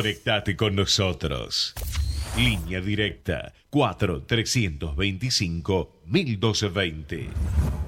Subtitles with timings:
[0.00, 1.74] Conectate con nosotros.
[2.36, 7.87] Línea directa 4 325 1220.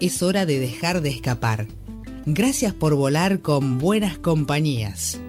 [0.00, 1.66] Es hora de dejar de escapar.
[2.24, 5.20] Gracias por volar con buenas compañías.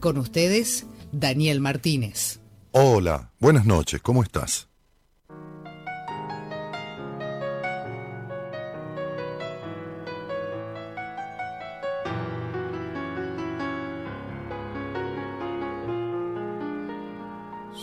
[0.00, 2.40] Con ustedes, Daniel Martínez.
[2.72, 4.68] Hola, buenas noches, ¿cómo estás?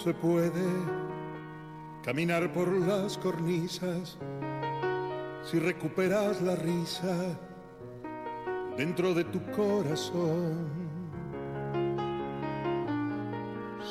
[0.04, 0.52] Se puede
[2.04, 4.18] caminar por las cornisas
[5.50, 7.16] si recuperas la risa
[8.76, 10.68] dentro de tu corazón.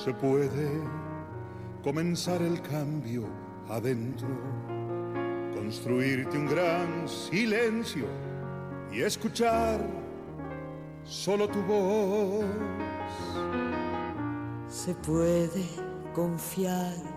[0.04, 0.82] Se puede
[1.82, 3.26] comenzar el cambio
[3.70, 4.28] adentro,
[5.54, 8.04] construirte un gran silencio
[8.92, 9.80] y escuchar
[11.04, 12.44] solo tu voz.
[14.68, 15.64] Se puede
[16.14, 17.15] confiar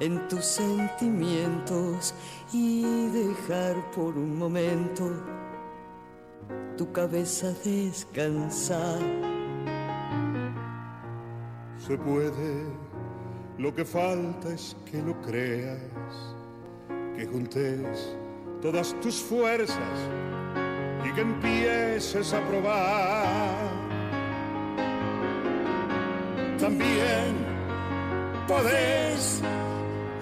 [0.00, 2.14] en tus sentimientos
[2.52, 5.10] y dejar por un momento
[6.76, 8.98] tu cabeza descansar.
[11.78, 12.64] Se puede,
[13.58, 15.78] lo que falta es que lo creas,
[17.14, 18.16] que juntes
[18.62, 19.98] todas tus fuerzas
[21.04, 23.56] y que empieces a probar.
[26.58, 27.36] También
[28.46, 29.42] podés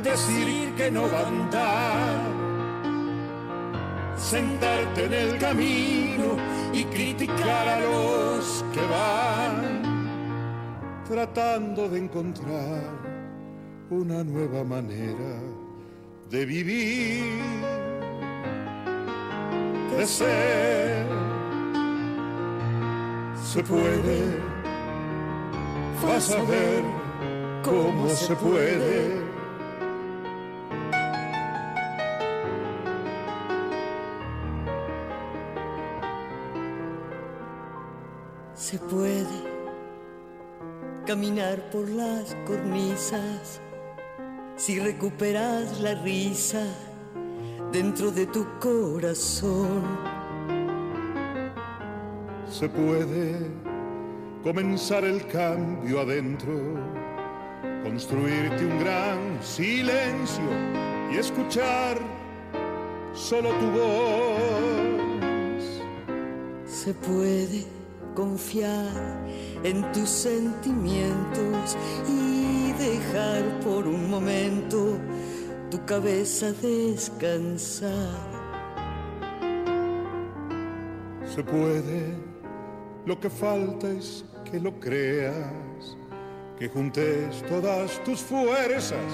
[0.03, 2.39] decir que no va a andar
[4.19, 6.37] sentarte en el camino
[6.73, 9.79] y criticar a los que van
[11.09, 12.83] tratando de encontrar
[13.91, 15.41] una nueva manera
[16.29, 17.23] de vivir,
[19.97, 21.07] de ser.
[23.43, 24.37] Se puede,
[26.05, 26.85] vas a ver
[27.65, 29.18] cómo se puede
[38.71, 39.25] se puede
[41.07, 43.63] caminar por las cornisas
[44.57, 46.67] si recuperas la risa
[47.73, 49.81] dentro de tu corazón.
[52.47, 53.39] Se puede
[54.43, 56.53] comenzar el cambio adentro,
[57.85, 60.45] construirte un gran silencio
[61.11, 61.97] y escuchar
[63.15, 65.09] solo tu voz.
[66.67, 67.78] Se puede
[68.19, 68.91] confiar
[69.63, 71.77] en tus sentimientos
[72.09, 74.99] y dejar por un momento
[75.71, 78.19] tu cabeza descansar.
[81.33, 82.17] Se puede,
[83.07, 85.97] lo que falta es que lo creas,
[86.59, 89.13] que juntes todas tus fuerzas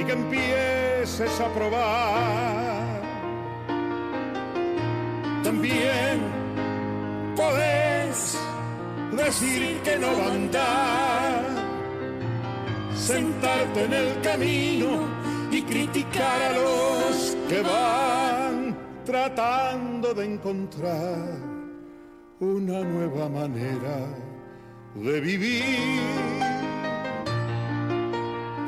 [0.00, 3.02] y que empieces a probar.
[5.42, 6.05] También
[9.26, 11.44] decir que no va a andar,
[12.94, 14.90] sentarte en el camino
[15.50, 21.38] y criticar a los que van tratando de encontrar
[22.38, 23.98] una nueva manera
[24.94, 25.64] de vivir,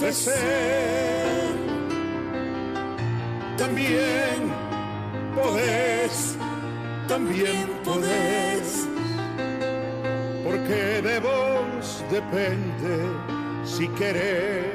[0.01, 1.57] de ser.
[3.57, 4.39] También
[5.37, 6.39] podés
[7.09, 8.88] también podés,
[10.69, 13.09] porque de vos depende
[13.65, 14.67] si querés.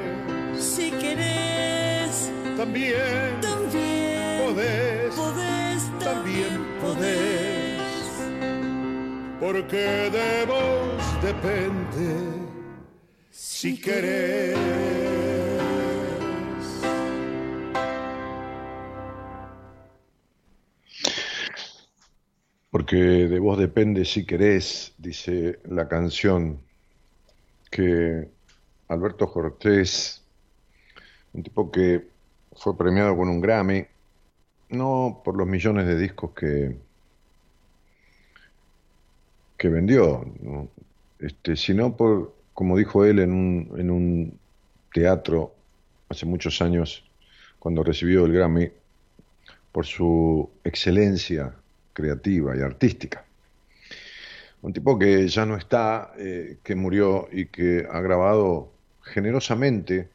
[0.58, 7.80] Si querés, también, también podés, podés también podés,
[9.38, 12.16] porque de vos depende
[13.30, 15.33] si querés.
[22.74, 26.58] Porque de vos depende si querés, dice la canción,
[27.70, 28.28] que
[28.88, 30.24] Alberto Cortés,
[31.34, 32.08] un tipo que
[32.56, 33.86] fue premiado con un Grammy,
[34.70, 36.76] no por los millones de discos que,
[39.56, 40.26] que vendió,
[41.20, 44.38] este, sino por, como dijo él en un, en un
[44.92, 45.54] teatro
[46.08, 47.08] hace muchos años,
[47.60, 48.68] cuando recibió el Grammy,
[49.70, 51.54] por su excelencia
[51.94, 53.24] creativa y artística.
[54.62, 58.72] un tipo que ya no está, eh, que murió y que ha grabado
[59.02, 60.08] generosamente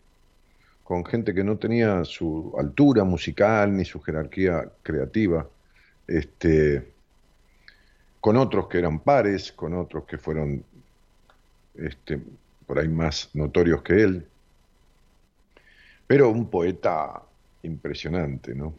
[0.83, 5.48] con gente que no tenía su altura musical ni su jerarquía creativa,
[6.07, 6.91] este,
[8.19, 10.63] con otros que eran pares, con otros que fueron
[11.75, 12.19] este,
[12.65, 14.27] por ahí más notorios que él,
[16.07, 17.21] pero un poeta
[17.62, 18.74] impresionante, ¿no?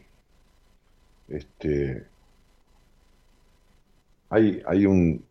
[1.29, 2.10] Este,
[4.31, 5.23] hay, un...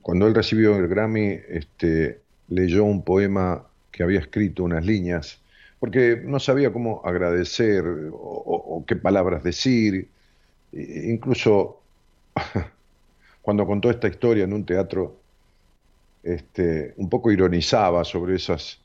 [0.00, 5.40] Cuando él recibió el Grammy, este, leyó un poema que había escrito, unas líneas,
[5.80, 10.08] porque no sabía cómo agradecer o, qué palabras decir.
[10.72, 11.80] E, incluso
[13.42, 15.16] cuando contó esta historia en un teatro,
[16.22, 18.78] este, un poco ironizaba sobre esas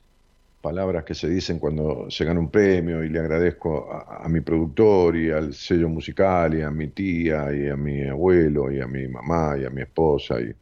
[0.60, 5.16] palabras que se dicen cuando se gana un premio y le agradezco a, mi productor
[5.16, 9.08] y al sello musical y a mi tía y a mi abuelo y a mi
[9.08, 10.54] mamá y a mi esposa y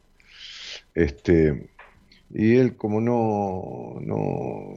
[0.93, 1.69] este
[2.33, 4.75] y él como no no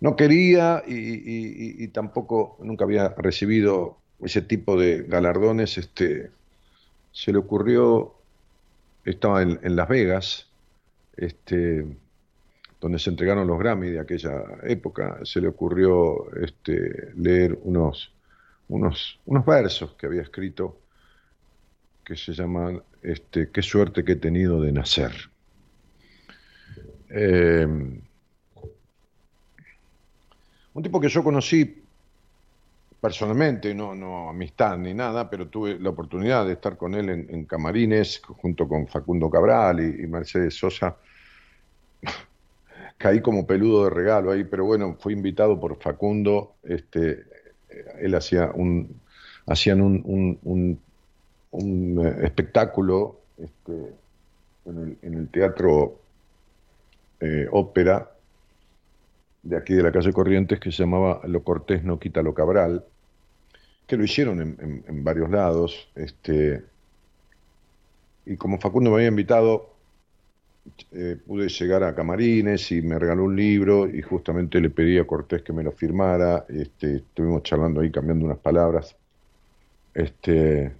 [0.00, 6.30] no quería y, tampoco nunca había recibido ese tipo de galardones este
[7.12, 8.14] se le ocurrió
[9.04, 10.48] estaba en, en Las Vegas
[11.16, 11.84] este
[12.80, 18.12] donde se entregaron los Grammy de aquella época, se le ocurrió este, leer unos,
[18.68, 20.78] unos, unos versos que había escrito
[22.04, 25.12] que se llaman este, Qué suerte que he tenido de nacer.
[27.10, 28.00] Em,
[30.74, 31.82] un tipo que yo conocí
[33.00, 37.44] personalmente, no, no amistad ni nada, pero tuve la oportunidad de estar con él en,
[37.44, 40.96] Camarines junto con Facundo Cabral y Mercedes Sosa
[42.98, 47.24] caí como peludo de regalo ahí, pero bueno, fui invitado por Facundo, este,
[48.00, 49.00] él hacía un,
[49.46, 50.80] hacían un, un,
[52.04, 53.94] eh, espectáculo este,
[54.66, 56.00] en, el, teatro
[57.20, 58.10] eh, ópera
[59.42, 62.84] de aquí de la calle Corrientes que se llamaba Lo Cortés no quita lo Cabral,
[63.86, 66.64] que lo hicieron en, en varios lados, este,
[68.26, 69.77] y como Facundo me había invitado,
[70.92, 75.06] eh, pude llegar a Camarines y me regaló un libro y justamente le pedí a
[75.06, 76.46] Cortés que me lo firmara.
[76.48, 78.96] Este, estuvimos charlando ahí, cambiando unas palabras.
[79.94, 80.72] Este,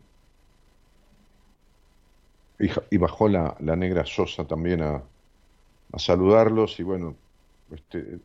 [2.58, 5.02] y, bajó la, negra Sosa también a,
[5.96, 7.16] saludarlos y bueno,
[7.72, 8.18] este,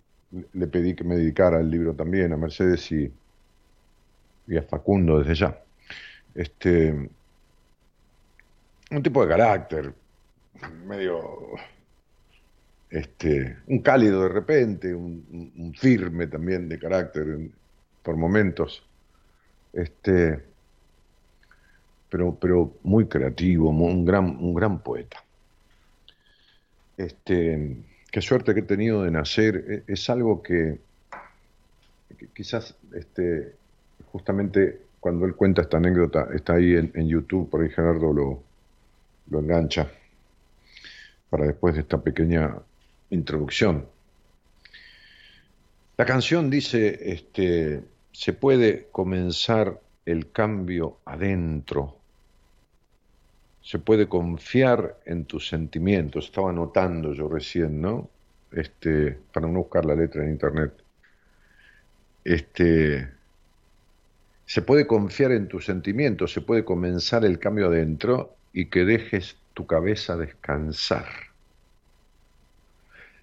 [0.54, 3.12] le pedí que me dedicara el libro también a Mercedes y,
[4.48, 5.64] y a Facundo desde ya.
[6.36, 7.10] Este,
[8.92, 9.94] un tipo de carácter,
[10.86, 11.56] medio
[12.94, 17.50] este, un cálido de repente, un, firme también de carácter
[18.04, 18.88] por momentos,
[19.74, 20.40] este,
[22.08, 25.24] pero, pero muy creativo, un gran, un gran poeta.
[26.96, 27.78] Este,
[28.12, 30.80] qué suerte que he tenido de nacer, e, es, algo que,
[32.36, 33.56] quizás este,
[34.12, 38.44] justamente cuando él cuenta esta anécdota, está ahí en, YouTube, por ahí Gerardo lo,
[39.32, 39.90] lo engancha
[41.34, 42.60] para después de esta pequeña
[43.10, 43.88] introducción.
[45.98, 51.98] La canción dice, este, se puede comenzar el cambio adentro,
[53.64, 56.26] se puede confiar en tus sentimientos.
[56.26, 58.12] Estaba notando yo recién, ¿no?
[58.52, 60.74] Este, para no buscar la letra en internet.
[62.24, 63.10] Este,
[64.46, 69.36] se puede confiar en tus sentimientos, se puede comenzar el cambio adentro y que dejes
[69.54, 71.08] tu cabeza descansar.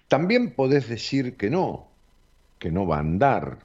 [0.07, 1.87] También podés decir que no,
[2.59, 3.59] que no va a andar,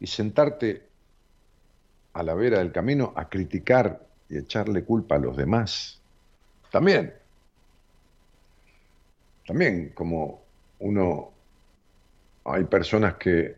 [0.00, 0.82] y sentarte
[2.12, 6.00] a la vera del camino a criticar y echarle culpa a los demás.
[6.70, 7.14] También,
[9.46, 10.42] también como
[10.80, 11.32] uno,
[12.44, 13.56] hay personas que,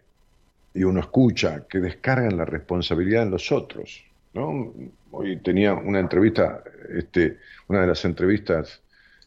[0.74, 4.04] y uno escucha, que descargan la responsabilidad en los otros.
[4.34, 4.72] ¿No?
[5.10, 8.80] Hoy tenía una entrevista, este, una de las entrevistas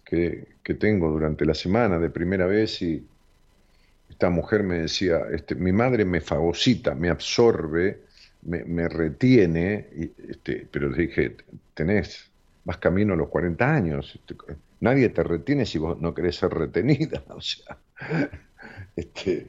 [0.05, 3.05] que, tengo durante la semana de primera vez y
[4.09, 7.99] esta mujer me decía, este, mi madre me fagocita, me absorbe,
[8.43, 11.35] me, retiene, y, este, pero le dije,
[11.73, 12.29] tenés,
[12.63, 14.35] vas camino a los 40 años, este,
[14.79, 17.77] nadie te retiene si vos no querés ser retenida, o sea,
[18.95, 19.47] este,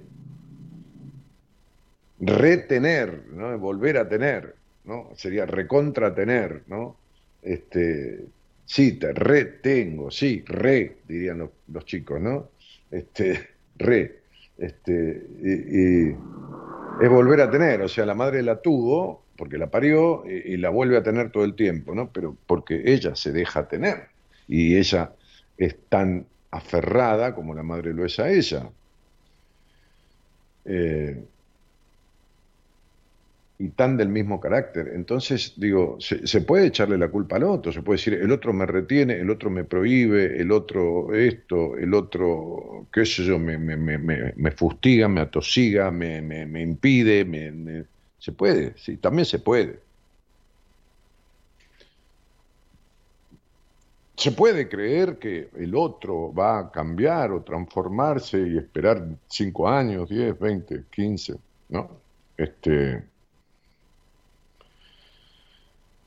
[2.21, 3.57] retener, ¿no?
[3.59, 4.64] volver a tener.
[4.85, 5.11] ¿No?
[5.17, 6.97] Sería recontratener, ¿no?
[7.43, 8.25] Este,
[8.65, 12.49] sí, te retengo, sí, re, dirían los, chicos, ¿no?
[12.91, 13.49] Este,
[13.79, 14.21] re,
[14.59, 16.09] este, y,
[17.03, 20.71] es volver a tener, o sea, la madre la tuvo porque la parió y, la
[20.71, 22.11] vuelve a tener todo el tiempo, ¿no?
[22.13, 24.09] Pero porque ella se deja tener
[24.47, 25.13] y ella
[25.59, 28.71] es tan aferrada como la madre lo es a ella.
[30.65, 31.25] Eh,
[33.65, 34.93] y tan del mismo carácter.
[34.95, 38.67] Entonces, digo, se, puede echarle la culpa al otro, se puede decir, el otro me
[38.67, 43.77] retiene, el otro me prohíbe, el otro esto, el otro, qué sé yo, me, me,
[43.77, 43.99] me,
[44.37, 47.85] me fustiga, me atosiga, me, me impide, me,
[48.19, 49.81] se puede, sí, también se puede.
[54.17, 60.09] Se puede creer que el otro va a cambiar o transformarse y esperar cinco años,
[60.11, 61.35] diez, veinte, quince,
[61.71, 61.89] ¿no?
[62.37, 63.14] Este,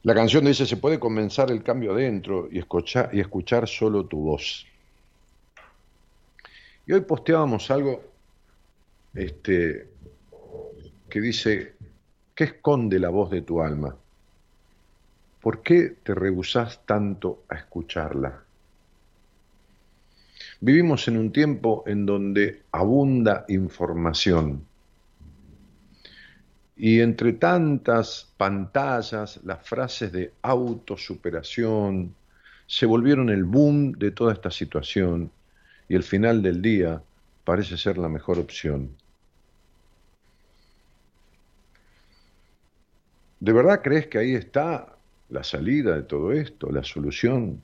[0.07, 4.21] la canción dice, se puede comenzar el cambio adentro y escuchar, y escuchar solo tu
[4.21, 4.65] voz.
[6.85, 8.05] Y hoy posteábamos algo
[9.13, 9.89] este,
[11.09, 11.73] que dice,
[12.33, 13.97] ¿qué esconde la voz de tu alma?
[15.41, 18.45] ¿Por qué te rehusás tanto a escucharla?
[20.61, 24.66] Vivimos en un tiempo en donde abunda información
[26.77, 32.15] y entre tantas pantallas, las frases de autosuperación
[32.67, 35.31] se volvieron el boom de toda esta situación
[35.89, 37.01] y el final del día
[37.43, 38.96] parece ser la mejor opción.
[43.39, 44.98] ¿De verdad crees que ahí está
[45.29, 47.62] la salida de todo esto, la solución?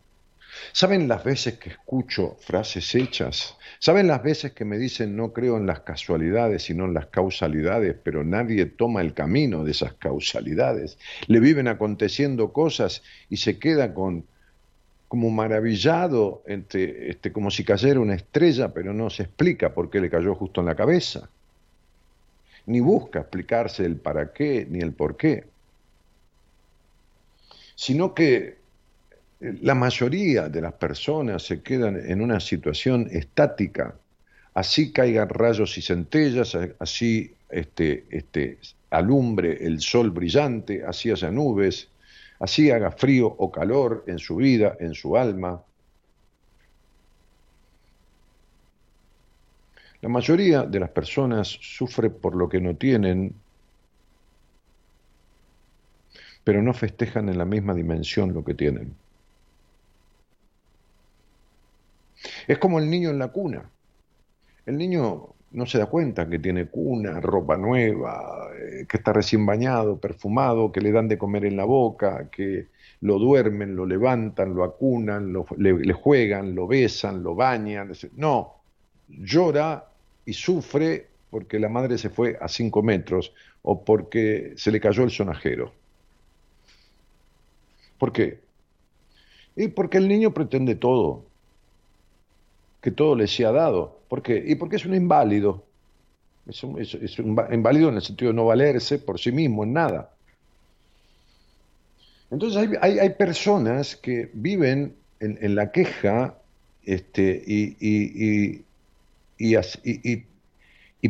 [0.71, 3.57] ¿Saben las veces que escucho frases hechas?
[3.79, 7.95] ¿Saben las veces que me dicen no creo en las casualidades, sino en las causalidades,
[8.03, 10.97] pero nadie toma el camino de esas causalidades?
[11.27, 14.25] Le viven aconteciendo cosas y se queda con
[15.13, 20.01] como maravillado, entre, este, como si cayera una estrella, pero no se explica por qué
[20.01, 21.29] le cayó justo en la cabeza.
[22.65, 25.45] Ni busca explicarse el para qué ni el por qué.
[27.75, 28.62] Sino que
[29.43, 33.95] la mayoría de las personas se quedan en una situación estática,
[34.53, 38.57] así caigan rayos y centellas, así este, este,
[38.89, 41.89] alumbre el sol brillante, así haya nubes,
[42.39, 45.61] así haga frío o calor en su vida, en su alma.
[50.01, 53.33] La mayoría de las personas sufre por lo que no tienen,
[56.45, 59.02] pero no festejan en la misma dimensión lo que tienen.
[62.47, 63.69] Es como el niño en la cuna.
[64.65, 69.45] El niño no se da cuenta que tiene cuna, ropa nueva, eh, que está recién
[69.45, 72.67] bañado, perfumado, que le dan de comer en la boca, que
[73.01, 77.91] lo duermen, lo levantan, lo acunan, le, juegan, lo besan, lo bañan.
[78.15, 78.55] No,
[79.07, 79.85] llora
[80.25, 85.03] y sufre porque la madre se fue a cinco metros o porque se le cayó
[85.03, 85.71] el sonajero.
[87.97, 88.39] ¿Por qué?
[89.55, 91.25] Y porque el niño pretende todo
[92.83, 94.01] que todo le sea dado.
[94.09, 94.43] ¿Por qué?
[94.45, 95.63] Y porque es un inválido.
[96.45, 96.77] Es un,
[97.51, 100.11] inválido en el sentido de no valerse por sí mismo en nada.
[102.29, 106.35] Entonces hay, personas que viven en, la queja
[106.83, 108.65] este, y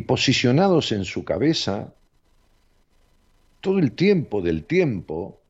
[0.06, 1.92] posicionados en su cabeza
[3.60, 5.40] todo el tiempo del tiempo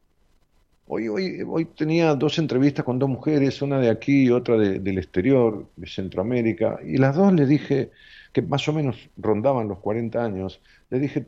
[0.96, 4.96] Hoy, hoy, hoy tenía dos entrevistas con dos mujeres, una de aquí y otra del
[4.96, 7.90] exterior, de Centroamérica, y las dos les dije,
[8.33, 11.26] que más o menos rondaban los 40 años, les dije,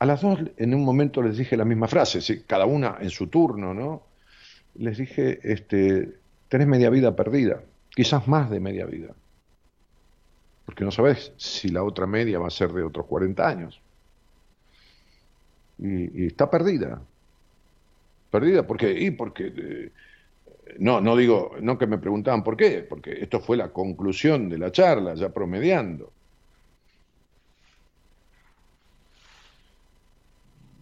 [0.00, 3.28] a las dos en un momento les dije la misma frase, cada una en su
[3.28, 4.02] turno, ¿no?
[4.74, 6.16] Les dije, este,
[6.48, 9.14] tenés media vida perdida, quizás más de media vida,
[10.66, 13.80] porque no sabes si la otra media va a ser de otros 40 años.
[15.78, 17.00] y está perdida,
[18.30, 18.92] Perdida, ¿por qué?
[18.92, 19.92] Y porque, eh,
[20.78, 24.58] no, no digo, no que me preguntaban por qué, porque esto fue la conclusión de
[24.58, 26.12] la charla, ya promediando.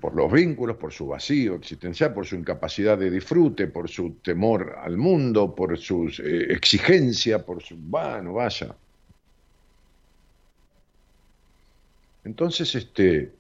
[0.01, 4.77] Por los vínculos, por su vacío existencial, por su incapacidad de disfrute, por su temor
[4.79, 7.77] al mundo, por su eh, exigencia, por su...
[7.77, 8.77] Bueno, vaya.
[12.25, 13.33] Entonces, este,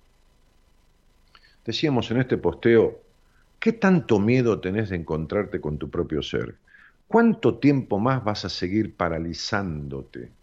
[1.64, 3.07] decíamos en este posteo,
[3.60, 6.60] ¿Qué tanto miedo tenés de encontrarte con tu propio ser?
[7.06, 10.36] ¿Cuánto tiempo más vas a seguir paralizándote?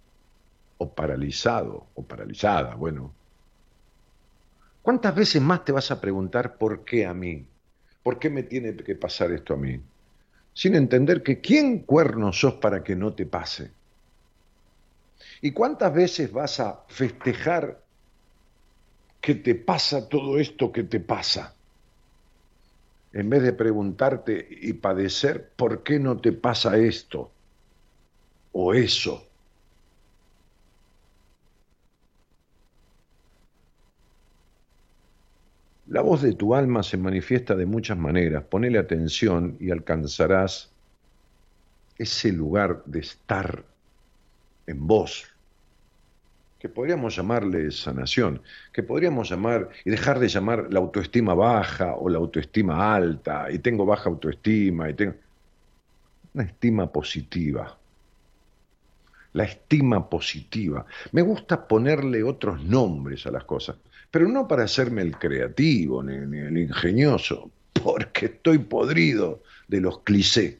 [0.77, 3.17] O paralizado, o paralizada, bueno.
[4.81, 7.51] ¿Cuántas veces más te vas a preguntar por qué a mí?
[8.03, 9.81] ¿Por qué me tiene que pasar esto a mí?
[10.53, 13.77] Sin entender que quién cuerno sos para que no te pase.
[15.41, 17.85] ¿Y cuántas veces vas a festejar
[19.21, 21.54] que te pasa todo esto que te pasa?
[23.15, 27.31] En vez de preguntarte y padecer, ¿por qué no te pasa esto
[28.51, 29.25] o eso?
[35.87, 38.43] La voz de tu alma se manifiesta de muchas maneras.
[38.43, 40.69] Ponele atención y alcanzarás
[41.97, 43.63] ese lugar de estar
[44.67, 45.25] en vos,
[46.65, 48.41] que podríamos llamarle sanación,
[48.73, 53.59] que podríamos llamar y dejar de llamar la autoestima baja o la autoestima alta, y
[53.59, 55.13] tengo baja autoestima, y tengo
[56.33, 57.77] una estima positiva.
[59.33, 60.87] La estima positiva.
[61.11, 63.75] Me gusta ponerle otros nombres a las cosas,
[64.09, 69.99] pero no para hacerme el creativo ni, ni el ingenioso, porque estoy podrido de los
[69.99, 70.57] clichés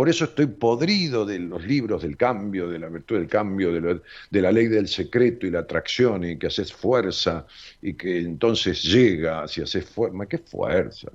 [0.00, 4.40] por eso estoy podrido de los libros del cambio, de la virtud del cambio, de,
[4.40, 7.46] la ley del secreto y la atracción, y que haces fuerza,
[7.82, 10.24] y que entonces llega, si haces fuerza.
[10.26, 11.10] ¿Qué fuerza?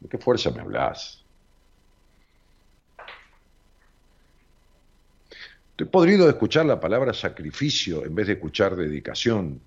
[0.00, 1.22] ¿De qué fuerza me hablas?
[5.70, 9.60] Estoy podrido de escuchar la palabra sacrificio en vez de escuchar dedicación.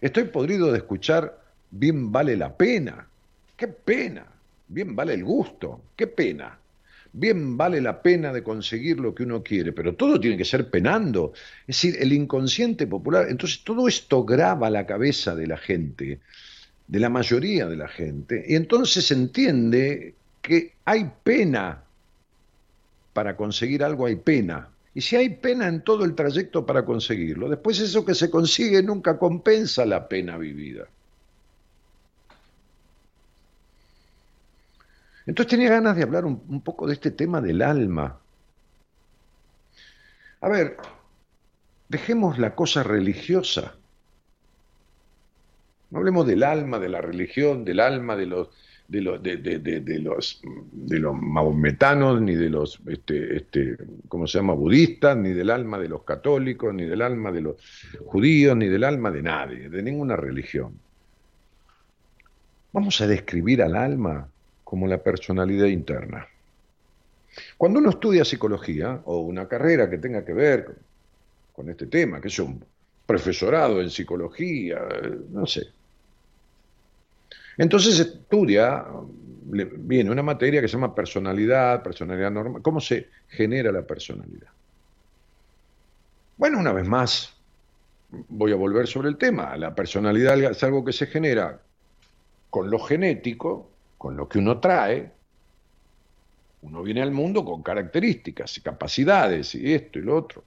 [0.00, 3.06] Estoy podrido de escuchar bien vale la pena.
[3.56, 4.37] ¡Qué pena!
[4.68, 6.58] Bien vale el gusto, qué pena.
[7.12, 10.70] Bien vale la pena de conseguir lo que uno quiere, pero todo tiene que ser
[10.70, 11.32] penando.
[11.66, 16.20] Es decir, el inconsciente popular, entonces todo esto graba la cabeza de la gente,
[16.86, 21.82] de la mayoría de la gente, y entonces entiende que hay pena
[23.14, 24.68] para conseguir algo, hay pena.
[24.94, 28.82] Y si hay pena en todo el trayecto para conseguirlo, después eso que se consigue
[28.82, 30.88] nunca compensa la pena vivida.
[35.28, 38.18] Entonces tenía ganas de hablar un, poco de este tema del alma.
[40.40, 40.78] A ver,
[41.90, 43.74] dejemos la cosa religiosa.
[45.90, 48.48] No hablemos del alma, de la religión, del alma de los
[48.88, 49.02] de
[50.98, 53.76] los maometanos, ni de los este, este,
[54.08, 54.54] ¿cómo se llama?
[54.54, 57.56] budistas, ni del alma de los católicos, ni del alma de los
[58.06, 60.72] judíos, ni del alma de nadie, de ninguna religión.
[62.72, 64.30] Vamos a describir al alma
[64.68, 66.28] como la personalidad interna.
[67.56, 70.76] Cuando uno estudia psicología o una carrera que tenga que ver
[71.54, 72.62] con, este tema, que es un
[73.06, 74.86] profesorado en psicología,
[75.30, 75.68] no sé.
[77.56, 78.84] Entonces estudia,
[79.46, 84.50] viene una materia que se llama personalidad, personalidad normal, cómo se genera la personalidad.
[86.36, 87.34] Bueno, una vez más,
[88.10, 89.56] voy a volver sobre el tema.
[89.56, 91.58] La personalidad es algo que se genera
[92.50, 95.10] con lo genético, con lo que uno trae,
[96.62, 100.44] uno viene al mundo con características y capacidades y esto y lo otro.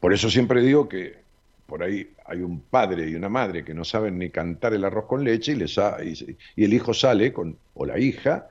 [0.00, 1.24] Por eso siempre digo que
[1.66, 5.06] por ahí hay un padre y una madre que no saben ni cantar el arroz
[5.06, 8.50] con leche y, el hijo sale con, o la hija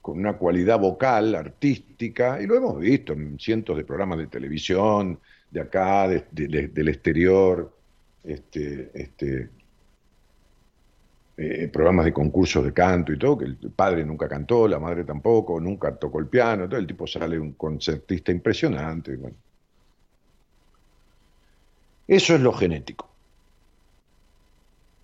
[0.00, 5.18] con una cualidad vocal, artística, y lo hemos visto en cientos de programas de televisión,
[5.50, 7.76] de acá, del exterior,
[8.22, 9.50] este, este,
[11.38, 15.04] eh, programas de concursos de canto y todo, que el padre nunca cantó, la madre
[15.04, 19.18] tampoco, nunca tocó el piano, todo el tipo sale un concertista impresionante.
[22.08, 23.10] Eso es lo genético.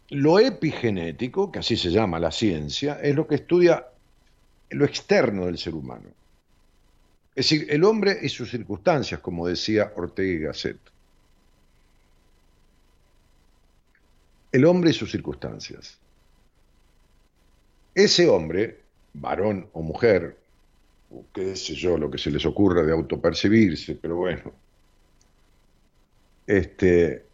[0.08, 3.86] Lo epigenético, que así se llama la ciencia, es lo que estudia
[4.70, 6.08] lo externo del ser humano.
[7.34, 10.78] Es decir, el hombre y sus circunstancias, como decía Ortega y Gasset.
[14.50, 15.98] El hombre y sus circunstancias.
[17.94, 18.80] Ese hombre,
[19.14, 20.36] varón o mujer,
[21.32, 24.52] qué sé yo, lo que se les ocurra de autopercibirse, pero bueno,
[26.46, 27.24] este,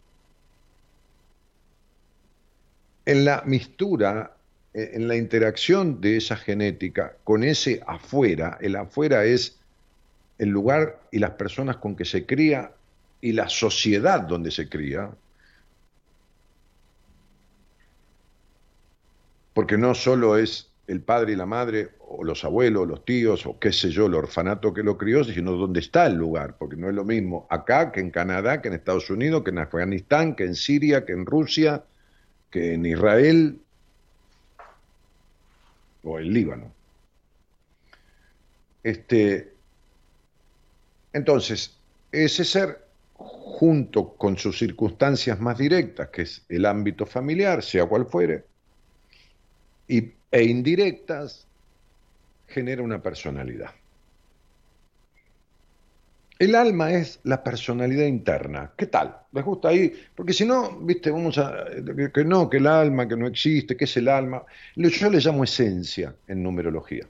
[3.05, 4.35] en la mistura,
[4.73, 9.57] eh, en la interacción de esa genética con ese afuera, el afuera es
[10.37, 12.71] el lugar y las personas con que se cría
[13.21, 15.11] y la sociedad donde se cría,
[19.59, 23.59] porque no solo es el padre y la madre, o los abuelos, los tíos, o
[23.59, 26.87] qué sé yo, el orfanato que lo crió, sino dónde está el lugar, porque no
[26.87, 30.45] es lo mismo acá que en Canadá, que en Estados Unidos, que en Afganistán, que
[30.45, 31.83] en Siria, que en Rusia,
[32.49, 33.59] que en Israel
[36.03, 36.71] o en Líbano.
[38.81, 39.51] Este,
[41.11, 41.77] entonces,
[42.13, 48.05] ese ser, junto con sus circunstancias más directas, que es el ámbito familiar, sea cual
[48.05, 48.47] fuere,
[49.89, 51.47] y, e indirectas
[52.47, 53.71] genera una personalidad.
[56.37, 58.71] El alma es la personalidad interna.
[58.77, 59.13] ¿Qué tal?
[59.33, 59.91] ¿Les gusta ahí?
[60.15, 61.65] Porque si no, viste, vamos a.
[62.13, 64.45] que no, que el alma, que no existe, que es el alma.
[64.75, 67.05] Yo le llamo esencia en numerología.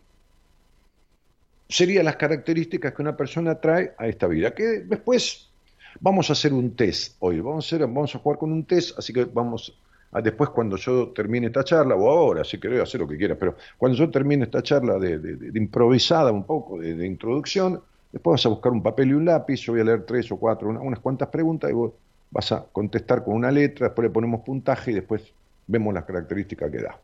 [1.67, 4.55] Serían las características que una persona trae a esta vida.
[4.55, 5.51] Que después
[5.99, 7.39] vamos a hacer un test hoy.
[7.39, 9.79] Vamos a, vamos a jugar con un test, así que vamos
[10.11, 13.55] después cuando yo termine esta charla, o ahora, si querés hacer lo que quieras, pero
[13.77, 18.71] cuando yo termine esta charla de, improvisada un poco, de introducción, Después vas a buscar
[18.71, 21.69] un papel y un lápiz, yo voy a leer tres o cuatro, unas cuantas preguntas
[21.69, 21.93] y vos
[22.31, 25.21] vas a contestar con una letra, después le ponemos puntaje y después
[25.67, 26.99] vemos las características que da.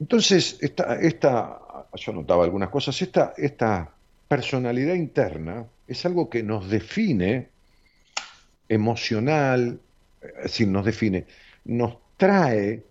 [0.00, 1.60] Entonces, esta, esta
[1.94, 3.90] yo notaba algunas cosas, esta, esta
[4.28, 7.48] personalidad interna es algo que nos define
[8.68, 9.78] emocional,
[10.22, 11.26] es decir, nos define,
[11.64, 12.84] nos trae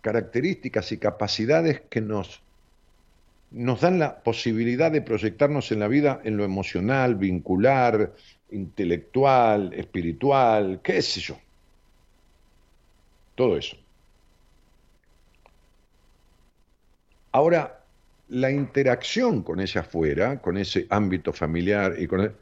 [0.00, 2.42] características y capacidades que nos
[3.52, 8.14] nos dan la posibilidad de proyectarnos en la vida en lo emocional, vincular,
[8.50, 11.38] intelectual, espiritual, qué sé yo.
[13.34, 13.76] Todo eso.
[17.32, 17.84] Ahora,
[18.28, 22.34] la interacción con ese afuera, con ese ámbito familiar y con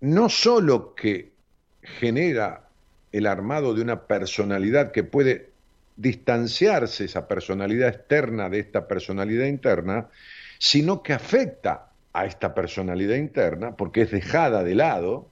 [0.00, 1.35] no solo que
[1.98, 2.68] genera
[3.12, 5.50] el armado de una personalidad que puede
[5.96, 10.08] distanciarse esa personalidad externa de esta personalidad interna,
[10.58, 15.30] sino que afecta a esta personalidad interna porque es dejada de lado,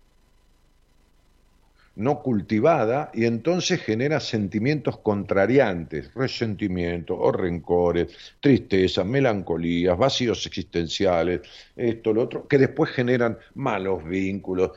[1.96, 8.08] no cultivada, y entonces genera sentimientos contrariantes, resentimientos o rencores,
[8.40, 11.42] tristezas, melancolías, vacíos existenciales,
[11.76, 14.72] esto, lo otro, que después generan malos vínculos,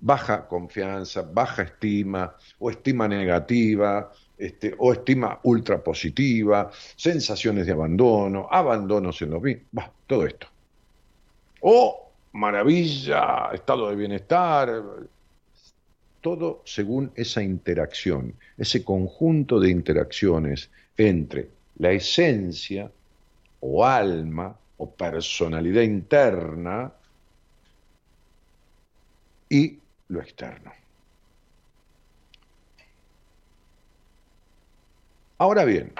[0.00, 8.48] baja confianza, baja estima o estima negativa, este, o estima ultra positiva, sensaciones de abandono,
[8.50, 10.46] abandonos en los vínculos, todo esto.
[11.60, 14.82] O maravilla, estado de bienestar,
[16.20, 22.90] todo según esa interacción, ese conjunto de interacciones entre la esencia
[23.60, 26.92] o alma o personalidad interna
[29.48, 29.78] y
[30.08, 30.72] lo externo.
[35.38, 35.92] Ahora bien,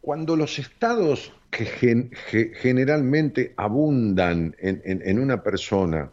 [0.00, 1.64] cuando los estados que
[2.54, 6.10] generalmente abundan en, una persona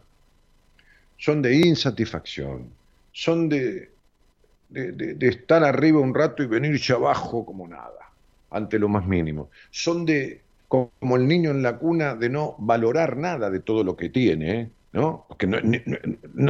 [1.17, 2.69] son de insatisfacción,
[3.11, 3.89] son de,
[4.69, 8.11] de, estar arriba un rato y venirse abajo como nada,
[8.51, 13.17] ante lo más mínimo, son de, como el niño en la cuna, de no valorar
[13.17, 14.69] nada de todo lo que tiene, ¿eh?
[14.93, 15.25] ¿no?
[15.27, 15.59] Porque no,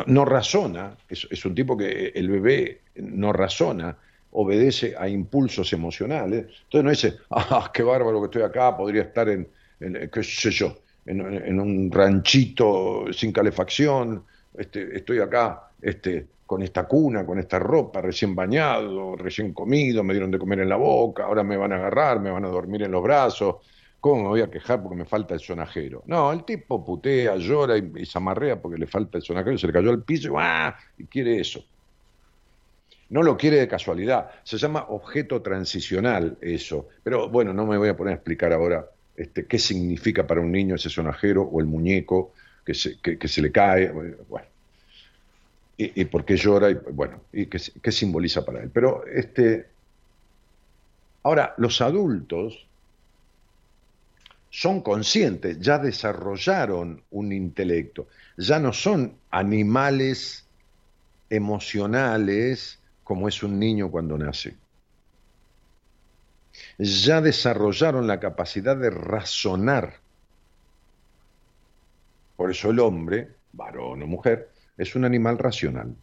[0.06, 3.97] no, razona, es, un tipo que el bebé no razona,
[4.32, 6.45] obedece a impulsos emocionales.
[6.63, 9.47] Entonces no dice, ah, qué bárbaro que estoy acá, podría estar en,
[9.80, 14.23] qué sé yo, en, un ranchito sin calefacción,
[14.58, 20.13] este, estoy acá este, con esta cuna, con esta ropa, recién bañado, recién comido, me
[20.13, 22.84] dieron de comer en la boca, ahora me van a agarrar, me van a dormir
[22.84, 23.58] en los brazos,
[23.99, 26.03] ¿Cómo me voy a quejar porque me falta el sonajero?
[26.05, 29.73] No, el tipo putea, llora y, se amarrea porque le falta el sonajero, se le
[29.73, 30.77] cayó al piso y, ¡ah!
[30.97, 31.63] y quiere eso.
[33.10, 34.29] No lo quiere de casualidad.
[34.43, 36.89] Se llama objeto transicional eso.
[37.03, 40.51] Pero bueno, no me voy a poner a explicar ahora este, qué significa para un
[40.51, 42.33] niño ese sonajero o el muñeco
[42.65, 43.91] que se, que, se le cae.
[43.91, 44.47] Bueno.
[45.79, 48.71] Y, por qué llora y bueno, y qué, qué simboliza para él.
[48.73, 49.67] Pero este.
[51.23, 52.66] Ahora, los adultos
[54.58, 60.48] son conscientes, ya desarrollaron un intelecto, ya no son animales
[61.30, 64.58] emocionales como es un niño cuando nace.
[66.80, 69.98] Ya desarrollaron la capacidad de razonar.
[72.36, 75.96] Por eso el hombre, varón o mujer, es un animal racional.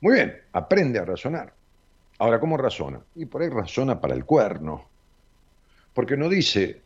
[0.00, 1.54] Muy bien, aprende a razonar.
[2.18, 3.00] Ahora, ¿cómo razona?
[3.14, 4.95] Y por ahí razona para el cuerno,
[5.96, 6.82] porque no dice,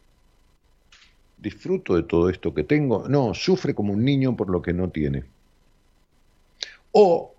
[1.37, 4.89] disfruto de todo esto que tengo, no, sufre como un niño por lo que no
[4.91, 5.25] tiene.
[6.93, 7.35] O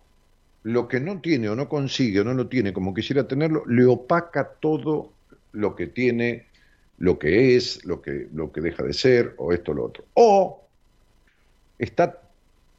[0.63, 3.85] lo que no tiene o no consigue o no lo tiene como quisiera tenerlo, le
[3.85, 5.13] opaca todo
[5.53, 6.47] lo que tiene,
[6.97, 10.03] lo que es, lo que, lo que deja de ser, o esto o lo otro.
[10.15, 10.65] O
[11.79, 12.21] está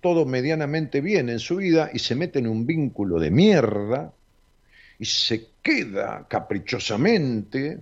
[0.02, 4.12] todo medianamente bien en su vida y se mete en un vínculo de mierda
[4.98, 7.81] y se queda caprichosamente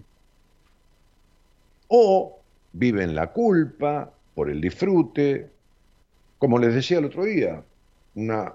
[1.92, 2.38] o
[2.72, 5.50] vive en la culpa por el disfrute,
[6.38, 7.62] como les decía el otro día,
[8.14, 8.54] una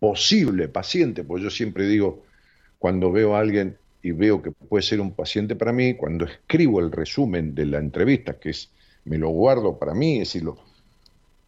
[0.00, 2.24] posible paciente, pues yo siempre digo,
[2.78, 6.80] cuando veo a alguien y veo que puede ser un paciente para mí, cuando escribo
[6.80, 8.70] el resumen de la entrevista, que es,
[9.04, 10.44] me lo guardo para mí, decir,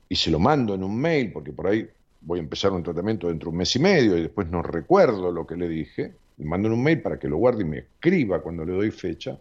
[0.09, 1.88] y se lo mando en un mail, porque por ahí
[2.21, 5.33] voy a empezar un tratamiento dentro de un mes y medio y después no recuerdo
[5.33, 7.79] lo que le dije, le mando en un mail para que lo guarde y me
[7.79, 9.38] escriba cuando le doy fecha,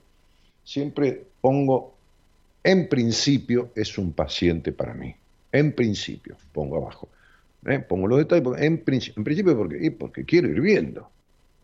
[0.63, 1.95] siempre pongo,
[2.63, 5.15] en principio es un paciente para mí,
[5.51, 7.09] en principio, pongo abajo.
[7.65, 7.79] ¿eh?
[7.79, 11.09] Pongo los detalles, en, principio, en principio porque, porque quiero ir viendo.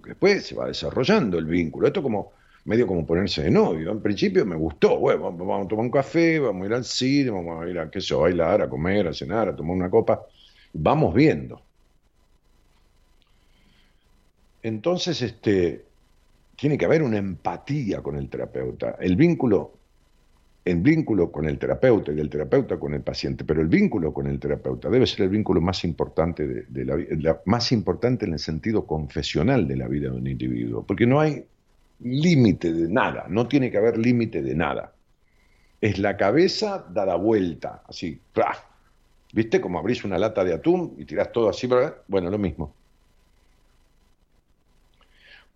[0.06, 1.88] Después se va desarrollando el vínculo.
[1.88, 2.32] Esto como
[2.66, 3.92] medio como ponerse de novio.
[3.92, 7.32] En principio me gustó, bueno, vamos, a tomar un café, vamos a ir al cine,
[7.32, 9.90] vamos a ir a, qué sé, a bailar, a comer, a cenar, a tomar una
[9.90, 10.26] copa.
[10.74, 11.62] Vamos viendo.
[14.62, 15.86] Entonces, este,
[16.60, 18.98] tiene que haber una empatía con el terapeuta.
[19.00, 19.80] El vínculo
[20.66, 24.28] el vínculo con el terapeuta y el terapeuta con el paciente, pero el vínculo con
[24.28, 28.86] el terapeuta debe ser el vínculo más importante de, la, más importante en el sentido
[28.86, 31.44] confesional de la vida de un individuo, porque no hay
[32.02, 34.94] límite de nada, no tiene que haber límite de nada.
[35.82, 38.20] Es la cabeza dada vuelta, así,
[39.34, 39.62] ¿viste?
[39.62, 41.68] Como abrís una lata de atún y tirás todo así,
[42.08, 42.76] bueno, lo mismo.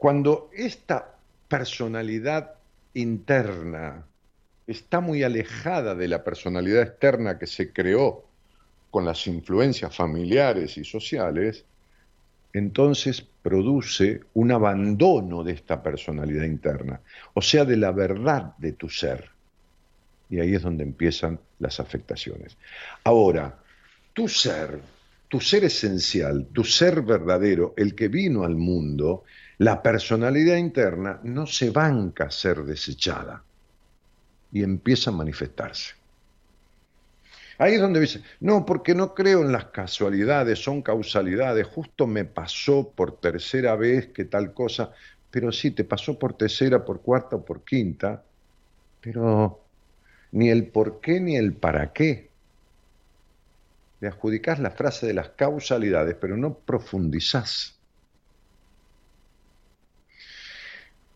[0.04, 1.16] Cuando esta
[1.48, 2.56] personalidad
[2.94, 4.06] interna
[4.68, 8.26] está muy alejada de la personalidad externa que se creó
[8.92, 11.63] con las influencias familiares y sociales,
[12.52, 17.00] entonces produce un abandono de esta personalidad interna,
[17.34, 19.30] o sea, de la verdad de tu ser.
[20.30, 22.58] Y ahí es donde empiezan las afectaciones.
[23.06, 23.58] Ahora,
[24.12, 24.82] tu ser,
[25.30, 29.24] tu ser esencial, tu ser verdadero, el que vino al mundo,
[29.58, 33.44] la personalidad interna no se banca a ser desechada
[34.52, 35.94] y empieza a manifestarse.
[37.58, 42.26] Ahí es donde dice, no, porque no creo en las casualidades, son causalidades, justo me
[42.26, 44.92] pasó por tercera vez que tal cosa,
[45.30, 48.24] pero sí, te pasó por tercera, por cuarta o por quinta,
[49.02, 49.60] pero
[50.32, 52.30] ni el por qué ni el para qué.
[54.00, 57.80] Le adjudicás la frase de las causalidades, pero no profundizás.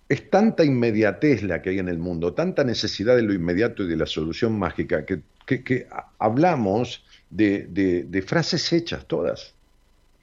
[0.09, 3.87] Es tanta inmediatez la que hay en el mundo, tanta necesidad de lo inmediato y
[3.87, 5.87] de la solución mágica, que,
[6.19, 9.56] hablamos de frases hechas todas.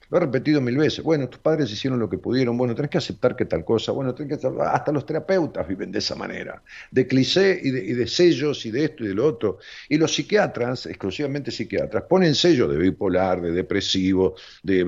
[0.09, 1.03] Lo he repetido mil veces.
[1.03, 2.57] Bueno, tus padres hicieron lo que pudieron.
[2.57, 3.91] Bueno, tenés que aceptar que tal cosa.
[3.91, 6.61] Bueno, tenés que hasta los terapeutas viven de esa manera.
[6.91, 9.57] De cliché y de, sellos y de esto y de lo otro.
[9.89, 14.83] Y los psiquiatras, exclusivamente psiquiatras, ponen sellos de bipolar, de depresivo, de,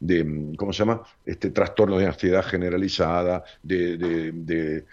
[0.00, 1.02] de, ¿cómo se llama?
[1.24, 4.84] Este trastorno de ansiedad generalizada, de,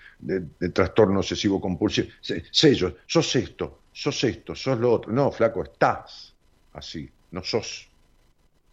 [0.74, 2.10] trastorno obsesivo compulsivo.
[2.52, 2.94] Sellos.
[3.06, 5.12] Sos esto, sos esto, sos lo otro.
[5.12, 6.34] No, flaco, estás
[6.74, 7.10] así.
[7.32, 7.90] No sos.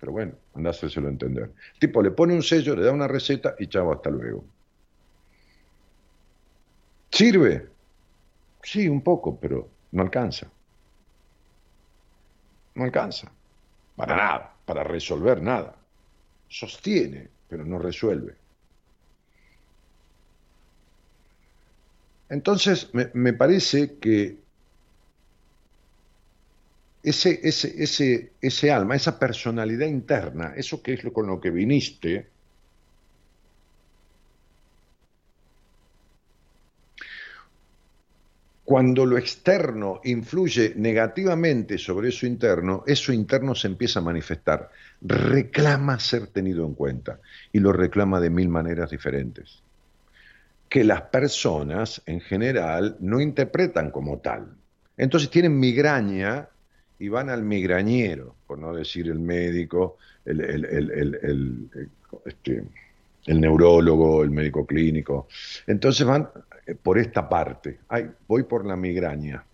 [0.04, 1.50] Pero bueno, anda a entender.
[1.78, 4.44] Tipo le pone un sello, le da una receta y chavo, hasta luego.
[7.10, 7.70] ¿Sirve?
[8.62, 10.46] Sí, un poco, pero no alcanza.
[12.74, 13.32] No alcanza.
[13.96, 15.74] Para nada, para resolver nada.
[16.46, 18.34] Sostiene, pero no resuelve.
[22.28, 24.43] Entonces, me parece que
[27.04, 31.50] ese, ese, ese, ese alma, esa personalidad interna, eso que es lo con lo que
[31.50, 32.28] viniste,
[38.64, 44.70] cuando lo externo influye negativamente sobre eso interno, eso interno se empieza a manifestar,
[45.02, 47.20] reclama ser tenido en cuenta
[47.52, 49.62] y lo reclama de mil maneras diferentes,
[50.70, 54.54] que las personas en general no interpretan como tal.
[54.96, 56.48] Entonces tienen migraña
[57.04, 60.40] y van al migrañero, por no decir el médico, el,
[62.24, 62.64] este,
[63.26, 65.28] el, neurólogo, el médico clínico.
[65.66, 66.30] Entonces van
[66.66, 69.44] eh, por esta parte, Ay, voy por la migraña.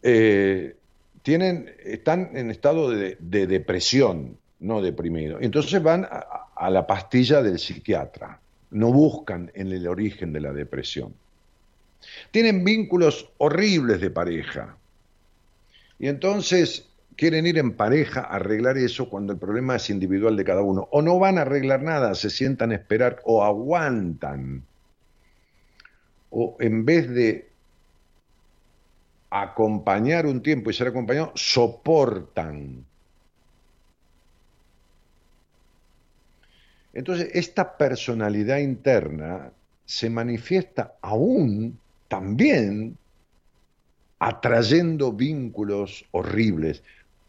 [0.00, 0.76] Eh,
[1.22, 5.38] tienen, están en estado de, depresión, no deprimido.
[5.40, 8.38] Entonces van a la pastilla del psiquiatra,
[8.70, 11.12] no buscan en el origen de la depresión.
[12.30, 14.76] Tienen vínculos horribles de pareja.
[15.98, 20.44] Y entonces quieren ir en pareja a arreglar eso cuando el problema es individual de
[20.44, 20.88] cada uno.
[20.90, 24.64] O no van a arreglar nada, se sientan a esperar o aguantan.
[26.30, 27.48] O en vez de
[29.30, 32.84] acompañar un tiempo y ser acompañados, soportan.
[36.92, 39.50] Entonces, esta personalidad interna
[39.84, 41.78] se manifiesta aún
[42.14, 42.96] también
[44.20, 46.84] atrayendo vínculos horribles,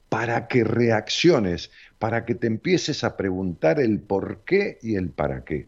[0.09, 5.43] para que reacciones, para que te empieces a preguntar el por qué y el para
[5.43, 5.65] qué.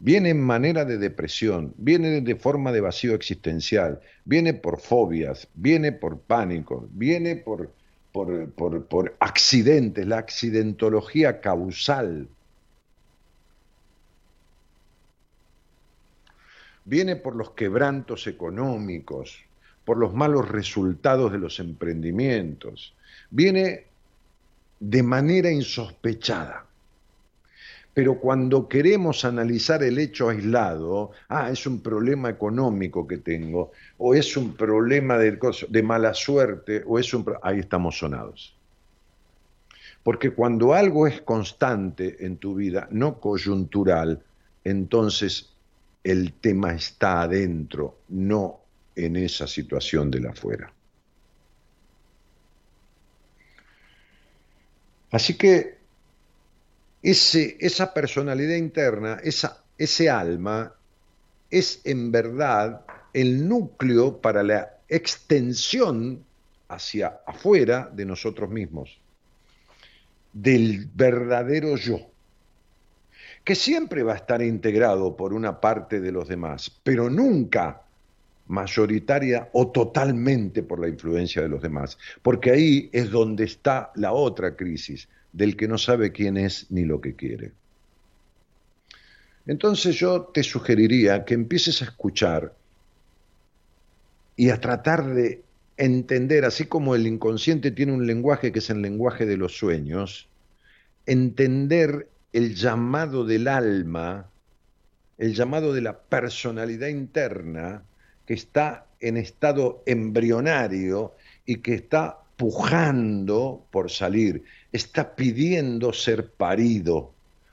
[0.00, 5.92] Viene en manera de depresión, viene de forma de vacío existencial, viene por fobias, viene
[5.92, 7.72] por pánico, viene por,
[8.10, 12.26] por, por, por accidentes, la accidentología causal.
[16.84, 19.38] Viene por los quebrantos económicos,
[19.84, 22.94] por los malos resultados de los emprendimientos.
[23.30, 23.86] Viene
[24.78, 26.64] de manera insospechada.
[27.92, 34.14] Pero cuando queremos analizar el hecho aislado, ah, es un problema económico que tengo, o
[34.14, 37.26] es un problema de, mala suerte, o es un...
[37.42, 38.56] Ahí estamos sonados.
[40.02, 44.22] Porque cuando algo es constante en tu vida, no coyuntural,
[44.64, 45.49] entonces
[46.02, 48.60] el tema está adentro, no
[48.96, 50.72] en esa situación de la afuera.
[55.10, 55.78] Así que
[57.02, 60.74] esa personalidad interna, ese alma,
[61.50, 66.24] es en verdad el núcleo para la extensión
[66.68, 69.00] hacia afuera de nosotros mismos,
[70.32, 72.09] del verdadero yo,
[73.44, 77.82] que siempre va a estar integrado por una parte de los demás, pero nunca
[78.48, 84.12] mayoritaria o totalmente por la influencia de los demás, porque ahí es donde está la
[84.12, 87.52] otra crisis, del que no sabe quién es ni lo que quiere.
[89.46, 92.54] Entonces yo te sugeriría que empieces a escuchar
[94.36, 95.42] y a tratar de
[95.76, 100.28] entender, así como el inconsciente tiene un lenguaje que es el lenguaje de los sueños,
[101.06, 104.28] entender el llamado del alma,
[105.18, 107.82] el llamado de la personalidad interna,
[108.26, 111.14] que está en estado embrionario
[111.44, 117.12] y que está pujando por salir, está pidiendo ser parido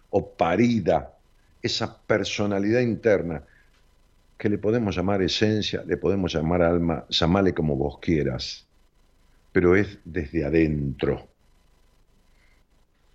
[0.10, 1.14] o parida,
[1.62, 3.44] esa personalidad interna
[4.38, 8.66] que le podemos llamar esencia, le podemos llamar alma, llamale como vos quieras,
[9.52, 11.28] pero es desde adentro.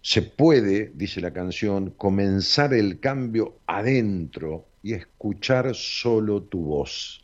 [0.02, 7.22] Se puede, dice la canción, comenzar el cambio adentro y escuchar solo tu voz.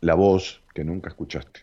[0.00, 1.60] la voz que nunca escuchaste.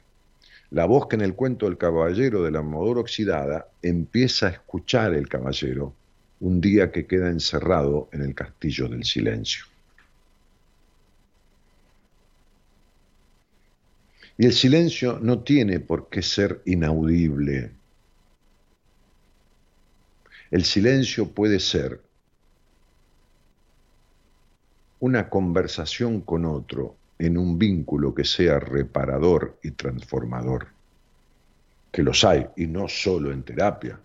[0.71, 5.13] La voz que en el cuento del caballero de la armadura oxidada empieza a escuchar
[5.13, 5.93] el caballero
[6.39, 9.65] un día que queda encerrado en el castillo del silencio.
[14.37, 17.71] Y el silencio no tiene por qué ser inaudible.
[20.51, 22.01] El silencio puede ser
[24.99, 30.67] una conversación con otro en un vínculo que sea reparador y transformador,
[31.91, 33.99] que los hay, y no solo en terapia.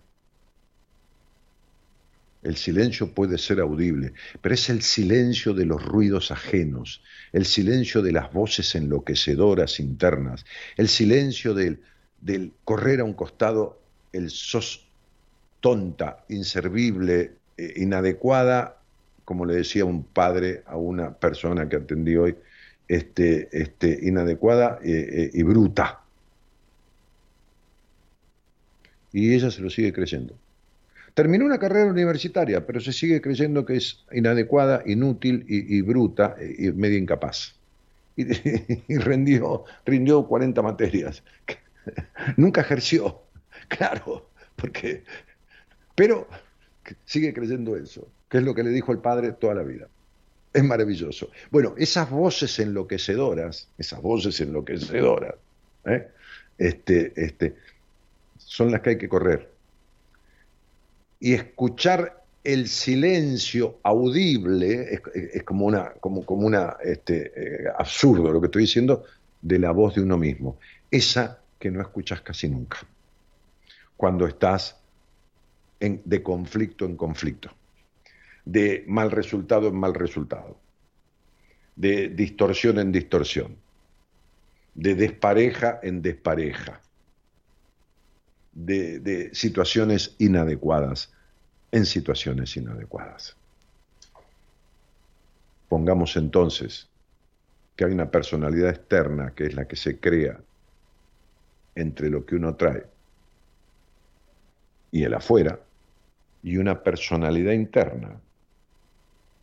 [2.43, 8.01] El silencio puede ser audible, pero es el silencio de los ruidos ajenos, el silencio
[8.01, 11.79] de las voces enloquecedoras internas, el silencio del,
[12.63, 13.79] correr a un costado,
[14.11, 14.87] el sos
[15.59, 18.81] tonta, inservible, eh, inadecuada,
[19.23, 22.35] como le decía un padre a una persona que atendí hoy,
[22.87, 26.01] este, este, inadecuada eh, eh, y bruta.
[29.13, 30.35] Y ella se lo sigue creyendo.
[31.21, 36.71] Terminó una carrera universitaria, pero se sigue creyendo que es inadecuada, inútil y, bruta y
[36.71, 37.53] medio incapaz.
[38.15, 38.23] Y,
[38.87, 41.21] y, rindió, rindió 40 materias.
[42.37, 43.21] Nunca ejerció,
[43.67, 45.03] claro, porque...
[45.93, 46.27] Pero
[47.05, 49.89] sigue creyendo eso, que es lo que le dijo el padre toda la vida.
[50.51, 51.29] Es maravilloso.
[51.51, 55.35] Bueno, esas voces enloquecedoras, esas voces enloquecedoras,
[55.85, 56.07] ¿eh?
[56.57, 57.57] este, este,
[58.39, 59.50] son las que hay que correr.
[61.21, 64.99] Y escuchar el silencio audible
[65.33, 69.05] es, como una, como, como una este, eh, absurdo lo que estoy diciendo
[69.41, 70.57] de la voz de uno mismo.
[70.89, 72.79] Esa que no escuchas casi nunca.
[73.95, 74.81] Cuando estás
[75.79, 77.51] de conflicto en conflicto
[78.45, 80.57] de mal resultado en mal resultado,
[81.75, 83.55] de distorsión en distorsión,
[84.73, 86.81] de despareja en despareja,
[88.51, 91.11] de, situaciones inadecuadas
[91.71, 93.35] en situaciones inadecuadas.
[95.69, 96.89] Pongamos entonces
[97.75, 100.39] que hay una personalidad externa que es la que se crea
[101.75, 102.85] entre lo que uno trae
[104.91, 105.57] y el afuera,
[106.43, 108.19] y una personalidad interna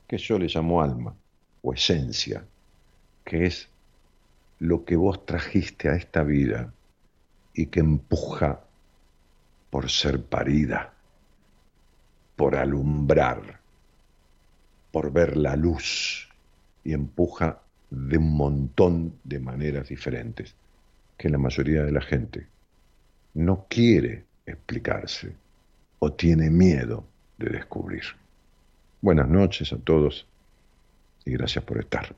[0.07, 1.15] que yo le llamo alma
[1.63, 2.45] o esencia,
[3.25, 3.69] que es
[4.59, 6.73] lo que vos trajiste a esta vida
[7.55, 8.61] y que empuja
[9.71, 10.93] por ser parida,
[12.37, 13.61] por alumbrar,
[14.91, 16.29] por ver la luz
[16.85, 17.61] y empuja
[17.91, 20.55] de un montón de maneras diferentes
[21.17, 22.47] que la mayoría de la gente
[23.35, 25.35] no quiere explicarse
[25.99, 27.05] o tiene miedo
[27.39, 28.05] de descubrir.
[29.01, 30.27] Buenas noches a todos
[31.25, 32.15] y gracias por estar.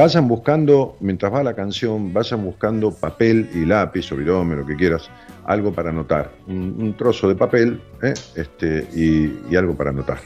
[0.00, 4.74] Vayan buscando, mientras va la canción, vayan buscando papel y lápiz o virome, lo que
[4.74, 5.10] quieras,
[5.44, 6.30] algo para anotar.
[6.46, 8.14] Un, un trozo de papel ¿eh?
[8.34, 10.18] este, y, y algo para anotar.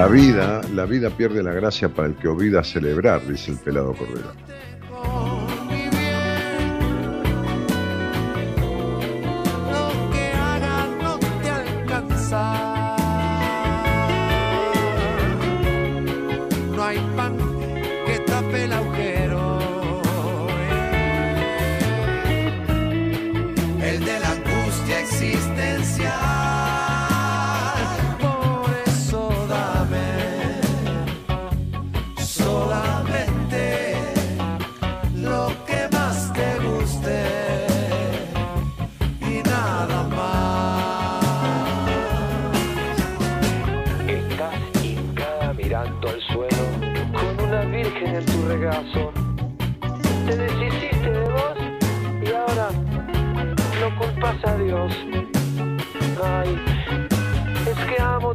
[0.00, 3.92] La vida, la vida pierde la gracia para el que olvida celebrar, dice el pelado
[3.92, 4.32] Cordero.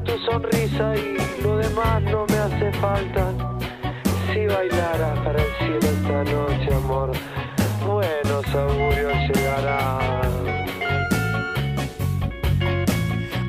[0.05, 3.33] Tu sonrisa y lo demás no me hace falta.
[4.31, 7.11] Si bailara para el cielo esta noche, amor,
[7.85, 10.31] buenos augurios llegarán.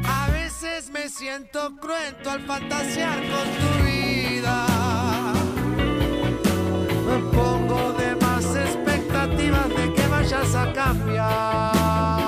[0.04, 3.85] A veces me siento cruento al fantasear con tu vida.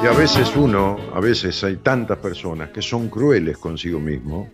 [0.00, 4.48] Y a veces uno, a veces hay tantas personas que son crueles consigo mismo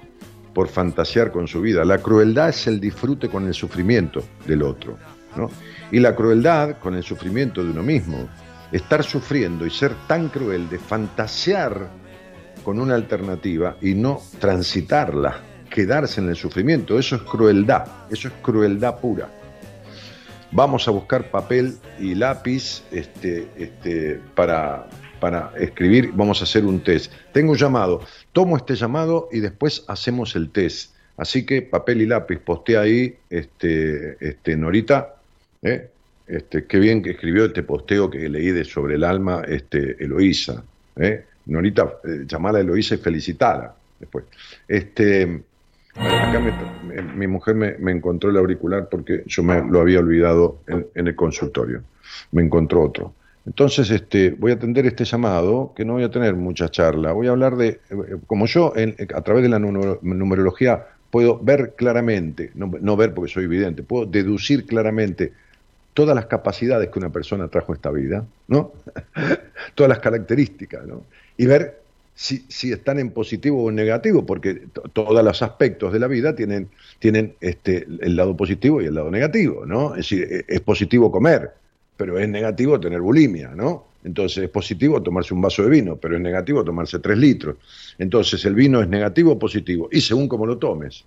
[0.55, 1.85] por fantasear con su vida.
[1.85, 4.97] La crueldad es el disfrute con el sufrimiento del otro,
[5.37, 5.51] ¿no?
[5.93, 8.27] Y la crueldad con el sufrimiento de uno mismo.
[8.73, 11.91] Estar sufriendo y ser tan cruel de fantasear
[12.65, 18.35] con una alternativa y no transitarla, quedarse en el sufrimiento, eso es crueldad, eso es
[18.41, 19.29] crueldad pura.
[20.51, 24.89] Vamos a buscar papel y lápiz este, este, para,
[25.25, 27.11] para escribir, vamos a hacer un test.
[27.33, 28.03] Tengo un llamado,
[28.33, 30.93] tomo este llamado y después hacemos el test.
[31.17, 35.15] Así que papel y lápiz, postea ahí, este, este, Norita,
[35.63, 35.89] ¿eh?
[36.27, 40.63] Este, qué bien que escribió este posteo que leí de sobre el alma, este, Eloísa.
[40.97, 41.25] ¿eh?
[41.47, 44.27] Norita, eh, llamala a Eloísa y felicitala después.
[44.69, 45.41] Este,
[45.95, 51.07] acá me- mi mujer me, encontró el auricular porque yo me lo había olvidado en
[51.09, 51.81] el consultorio.
[52.33, 53.15] Me encontró otro.
[53.47, 57.13] Entonces, este, voy a atender este llamado, que no voy a tener mucha charla.
[57.13, 57.81] Voy a hablar de, eh,
[58.27, 63.31] como yo en- a través de la numero- numerología puedo ver claramente, no, ver porque
[63.33, 65.33] soy evidente, puedo deducir claramente
[65.95, 68.73] todas las capacidades que una persona trajo a esta vida, ¿no?
[69.75, 71.03] todas las características, ¿no?
[71.37, 71.83] Y ver
[72.15, 76.07] si, si están en positivo o en negativo, porque to- todos los aspectos de la
[76.09, 76.69] vida tienen,
[76.99, 79.91] tienen este, el lado positivo y el lado negativo, ¿no?
[79.97, 81.53] Es decir, es positivo comer,
[81.97, 83.85] pero es negativo tener bulimia, ¿no?
[84.05, 87.57] Entonces es positivo tomarse un vaso de vino, pero es negativo tomarse tres litros.
[87.99, 91.05] Entonces el vino es negativo o positivo, y según cómo lo tomes.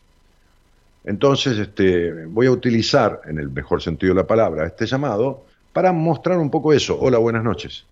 [1.03, 5.93] Entonces, este, voy a utilizar, en el mejor sentido de la palabra, este llamado para
[5.93, 6.99] mostrar un poco eso.
[6.99, 7.85] Hola, buenas noches.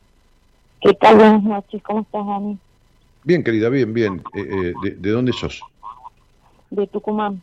[0.81, 1.15] ¿Qué tal?
[1.15, 2.57] Buenas noches, ¿cómo estás, Dani?
[3.23, 4.21] Bien, querida, bien, bien.
[4.33, 5.61] Eh, eh, de, de dónde sos?
[6.71, 7.41] De Tucumán.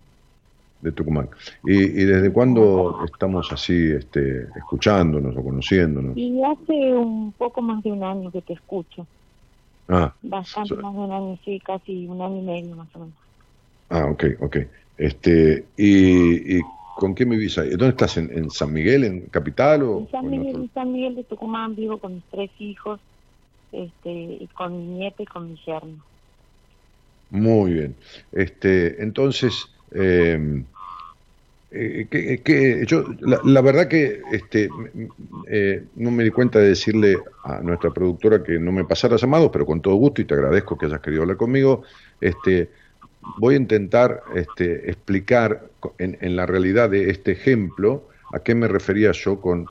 [0.82, 1.30] De Tucumán.
[1.64, 6.18] ¿Y, y desde cuándo estamos así este, escuchándonos o conociéndonos?
[6.18, 9.08] Y hace un poco más de un año que te escucho.
[9.88, 13.00] Ah, Bastante So- más de un año, sí, casi un año y medio más o
[13.00, 13.18] menos.
[13.90, 14.56] ah ok, ok.
[14.96, 16.62] Este, y, ¿Y
[16.94, 17.70] con quién vivís ahí?
[17.70, 18.16] ¿Dónde estás?
[18.18, 21.74] ¿En, en San Miguel, en Capital o, En San Miguel, en San Miguel de Tucumán
[21.74, 23.00] vivo con mis tres hijos,
[23.72, 26.06] este, y con mi nieta y con mi yerno.
[27.30, 27.98] Muy bien.
[28.30, 30.38] Este, entonces, eh,
[31.72, 34.68] eh, que, que yo, la, la verdad que este,
[35.48, 39.50] eh, no me di cuenta de decirle a nuestra productora que no me pasara llamados,
[39.52, 41.82] pero con todo gusto y te agradezco que hayas querido hablar conmigo.
[42.20, 42.70] Este,
[43.38, 45.68] voy a intentar este, explicar
[45.98, 49.66] en, en la realidad de este ejemplo a qué me refería yo con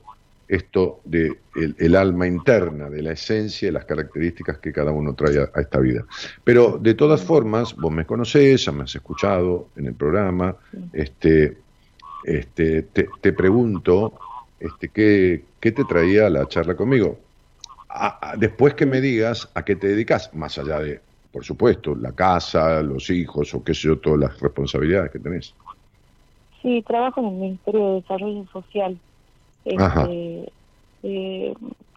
[0.48, 5.14] esto de el, el alma interna, de la esencia y las características que cada uno
[5.14, 6.04] trae a, a esta vida.
[6.44, 10.56] Pero de todas formas, vos me conocés, ya me has escuchado en el programa,
[10.92, 11.56] este,
[12.22, 14.18] este, te, te pregunto
[14.58, 17.18] este, ¿qué, qué te traía la charla conmigo.
[17.88, 21.94] A- a- después que me digas a qué te dedicas, más allá de, por supuesto,
[21.94, 25.56] la casa, los hijos o qué sé yo, todas las responsabilidades que tenés.
[26.62, 29.00] Sí, trabajo en el Ministerio de Desarrollo Social,
[29.64, 30.52] este,
[31.02, 31.54] eh,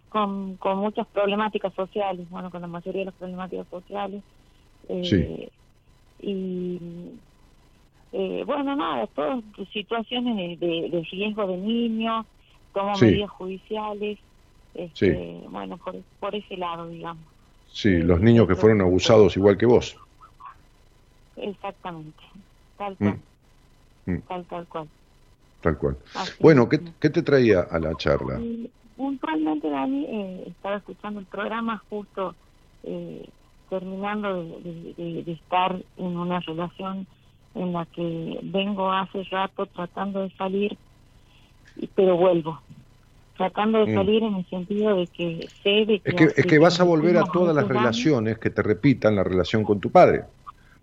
[0.09, 4.23] con, con muchas problemáticas sociales, bueno, con la mayoría de las problemáticas sociales.
[4.89, 5.51] eh, Sí.
[6.19, 7.21] Y
[8.12, 9.43] eh, bueno, nada, todas
[9.74, 12.26] situaciones de, de- de riesgo de niños,
[12.74, 13.06] tomo Sí.
[13.06, 14.20] medidas judiciales,
[14.74, 17.26] este, bueno, por, por ese lado, digamos.
[17.68, 19.97] Sí, los niños que fueron abusados igual que vos.
[21.36, 22.22] Exactamente,
[22.78, 23.22] tal Mm, cual,
[24.06, 24.20] mm.
[24.28, 24.89] tal, tal cual.
[25.62, 25.97] Tal cual.
[26.16, 28.39] Así Bueno, ¿qué, qué te traía a la charla?
[28.39, 32.36] Y puntualmente, Dani, eh, estaba escuchando el programa justo
[32.84, 33.28] eh,
[33.70, 37.08] terminando de, de- de- de estar en una relación
[37.56, 40.78] en la que vengo hace rato tratando de salir,
[41.76, 42.62] y- pero vuelvo.
[43.38, 43.95] Tratando de Mm.
[43.95, 46.10] salir en el sentido de que sé de que...
[46.12, 49.24] Es que, es que vas a volver a todas las relaciones que te repitan la
[49.24, 50.26] relación con tu padre.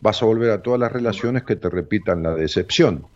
[0.00, 3.06] Vas a volver a todas las relaciones que te repitan la decepción.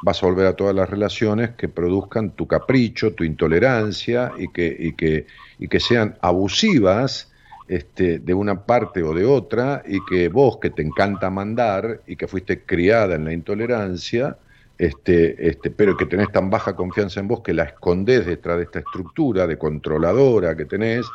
[0.00, 4.76] Vas a volver a todas las relaciones que produzcan tu capricho, tu intolerancia y que,
[4.78, 5.26] y que,
[5.58, 7.32] y que sean abusivas
[7.66, 12.16] este, de una parte o de otra y que vos que te encanta mandar y
[12.16, 14.36] que fuiste criada en la intolerancia,
[14.76, 18.64] este, este, pero que tenés tan baja confianza en vos que la escondés detrás de
[18.64, 21.06] esta estructura de controladora que tenés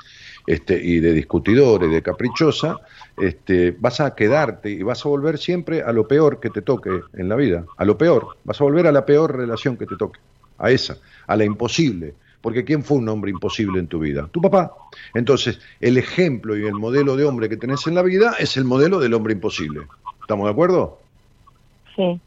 [0.47, 2.77] este, y de discutidora y de caprichosa,
[3.17, 6.89] este, vas a quedarte y vas a volver siempre a lo peor que te toque
[7.13, 9.97] en la vida, a lo peor, vas a volver a la peor relación que te
[9.97, 10.19] toque,
[10.57, 10.97] a esa,
[11.27, 12.15] a la imposible.
[12.41, 14.29] Porque ¿quién fue un hombre imposible en tu vida?
[14.31, 14.73] Tu papá.
[15.13, 18.63] Entonces, el ejemplo y el modelo de hombre que tenés en la vida es el
[18.63, 19.81] modelo del hombre imposible.
[20.21, 20.99] ¿Estamos de acuerdo?
[21.95, 22.19] Sí,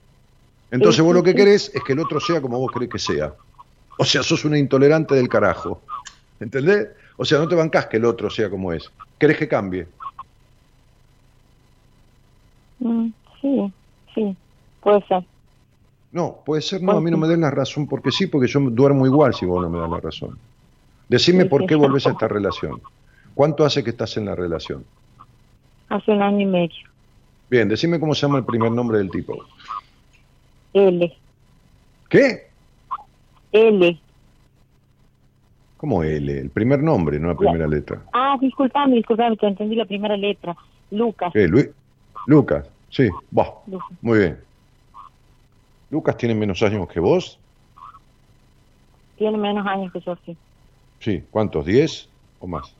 [0.71, 2.91] Entonces Sí, vos sí, lo que querés es que el otro sea como vos querés
[2.91, 3.33] que sea.
[3.97, 5.81] O sea, sos una intolerante del carajo.
[6.41, 6.89] ¿Entendés?
[7.17, 8.91] O sea, no te bancás que el otro sea como es.
[9.19, 9.87] Querés que cambie.
[12.81, 13.09] Mm,
[13.41, 13.73] sí,
[14.15, 14.37] sí,
[14.81, 15.25] puede ser.
[16.13, 18.61] No, puede ser, no, a mí no me des la razón porque sí, porque yo
[18.61, 20.39] duermo igual si vos no me das la razón.
[21.09, 22.81] Decime por qué volvés a esta relación.
[23.35, 24.85] ¿Cuánto hace que estás en la relación?
[25.89, 26.89] Hace un año y medio.
[27.51, 29.45] Bien, decime cómo se llama el primer nombre del tipo.
[30.75, 31.17] L,
[32.09, 32.49] ¿Qué?
[33.53, 34.01] L.
[35.79, 36.39] ¿Cómo L?
[36.39, 38.03] El primer nombre, no la primera letra.
[38.13, 40.55] Ah, disculpame, disculpame, te entendí la primera letra.
[40.91, 41.33] Lucas.
[41.33, 41.49] ¿Qué?
[41.49, 41.71] Luis?
[42.27, 42.69] Lucas.
[42.91, 43.09] Sí.
[43.31, 43.89] Lucas.
[44.03, 44.39] Muy bien.
[45.93, 47.38] ¿Lucas tiene menos años que vos?
[49.18, 50.36] tiene menos años que yo, sí.
[50.99, 51.64] Sí, ¿cuántos?
[51.64, 52.09] ¿10
[52.40, 52.74] o más?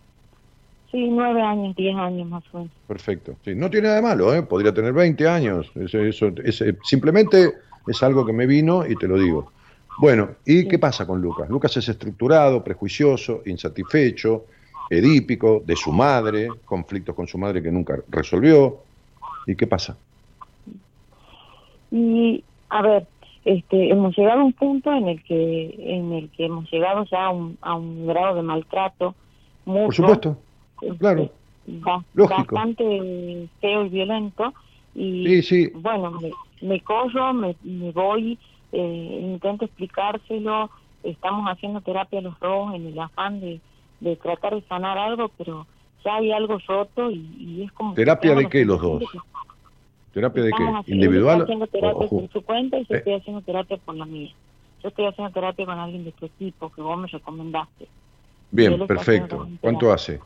[0.90, 2.72] Sí, nueve años, diez años más o menos.
[2.88, 3.36] Perfecto.
[3.44, 4.42] Sí, no tiene nada de malo, ¿eh?
[4.42, 5.70] podría tener 20 años.
[5.76, 6.32] Eso, eso,
[6.82, 7.52] simplemente
[7.86, 9.52] es algo que me vino y te lo digo.
[9.98, 11.48] Bueno, ¿y qué pasa con Lucas?
[11.48, 14.46] Lucas es estructurado, prejuicioso, insatisfecho,
[14.88, 18.78] edípico, de su madre, conflictos con su madre que nunca resolvió.
[19.46, 19.96] ¿Y qué pasa?
[21.90, 22.42] Y,
[22.78, 23.06] a ver,
[23.44, 27.26] este, hemos llegado a un punto en el que en el que hemos llegado ya
[27.26, 29.14] a un, a un grado de maltrato
[29.64, 30.36] mutuo, Por supuesto,
[30.80, 31.30] este, claro.
[32.14, 32.34] Lógico.
[32.54, 34.52] bastante feo y violento
[34.94, 35.70] y Sí, sí.
[35.74, 38.38] bueno me, me corro me, me voy
[38.72, 40.70] eh, intento explicárselo
[41.04, 43.60] estamos haciendo terapia los dos en el afán de,
[44.00, 45.66] de tratar de sanar algo pero
[46.04, 49.02] ya hay algo roto y, y es como que ¿Terapia de qué los dos?
[50.12, 50.92] ¿Terapia de estamos qué?
[50.92, 51.32] ¿Individual?
[51.40, 52.98] está haciendo terapia por su cuenta y yo Eh.
[52.98, 54.30] estoy haciendo terapia por la mía
[54.82, 57.86] yo estoy haciendo terapia con alguien de tu equipo que vos me recomendaste
[58.50, 59.48] Bien, Yo perfecto.
[59.60, 60.20] ¿Cuánto hace?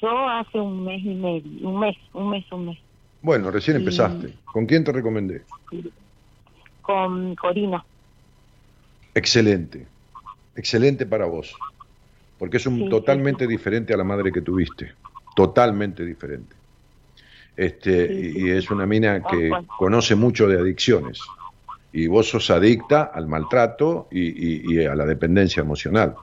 [0.00, 2.78] yo hace un mes y medio un mes un mes un mes
[3.22, 4.34] Bueno, recién Y- empezaste.
[4.52, 5.42] ¿Con quién te recomendé?
[6.82, 7.84] con Corina
[9.14, 9.86] Excelente.
[10.56, 11.56] Excelente para vos.
[12.38, 14.92] Porque es un Sí, sí, totalmente diferente a la madre que tuviste.
[15.34, 16.56] Totalmente diferente.
[17.56, 21.34] Este, y- es una mina que conoce mucho de adicciones.
[21.92, 26.20] Y vos sos adicta al maltrato y, y- y a la dependencia emocional.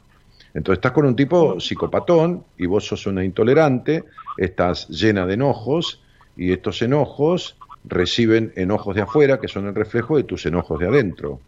[0.53, 4.05] Entonces estás con un tipo psicopatón y vos sos una intolerante,
[4.35, 6.03] estás llena de enojos
[6.35, 10.87] y estos enojos reciben enojos de afuera que son el reflejo de tus enojos de
[10.87, 11.45] adentro.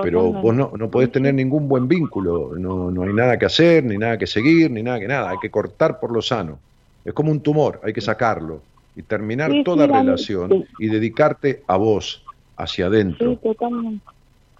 [0.00, 3.84] Pero vos no, no podés tener ningún buen vínculo, no, no hay nada que hacer,
[3.84, 6.64] ni nada que seguir, ni nada que nada, hay que cortar por lo sano.
[7.04, 10.64] Es como un tumor, hay que sacarlo y terminar Sí, toda relación sí.
[10.78, 12.24] y dedicarte a vos,
[12.56, 14.04] hacia adentro, Sí, totalmente.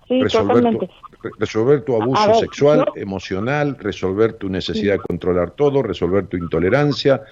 [0.08, 0.90] Sí, resolver, tu, totalmente.
[1.38, 6.36] resolver tu abuso ver, sexual, yo- emocional, resolver tu necesidad de controlar todo, resolver tu
[6.36, 7.22] intolerancia,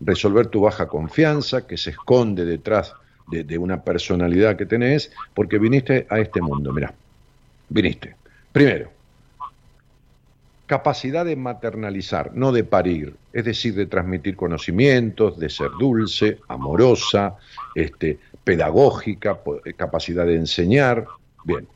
[0.00, 2.94] resolver tu baja confianza que se esconde detrás
[3.26, 6.94] de, de una personalidad que tenés, porque viniste a este mundo, mirá,
[7.68, 8.16] viniste.
[8.52, 8.92] Primero,
[10.68, 17.36] capacidad de maternalizar, no de parir, es decir, de transmitir conocimientos, de ser dulce, amorosa,
[17.74, 21.06] este, pedagógica, po- capacidad de enseñar.
[21.42, 21.66] Bien,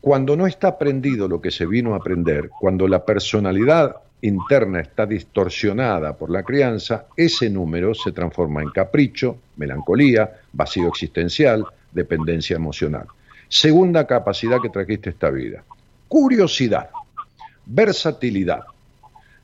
[0.00, 5.04] cuando no está aprendido lo que se vino a aprender, cuando la personalidad interna está
[5.04, 13.06] distorsionada por la crianza, ese número se transforma en capricho, melancolía, vacío existencial, dependencia emocional.
[13.48, 15.62] Segunda capacidad que trajiste esta vida,
[16.08, 16.88] curiosidad,
[17.66, 18.64] versatilidad,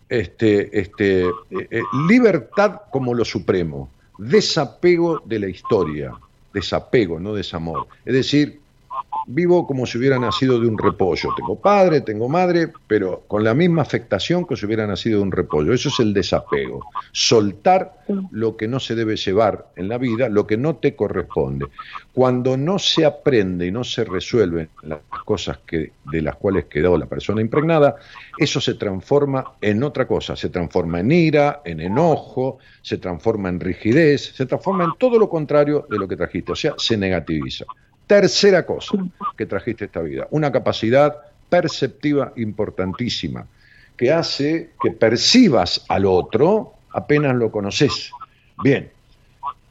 [0.09, 6.12] este, este, eh, eh, libertad como lo supremo, desapego de la historia,
[6.53, 7.87] desapego, no desamor.
[8.05, 8.61] Es decir,
[9.29, 11.35] vivo como si hubiera nacido de un repollo.
[11.37, 15.33] Tengo padre, tengo madre, pero con la misma afectación que si hubiera nacido de un
[15.33, 15.72] repollo.
[15.72, 16.87] Eso es el desapego.
[17.12, 17.99] Soltar
[18.31, 21.66] lo que no se debe llevar en la vida, lo que no te corresponde.
[22.14, 26.97] Cuando no se aprende y no se resuelven las cosas que, de las cuales quedó
[26.97, 27.97] la persona impregnada,
[28.39, 30.37] eso se transforma en otra cosa.
[30.37, 35.29] Se transforma en ira, en enojo, se transforma en rigidez, se transforma en todo lo
[35.29, 36.53] contrario de lo que trajiste.
[36.53, 37.66] O sea, se negativiza.
[38.09, 38.96] Tercera cosa
[39.36, 41.14] que trajiste esta vida, una capacidad
[41.50, 43.46] perceptiva importantísima,
[43.98, 48.11] que hace que percibas al otro apenas lo conoces.
[48.64, 48.90] Bien,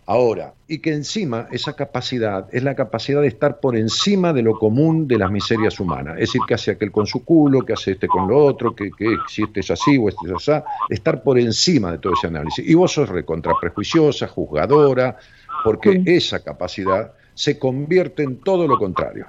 [0.05, 4.59] ahora, y que encima esa capacidad es la capacidad de estar por encima de lo
[4.59, 7.93] común de las miserias humanas, es decir, que hace aquel con su culo, que hace
[7.93, 11.23] este con lo otro, que, que si este es así o este es así, estar
[11.23, 12.63] por encima de todo ese análisis.
[12.69, 15.17] Y vos sos recontra prejuiciosa, juzgadora,
[15.63, 19.27] porque esa capacidad se convierte en todo lo contrario.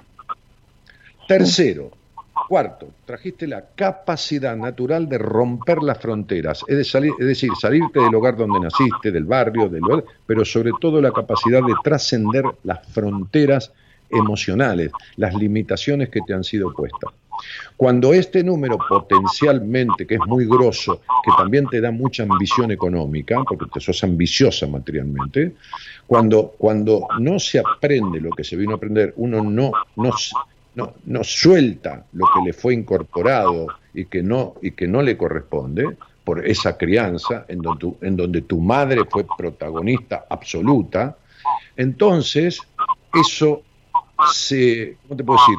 [1.29, 1.91] Tercero,
[2.49, 8.35] cuarto, trajiste la capacidad natural de romper las fronteras, es, de decir, salirte del hogar
[8.35, 13.73] donde naciste, del barrio, del lugar, pero sobre todo la capacidad de trascender las fronteras
[14.09, 17.13] emocionales, las limitaciones que te han sido puestas.
[17.77, 23.43] Cuando este número potencialmente, que es muy grosso, que también te da mucha ambición económica,
[23.49, 25.55] porque te sos ambiciosa materialmente,
[26.07, 30.11] cuando, cuando no se aprende lo que se vino a aprender, uno no, no,
[30.75, 35.17] no, no suelta lo que le fue incorporado y que no, y que no le
[35.17, 41.17] corresponde por esa crianza en donde, tu, en donde tu madre fue protagonista absoluta,
[41.77, 42.61] entonces
[43.15, 43.63] eso
[44.33, 45.59] se, ¿cómo te puedo decir?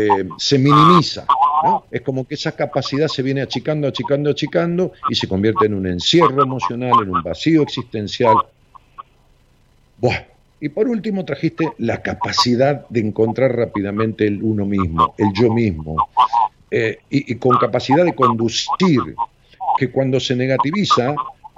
[0.00, 1.26] Eh, se minimiza.
[1.90, 5.86] Es como que esa capacidad se viene achicando, achicando, achicando y se convierte en un
[5.86, 8.36] encierro emocional, en un vacío existencial.
[9.98, 10.26] Buah.
[10.60, 16.08] Y por último trajiste la capacidad de encontrar rápidamente el uno mismo, el yo mismo.
[16.70, 19.14] eh, y, y con capacidad de conducir,
[19.76, 21.14] que cuando se negativiza,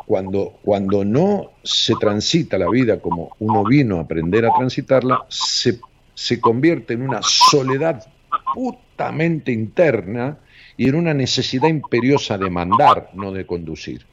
[0.06, 5.78] cuando, cuando no se transita la vida como uno vino a aprender a transitarla, se,
[6.14, 8.06] se convierte en una soledad
[8.54, 10.38] putamente interna
[10.76, 14.06] y en una necesidad imperiosa de mandar, no de conducir.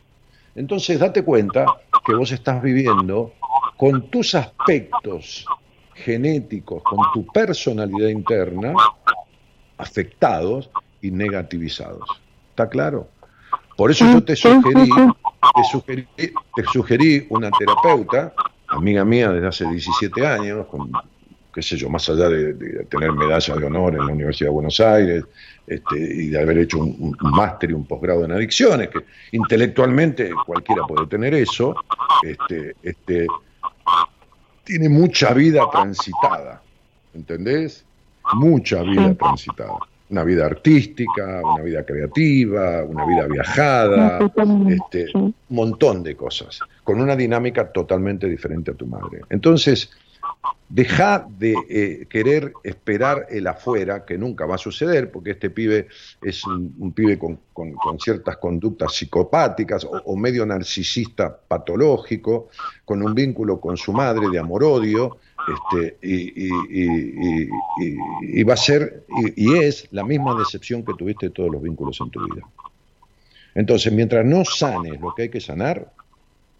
[0.55, 1.65] Entonces, date cuenta
[2.05, 3.33] que vos estás viviendo
[3.77, 5.45] con tus aspectos
[5.93, 8.73] genéticos, con tu personalidad interna,
[9.77, 10.69] afectados
[11.01, 12.07] y negativizados.
[12.49, 13.07] ¿Está claro?
[13.77, 14.89] Por eso yo te sugerí,
[15.55, 18.33] te sugerí, te sugerí una terapeuta,
[18.67, 20.91] amiga mía desde hace 17 años, con,
[21.53, 24.53] qué sé yo, más allá de, de tener medalla de honor en la Universidad de
[24.53, 25.23] Buenos Aires
[25.67, 28.99] este, y de haber hecho un, un máster y un posgrado en adicciones, que
[29.31, 31.75] intelectualmente cualquiera puede tener eso,
[32.23, 33.27] este, este,
[34.63, 36.61] tiene mucha vida transitada,
[37.13, 37.85] ¿entendés?
[38.33, 39.73] Mucha vida transitada.
[40.09, 44.19] Una vida artística, una vida creativa, una vida viajada,
[44.67, 49.21] este, un montón de cosas, con una dinámica totalmente diferente a tu madre.
[49.29, 49.89] Entonces,
[50.69, 55.87] deja de eh, querer esperar el afuera, que nunca va a suceder, porque este pibe
[56.21, 57.39] es un, pibe con,
[57.99, 62.49] ciertas conductas psicopáticas o, medio narcisista patológico,
[62.85, 65.17] con un vínculo con su madre de amor-odio,
[65.73, 66.49] este, y,
[68.43, 69.03] va a ser,
[69.35, 72.43] y, y es la misma decepción que tuviste de todos los vínculos en tu vida.
[73.53, 75.91] Entonces, mientras no sanes lo que hay que sanar,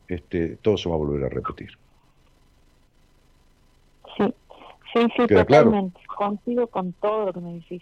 [0.08, 1.70] este, todo se va a volver a repetir.
[4.18, 4.24] Sí,
[4.94, 5.66] sí, sí, ¿Queda claro?
[5.66, 6.00] totalmente.
[6.08, 7.82] Consigo con todo lo que me decís.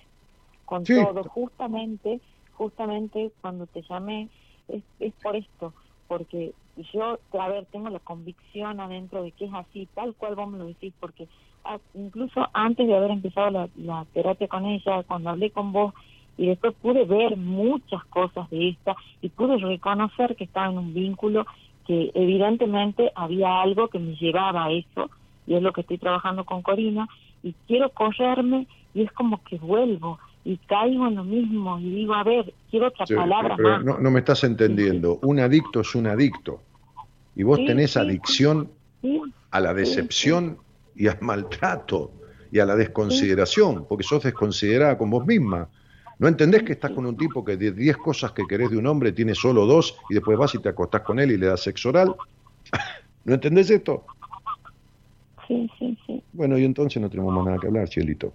[0.65, 0.95] Con Sí.
[0.95, 1.23] todo.
[1.23, 4.29] Justamente, justamente cuando te llamé,
[4.67, 5.73] es, es por esto.
[6.07, 6.53] Porque
[6.93, 10.57] yo, a ver, tengo la convicción adentro de que es así, tal cual vos me
[10.57, 11.27] lo decís, porque
[11.65, 15.93] ah, incluso antes de haber empezado la, la terapia con ella, cuando hablé con vos,
[16.37, 20.93] y después pude ver muchas cosas de esta, y pude reconocer que estaba en un
[20.93, 21.45] vínculo
[21.85, 25.09] que evidentemente había algo que me llevaba a eso,
[25.49, 27.07] y es lo que estoy trabajando con Corina,
[27.41, 32.13] y quiero correrme y es como que vuelvo y caigo en lo mismo y digo,
[32.13, 33.83] a ver, quiero otra Sí, palabra pero más.
[33.83, 35.17] no, no me estás entendiendo.
[35.23, 36.61] Un adicto es un adicto.
[37.35, 38.69] Y vos tenés adicción
[39.49, 40.59] a la decepción
[40.95, 42.11] y al maltrato
[42.51, 45.67] y a la desconsideración, porque sos desconsiderada con vos misma.
[46.19, 48.85] ¿No entendés que estás con un tipo que de 10 cosas que querés de un
[48.85, 51.61] hombre tiene solo dos y después vas y te acostás con él y le das
[51.61, 52.13] sexo oral?
[53.25, 54.05] ¿No entendés esto?
[55.49, 56.23] Sí, sí, sí.
[56.31, 58.31] Bueno, y entonces no tenemos más nada que hablar, Cielito.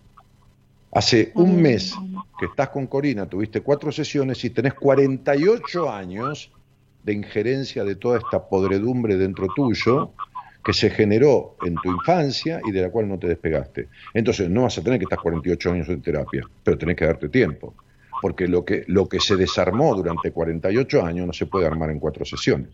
[0.92, 1.94] Hace un mes
[2.38, 6.52] que estás con Corina, tuviste cuatro sesiones y tenés 48 años
[7.02, 10.12] de injerencia de toda esta podredumbre dentro tuyo
[10.64, 13.88] que se generó en tu infancia y de la cual no te despegaste.
[14.14, 17.28] Entonces no vas a tener que estar 48 años en terapia, pero tenés que darte
[17.28, 17.74] tiempo.
[18.22, 21.98] Porque lo que, lo que se desarmó durante 48 años no se puede armar en
[21.98, 22.70] cuatro sesiones.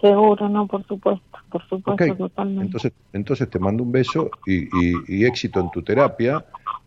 [0.00, 2.64] Seguro, no, por supuesto, por supuesto, totalmente.
[2.66, 6.44] Entonces, entonces te mando un beso y, y- y éxito en tu terapia.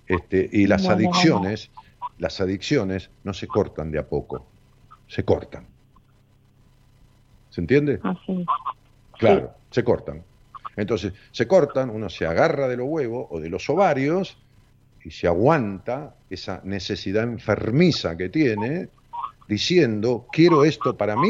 [0.07, 1.69] Este, y las Bueno, adicciones,
[2.17, 4.45] las adicciones no se cortan de a poco,
[5.07, 5.67] se cortan.
[7.49, 7.99] ¿Se entiende?
[8.03, 8.45] Así.
[9.17, 10.23] Claro, se cortan.
[10.75, 14.37] Entonces, se cortan, uno se agarra de los huevos o de los ovarios
[15.03, 18.89] y se aguanta esa necesidad enfermiza que tiene
[19.47, 21.29] diciendo, quiero esto para mí,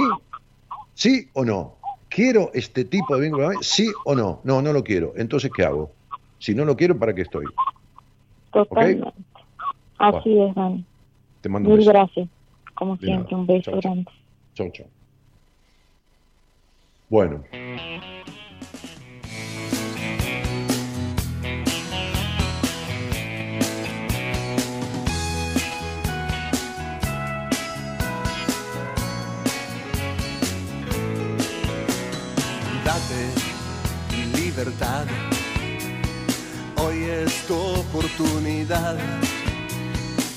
[1.01, 1.77] sí o no.
[2.09, 3.49] ¿Quiero este tipo de vínculo?
[3.61, 4.41] ¿Sí o no?
[4.43, 5.13] No, no lo quiero.
[5.15, 5.91] Entonces, ¿qué hago?
[6.37, 7.47] Si no lo quiero, ¿para qué estoy?
[8.51, 9.07] Totalmente.
[9.97, 10.85] Así es, Dani.
[11.41, 11.89] Te mando un beso.
[11.89, 12.29] gracias.
[12.75, 13.91] Como siempre, un beso Chao, chao.
[13.91, 14.11] grande.
[14.53, 14.87] Chau, chau.
[17.09, 17.43] Bueno.
[34.35, 35.05] Libertad.
[36.75, 38.97] Hoy es tu oportunidad.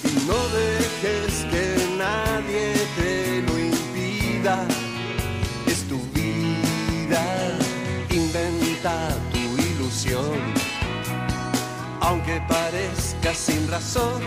[0.04, 1.64] Y no dejes que
[1.98, 4.64] nadie te lo impida.
[5.66, 7.24] Es tu vida.
[8.10, 10.38] Inventa tu ilusión.
[12.02, 14.22] Aunque parezca sin razón.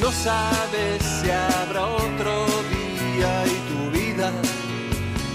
[0.00, 4.32] No sabes si habrá otro día y tu vida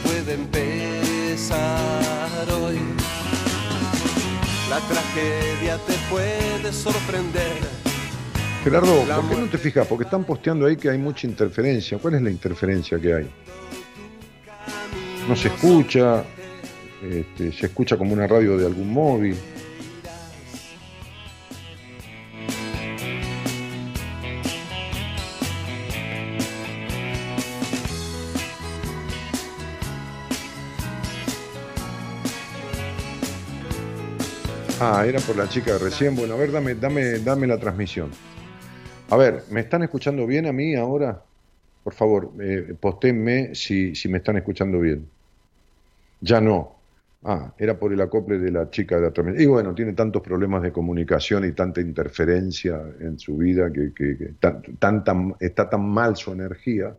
[0.04, 2.78] puede empezar hoy.
[4.70, 7.54] La tragedia te puede sorprender.
[8.64, 9.88] Gerardo, ¿por qué no te fijas?
[9.88, 11.98] Porque están posteando ahí que hay mucha interferencia.
[12.00, 13.30] ¿Cuál es la interferencia que hay?
[15.28, 16.24] No se escucha,
[17.02, 19.38] este, se escucha como una radio de algún móvil.
[34.84, 36.16] Ah, era por la chica de recién.
[36.16, 38.10] Bueno, a ver, dame, dame, dame la transmisión.
[39.12, 41.22] A ver, ¿me están escuchando bien a mí ahora?
[41.84, 45.08] Por favor, eh, posténme si, si me están escuchando bien.
[46.22, 46.78] Ya no.
[47.24, 49.44] Ah, era por el acople de la chica de la transmisión.
[49.44, 54.32] Y bueno, tiene tantos problemas de comunicación y tanta interferencia en su vida que, que,
[55.40, 56.92] está tan mal su energía,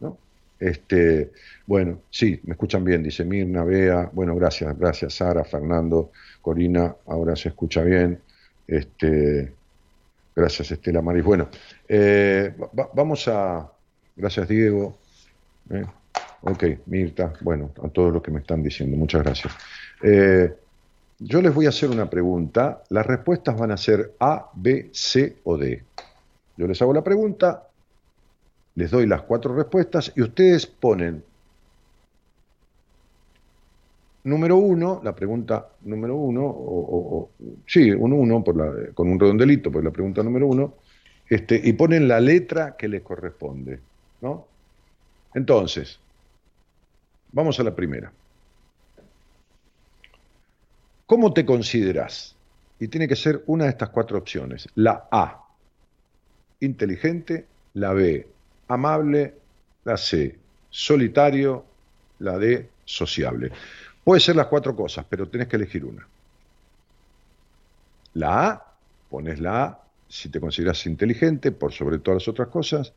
[0.00, 0.18] ¿no?
[0.60, 1.32] Este,
[1.66, 6.10] bueno, sí, me escuchan bien, dice Mirna, Bea, bueno, gracias, gracias Sara, Fernando,
[6.44, 8.20] Corina, ahora se escucha bien.
[8.68, 9.50] Este,
[10.36, 11.24] gracias Estela Maris.
[11.24, 11.48] Bueno,
[11.88, 12.54] eh,
[12.92, 13.72] vamos a,
[14.14, 14.98] gracias Diego.
[15.70, 15.86] Eh,
[16.42, 19.54] ok, Mirta, bueno, a todos los que me están diciendo, muchas gracias.
[20.02, 20.54] Eh,
[21.18, 25.38] yo les voy a hacer una pregunta, las respuestas van a ser A, B, C
[25.44, 25.82] o D.
[26.58, 27.68] Yo les hago la pregunta,
[28.74, 31.24] les doy las cuatro respuestas y ustedes ponen
[34.24, 37.30] número uno, la pregunta número uno, o,
[37.66, 38.42] sí, un uno
[38.94, 40.74] con un redondelito, por la pregunta número uno,
[41.28, 43.80] este, y ponen la letra que les corresponde,
[44.20, 44.46] ¿no?
[45.34, 45.98] Entonces,
[47.32, 48.12] vamos a la primera.
[51.06, 52.34] ¿Cómo te consideras?
[52.80, 54.68] Y tiene que ser una de estas cuatro opciones.
[54.74, 55.44] La A,
[56.60, 58.26] inteligente, la B,
[58.68, 59.34] amable,
[59.84, 60.38] la C,
[60.70, 61.64] solitario,
[62.20, 63.50] la D, sociable.
[64.04, 66.06] Puede ser las cuatro cosas, pero tenés que elegir una.
[68.12, 68.74] La A,
[69.08, 72.92] pones la A si te consideras inteligente por sobre todas las otras cosas,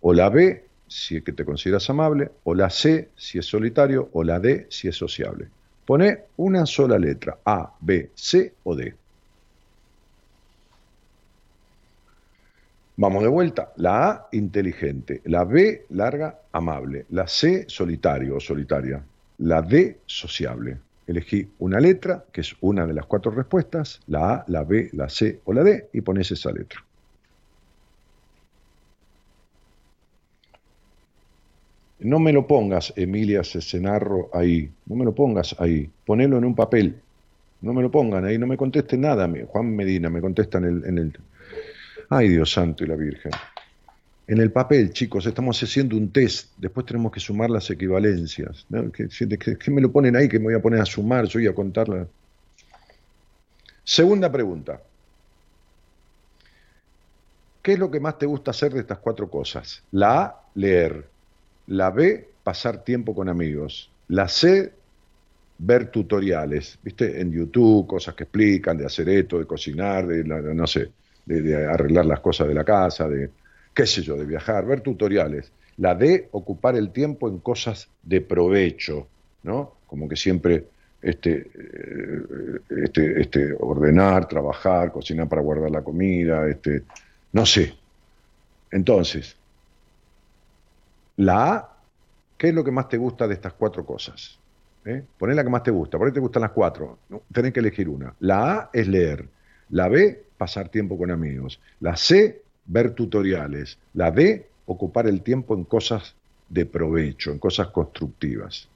[0.00, 4.08] o la B si es que te consideras amable, o la C si es solitario,
[4.12, 5.48] o la D si es sociable.
[5.84, 8.94] Pone una sola letra, A, B, C o D.
[12.96, 13.72] Vamos de vuelta.
[13.76, 15.20] La A, inteligente.
[15.26, 17.04] La B, larga, amable.
[17.10, 19.04] La C, solitario o solitaria
[19.38, 20.78] la D sociable.
[21.06, 25.08] Elegí una letra, que es una de las cuatro respuestas, la A, la B, la
[25.08, 26.84] C o la D, y pones esa letra.
[32.00, 34.70] No me lo pongas, Emilia Cesenarro, ahí.
[34.86, 35.88] No me lo pongas ahí.
[36.04, 37.00] Ponelo en un papel.
[37.62, 39.30] No me lo pongan ahí, no me contesten nada.
[39.46, 41.18] Juan Medina me contesta en el, en el...
[42.10, 43.32] Ay, Dios santo y la Virgen.
[44.28, 48.66] En el papel, chicos, estamos haciendo un test, después tenemos que sumar las equivalencias.
[48.92, 51.54] ¿Qué, me lo ponen ahí que me voy a poner a sumar yo y a
[51.54, 52.08] contarla?
[53.84, 54.80] Segunda pregunta.
[57.62, 59.82] ¿Qué es lo que más te gusta hacer de estas cuatro cosas?
[59.92, 61.06] La A, leer.
[61.68, 63.90] La B, pasar tiempo con amigos.
[64.08, 64.72] La C,
[65.58, 67.20] ver tutoriales, ¿viste?
[67.20, 70.90] En YouTube, cosas que explican de hacer esto, de cocinar, de, no sé,
[71.24, 73.30] de arreglar las cosas de la casa, de,
[73.76, 75.52] qué sé yo, de viajar, ver tutoriales.
[75.76, 79.06] La D, ocupar el tiempo en cosas de provecho,
[79.42, 79.74] ¿no?
[79.86, 80.64] Como que siempre
[81.02, 86.84] este, eh, este, este, ordenar, trabajar, cocinar para guardar la comida, este,
[87.32, 87.74] no sé.
[88.70, 89.36] Entonces,
[91.16, 91.76] la A,
[92.38, 94.38] ¿qué es lo que más te gusta de estas cuatro cosas?
[94.86, 95.02] ¿Eh?
[95.18, 97.20] Poné la que más te gusta, por ahí te gustan las cuatro, ¿no?
[97.30, 98.14] tenés que elegir una.
[98.20, 99.28] La A es leer,
[99.68, 103.78] la B, pasar tiempo con amigos, la C, ver tutoriales.
[103.94, 106.14] La D, ocupar el tiempo en cosas
[106.48, 108.68] de provecho, en cosas constructivas.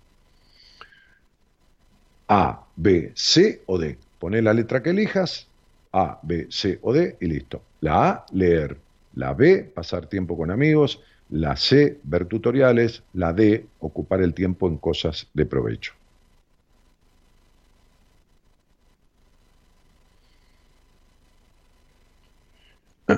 [2.29, 3.99] A, B, C o D.
[4.19, 5.49] Poné la letra que elijas,
[5.93, 7.63] A, B, C o D y listo.
[7.81, 8.77] La A, leer.
[9.15, 11.01] La B, pasar tiempo con amigos.
[11.31, 13.03] La C, ver tutoriales.
[13.15, 16.00] La D, ocupar el tiempo en cosas de provecho.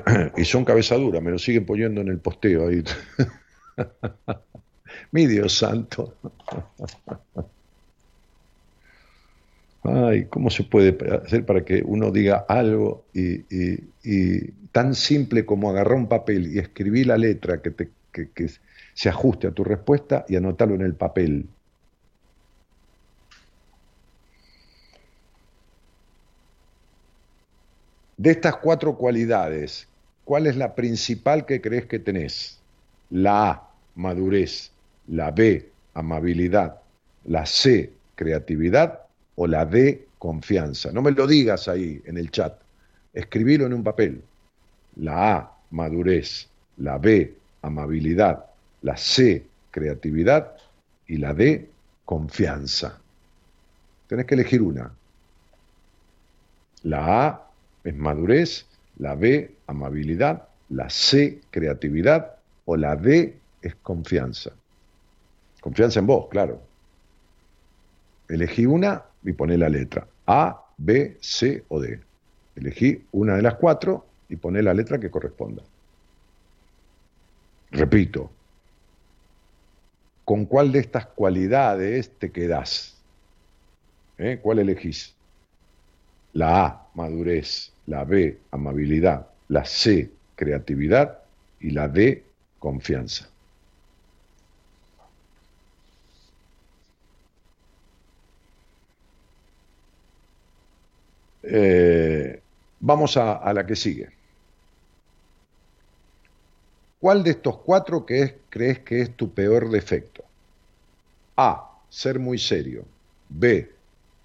[0.36, 2.82] y son cabeza dura, me lo siguen poniendo en el posteo ahí.
[5.12, 6.14] Mi Dios santo.
[9.84, 13.42] Ay, ¿cómo se puede hacer para que uno diga algo y,
[14.70, 18.46] tan simple como agarrar un papel y escribir la letra que, te, que
[18.94, 21.48] se ajuste a tu respuesta y anotarlo en el papel?
[28.16, 29.88] De estas cuatro cualidades,
[30.32, 32.58] ¿cuál es la principal que crees que tenés?
[33.10, 34.72] La A, madurez,
[35.08, 36.80] la B, amabilidad,
[37.26, 39.00] la C, creatividad
[39.34, 40.90] o la D, confianza.
[40.90, 42.58] No me lo digas ahí en el chat,
[43.12, 44.22] escribilo en un papel.
[44.96, 48.46] La A, madurez, la B, amabilidad,
[48.80, 50.56] la C, creatividad
[51.08, 51.68] y la D,
[52.06, 52.98] confianza.
[54.06, 54.94] Tenés que elegir una.
[56.84, 57.50] La A,
[57.84, 58.64] es madurez,
[58.96, 64.52] la B, amabilidad, la C, creatividad o la D es confianza.
[65.60, 66.62] Confianza en vos, claro.
[68.28, 70.06] Elegí una y poné la letra.
[70.26, 72.00] A, B, C o D.
[72.56, 75.62] Elegí una de las cuatro y poné la letra que corresponda.
[77.70, 78.30] Repito,
[80.24, 82.96] ¿con cuál de estas cualidades te quedás?
[84.18, 84.38] ¿Eh?
[84.42, 85.14] ¿Cuál elegís?
[86.32, 91.18] La A, madurez, la B, amabilidad, la C, creatividad
[91.61, 92.24] y la D,
[92.59, 93.28] confianza.
[101.43, 102.40] Eh,
[102.80, 104.09] vamos a, la que sigue.
[106.99, 110.24] ¿Cuál de estos cuatro crees que es tu peor defecto?
[111.36, 111.68] A.
[111.90, 112.84] Ser muy serio.
[113.28, 113.70] B.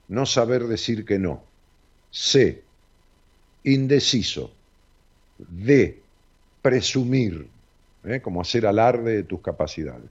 [0.08, 1.44] No saber decir que no.
[2.12, 2.64] C.
[3.64, 4.57] Indeciso.
[5.38, 6.00] D.
[6.62, 7.48] Presumir,
[8.04, 8.20] ¿eh?
[8.22, 10.10] como hacer alarde de tus capacidades.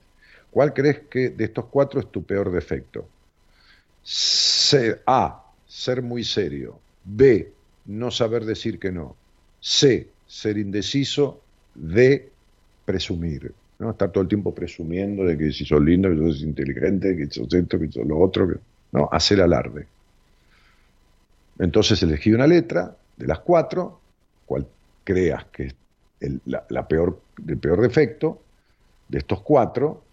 [0.51, 3.07] ¿Cuál crees que de estos cuatro es tu peor defecto?
[4.03, 5.01] C.
[5.05, 5.43] A.
[5.67, 6.79] Ser muy serio.
[7.03, 7.51] B,
[7.85, 9.15] no saber decir que no.
[9.59, 11.41] C, ser indeciso.
[11.75, 12.29] D,
[12.85, 13.53] presumir.
[13.79, 13.91] ¿no?
[13.91, 17.53] Estar todo el tiempo presumiendo de que si sos lindo, que sos inteligente, que sos
[17.53, 18.47] esto, que sos lo otro.
[18.47, 18.55] Que,
[18.93, 19.09] ¿no?
[19.11, 19.85] Hacer alarde.
[21.59, 23.99] Entonces elegí una letra de las cuatro,
[24.45, 24.67] cual
[25.07, 25.73] creas que
[26.19, 28.41] el, la peor, el peor defecto
[29.07, 30.03] de estos cuatro.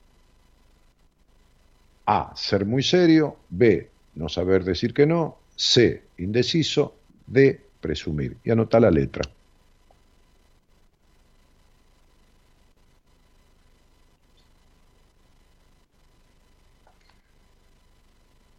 [2.07, 3.37] A, ser muy serio.
[3.51, 5.39] B, no saber decir que no.
[5.57, 6.95] C, indeciso,
[7.27, 8.37] D, presumir.
[8.45, 9.23] Y anota la letra.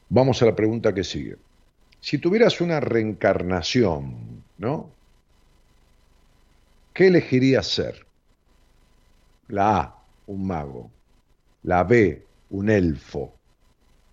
[0.10, 1.38] Vamos a la pregunta que sigue.
[2.02, 4.90] Si tuvieras una reencarnación, ¿no?
[6.96, 8.06] ¿Qué elegirías ser?
[9.50, 9.96] La A,
[10.28, 10.90] un mago.
[11.64, 13.34] La B, un elfo.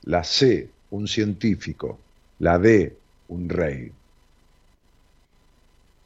[0.03, 2.01] La C, un científico.
[2.41, 2.97] La D,
[3.29, 3.93] un rey.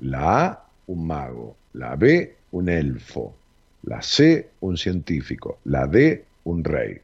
[0.00, 1.56] La A, un mago.
[1.72, 3.34] La B, un elfo.
[3.84, 5.60] La C, un científico.
[5.64, 7.00] La D, un rey.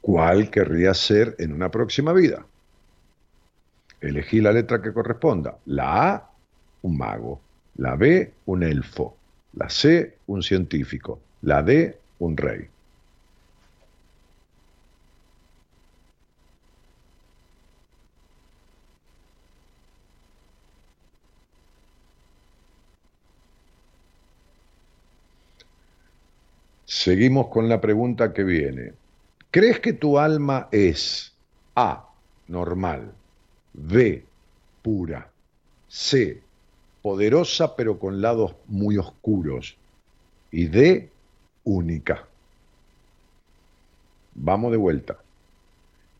[0.00, 2.46] ¿Cuál querría ser en una próxima vida?
[4.00, 5.58] Elegí la letra que corresponda.
[5.64, 6.31] La A,
[6.82, 7.40] un mago.
[7.76, 9.16] La B, un elfo.
[9.54, 11.20] La C, un científico.
[11.42, 12.68] La D, un rey.
[26.84, 28.92] Seguimos con la pregunta que viene.
[29.50, 31.32] ¿Crees que tu alma es
[31.74, 32.08] A,
[32.46, 33.12] normal,
[33.72, 34.24] B,
[34.82, 35.28] pura,
[35.88, 36.42] C,
[37.02, 39.76] poderosa pero con lados muy oscuros
[40.50, 41.10] y D,
[41.64, 42.26] única?
[44.34, 45.18] Vamos de vuelta.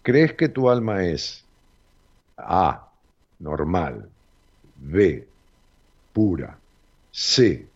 [0.02, 1.44] ¿Crees que tu alma es
[2.36, 2.88] A,
[3.38, 4.08] normal,
[4.76, 5.26] B,
[6.12, 6.58] pura,
[7.12, 7.66] C,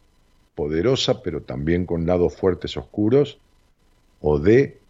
[0.54, 3.38] poderosa pero también con lados fuertes oscuros,
[4.20, 4.80] o D,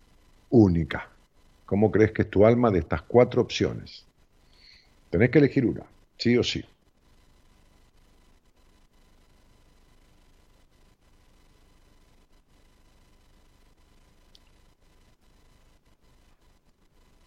[0.50, 1.08] única.
[1.66, 4.04] ¿Cómo crees que es tu alma de estas cuatro opciones?
[5.10, 5.84] Tenés que elegir una,
[6.16, 6.64] sí o sí.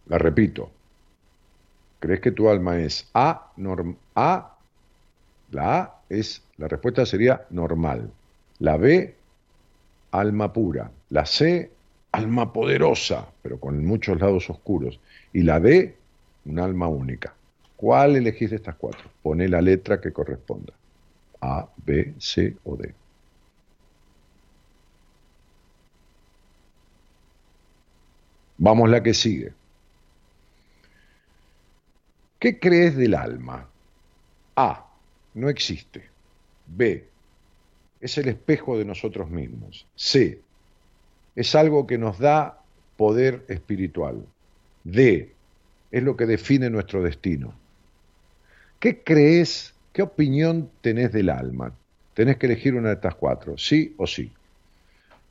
[0.09, 0.69] La repito.
[1.99, 3.51] ¿Crees que tu alma es A,
[4.15, 4.57] A?
[5.51, 8.11] La A es, la respuesta sería normal.
[8.59, 9.15] La B,
[10.11, 10.91] alma pura.
[11.09, 11.71] La C,
[12.11, 14.99] alma poderosa, pero con muchos lados oscuros.
[15.33, 15.95] Y la D,
[16.45, 17.33] un alma única.
[17.75, 19.09] ¿Cuál elegís de estas cuatro?
[19.21, 20.73] Pone la letra que corresponda.
[21.41, 22.93] A, B, C o D.
[28.57, 29.58] Vamos la que sigue.
[32.39, 33.67] ¿Qué crees del alma?
[34.55, 34.85] A.
[35.33, 36.09] No existe.
[36.65, 37.05] B.
[38.01, 39.85] Es el espejo de nosotros mismos.
[39.95, 40.41] C
[41.39, 42.61] es algo que nos da
[42.97, 44.25] poder espiritual.
[44.83, 45.33] D,
[45.89, 47.53] es lo que define nuestro destino.
[48.77, 51.73] ¿Qué crees, qué opinión tenés del alma?
[52.13, 54.33] Tenés que elegir una de estas cuatro, sí o sí.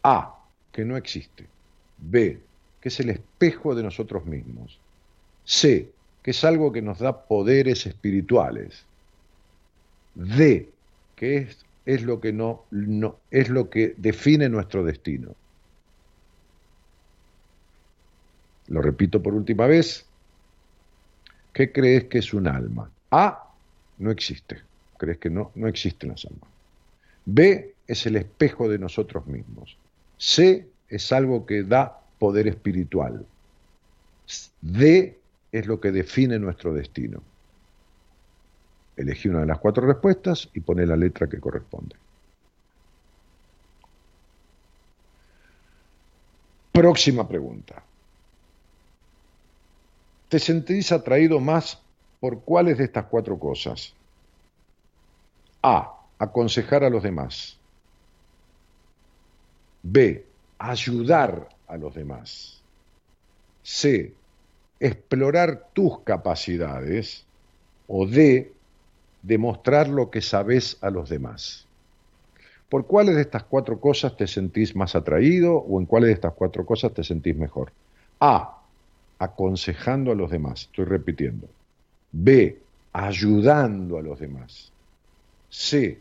[0.02, 0.34] A,
[0.72, 1.46] que no existe.
[1.98, 2.38] B,
[2.80, 4.78] que es el espejo de nosotros mismos.
[5.44, 5.90] C,
[6.30, 8.84] es algo que nos da poderes espirituales.
[10.14, 10.68] D,
[11.16, 15.34] que es, es lo que no, no es lo que define nuestro destino.
[18.68, 20.04] Lo repito por última vez.
[21.52, 22.90] ¿Qué crees que es un alma?
[23.10, 23.50] A,
[23.98, 24.58] no existe.
[24.98, 25.52] ¿Crees que no?
[25.54, 26.50] No existen las almas.
[27.24, 29.76] B, es el espejo de nosotros mismos.
[30.18, 33.24] C, es algo que da poder espiritual.
[34.60, 35.17] D,
[35.52, 37.22] es lo que define nuestro destino.
[38.96, 41.96] Elegí una de las cuatro respuestas y pone la letra que corresponde.
[46.72, 47.82] Próxima pregunta.
[50.28, 51.80] ¿Te sentís atraído más
[52.20, 53.94] por cuáles de estas cuatro cosas?
[55.62, 55.94] A.
[56.18, 57.56] Aconsejar a los demás.
[59.82, 60.24] B.
[60.58, 62.60] Ayudar a los demás.
[63.62, 64.12] C.
[64.80, 67.24] Explorar tus capacidades.
[67.86, 68.52] O D.
[69.22, 71.66] Demostrar lo que sabes a los demás.
[72.68, 76.34] ¿Por cuáles de estas cuatro cosas te sentís más atraído o en cuáles de estas
[76.34, 77.72] cuatro cosas te sentís mejor?
[78.20, 78.58] A.
[79.18, 80.62] Aconsejando a los demás.
[80.62, 81.48] Estoy repitiendo.
[82.12, 82.58] B.
[82.92, 84.70] Ayudando a los demás.
[85.48, 85.98] C.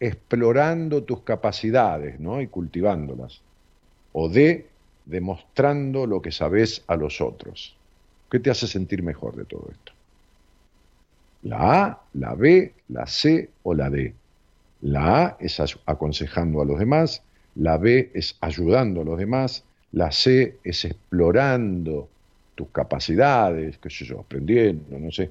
[0.00, 2.40] Explorando tus capacidades ¿no?
[2.40, 3.42] y cultivándolas.
[4.12, 4.66] O D.
[5.04, 7.76] Demostrando lo que sabes a los otros.
[8.30, 9.92] ¿Qué te hace sentir mejor de todo esto?
[11.42, 14.14] ¿La A, la B, la C o la D?
[14.82, 17.22] La A es aconsejando a los demás,
[17.54, 22.08] la B es ayudando a los demás, la C es explorando
[22.54, 25.30] tus capacidades, qué sé yo, aprendiendo, no sé.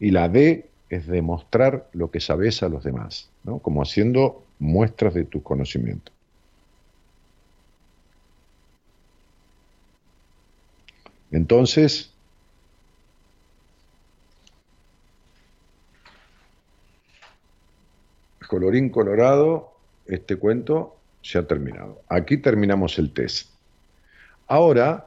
[0.00, 3.60] Y la D es demostrar lo que sabes a los demás, ¿no?
[3.60, 6.12] como haciendo muestras de tu conocimiento.
[11.30, 12.11] Entonces,
[18.52, 19.72] colorín colorado,
[20.04, 22.02] este cuento se ha terminado.
[22.10, 23.48] Aquí terminamos el test.
[24.46, 25.06] Ahora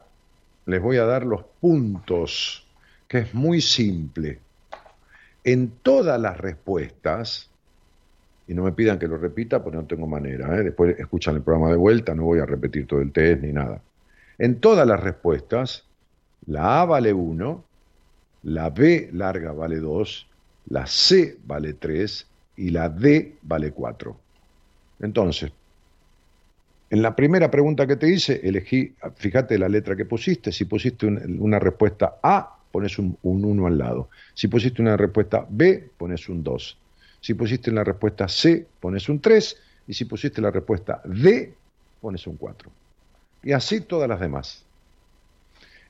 [0.66, 2.66] les voy a dar los puntos,
[3.08, 4.40] que es muy simple.
[5.44, 7.52] En todas las respuestas,
[8.48, 10.64] y no me pidan que lo repita porque no tengo manera, ¿eh?
[10.64, 13.80] después escuchan el programa de vuelta, no voy a repetir todo el test ni nada.
[14.40, 15.86] En todas las respuestas,
[16.48, 17.64] la A vale 1,
[18.42, 20.28] la B larga vale 2,
[20.70, 22.28] la C vale 3
[22.58, 24.16] y la D vale 4.
[25.02, 25.52] Entonces,
[26.90, 31.08] en la primera pregunta que te hice, elegí, fíjate la letra que pusiste, si pusiste
[31.08, 34.10] una respuesta A, pones un, 1 al lado.
[34.34, 36.78] Si pusiste una respuesta B, pones un 2.
[37.22, 39.58] Si pusiste la respuesta C, pones un 3.
[39.88, 41.54] Y si pusiste la respuesta D,
[42.02, 42.70] pones un 4.
[43.44, 44.64] Y así todas las demás.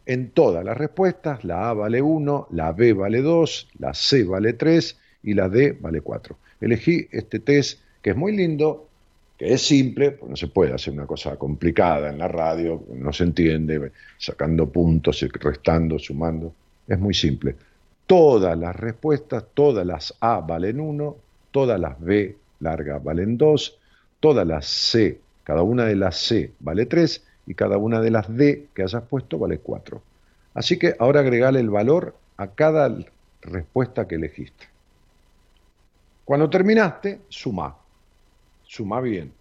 [0.05, 4.53] En todas las respuestas, la A vale 1, la B vale 2, la C vale
[4.53, 6.37] 3 y la D vale 4
[6.67, 8.87] elegí este test que es muy lindo,
[9.37, 13.11] que es simple, pues no se puede hacer una cosa complicada en la radio, no
[13.11, 16.53] se entiende, sacando puntos, restando, sumando,
[16.87, 17.55] es muy simple.
[18.05, 21.15] Todas las respuestas, todas las A valen 1,
[21.51, 23.79] todas las B largas valen 2,
[24.19, 28.35] todas las C, cada una de las C vale 3 y cada una de las
[28.35, 30.01] D que hayas puesto vale 4.
[30.53, 32.95] Así que ahora agregale el valor a cada
[33.41, 34.74] respuesta que elegiste.
[36.25, 37.75] Cuando terminaste, suma.
[38.63, 39.31] Suma bien.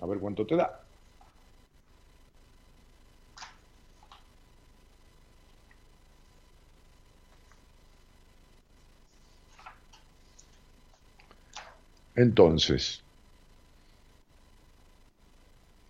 [0.00, 0.80] A ver cuánto te da.
[12.14, 13.02] Entonces,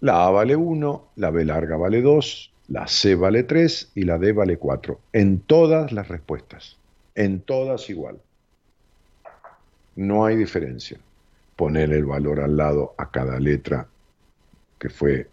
[0.00, 4.18] la A vale 1, la B larga vale 2, la C vale 3 y la
[4.18, 4.98] D vale 4.
[5.12, 6.76] En todas las respuestas.
[7.14, 8.20] En todas igual
[9.96, 10.98] no hay diferencia.
[11.56, 13.86] Poner el valor al lado a cada letra
[14.78, 15.28] que fue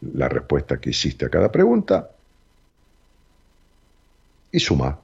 [0.00, 2.10] la respuesta que hiciste a cada pregunta
[4.52, 5.03] y sumar.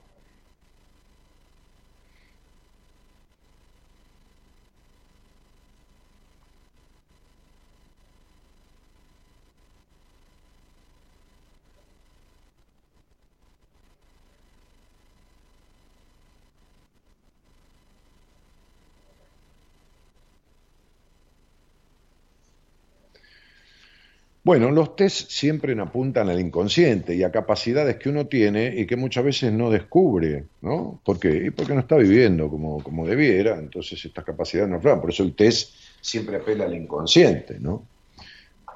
[24.43, 28.97] Bueno, los test siempre apuntan al inconsciente y a capacidades que uno tiene y que
[28.97, 30.99] muchas veces no descubre, ¿no?
[31.05, 31.53] ¿Por qué?
[31.55, 35.01] Porque no está viviendo como, como debiera, entonces estas capacidades no afloran.
[35.03, 37.85] Por eso el test siempre apela al inconsciente, ¿no?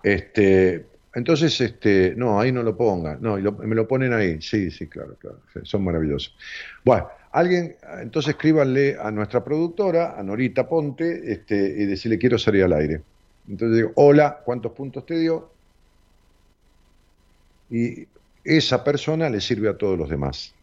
[0.02, 0.84] Este,
[1.14, 5.16] entonces, este, no, ahí no lo pongan, no, me lo ponen ahí, sí, sí, claro,
[5.18, 6.36] claro, son maravillosos.
[6.84, 12.64] Bueno, alguien, entonces escríbanle a nuestra productora, a Norita Ponte, este, y decirle quiero salir
[12.64, 13.00] al aire.
[13.48, 15.53] Entonces digo, hola, ¿cuántos puntos te dio?
[17.70, 18.06] Y
[18.44, 20.54] esa persona le sirve a todos los demás.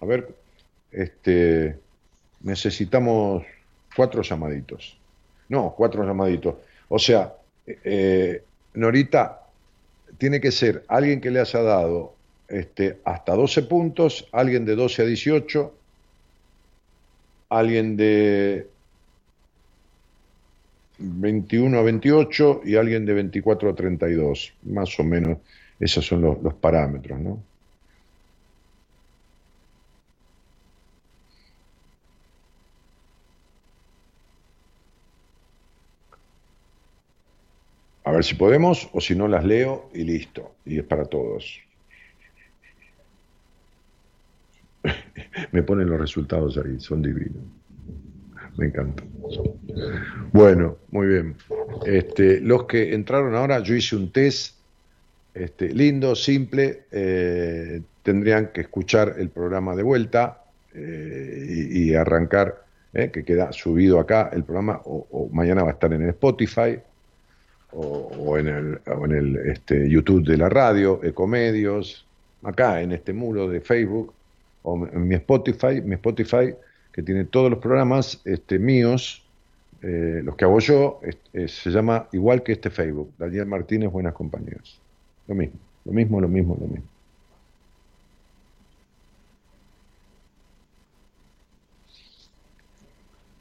[0.00, 0.28] A ver,
[0.92, 1.76] este,
[2.40, 3.44] necesitamos
[3.94, 4.96] cuatro llamaditos.
[5.48, 6.54] No, cuatro llamaditos.
[6.88, 7.34] O sea,
[7.66, 8.42] eh,
[8.74, 9.42] Norita,
[10.16, 12.14] tiene que ser alguien que le haya dado
[12.48, 15.74] este, hasta 12 puntos, alguien de 12 a 18,
[17.50, 18.66] alguien de
[20.98, 25.38] 21 a 28 y alguien de 24 a 32, más o menos
[25.80, 27.42] esos son los, parámetros, ¿no?
[38.04, 40.54] A ver si podemos, o si no las leo y listo.
[40.64, 41.60] Y es para todos.
[45.52, 47.44] Me ponen los resultados ahí, son divinos.
[48.56, 49.04] Me encanta.
[50.32, 51.36] Bueno, muy bien.
[51.84, 54.57] Este, los que entraron ahora, yo hice un test
[55.38, 56.84] este, lindo, simple.
[56.90, 60.42] eh, tendrían que escuchar el programa de vuelta
[60.74, 65.92] eh, y, arrancar, eh, que queda subido acá el programa, o, mañana va a estar
[65.92, 66.78] en el Spotify
[67.72, 72.06] o, en el, o en el este, YouTube de la radio, Ecomedios,
[72.42, 74.14] acá en este muro de Facebook,
[74.62, 76.54] o en mi Spotify, mi Spotify
[76.92, 79.22] que tiene todos los programas este, míos,
[79.80, 81.00] los que hago yo,
[81.46, 84.80] se llama igual que este Facebook, Daniel Martínez, Buenas Compañías.
[85.28, 86.88] Lo mismo, lo mismo, lo mismo, lo mismo.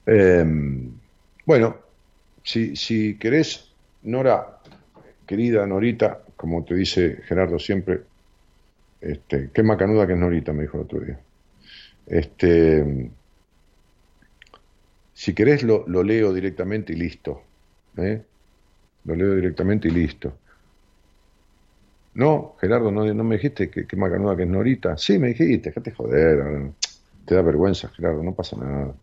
[0.06, 0.92] Em,
[1.46, 1.76] bueno,
[2.44, 3.72] si, si querés,
[4.04, 4.60] Nora,
[5.26, 8.02] querida Norita, como te dice Gerardo siempre,
[9.02, 11.20] este, qué macanuda que es Norita, me dijo el otro día.
[12.06, 13.10] Este,
[15.14, 17.42] si querés lo, lo leo directamente y listo.
[17.98, 18.22] ¿eh?
[19.06, 20.38] Lo leo directamente y listo.
[22.18, 24.98] No, Gerardo, no, me dijiste que, que macanuda que es Norita.
[24.98, 26.72] Sí, me dijiste, déjate joder.
[27.24, 28.96] Te da vergüenza, Gerardo, no pasa nada.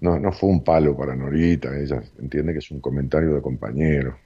[0.00, 4.16] No, no fue un palo para Norita, ella entiende que es un comentario de compañero.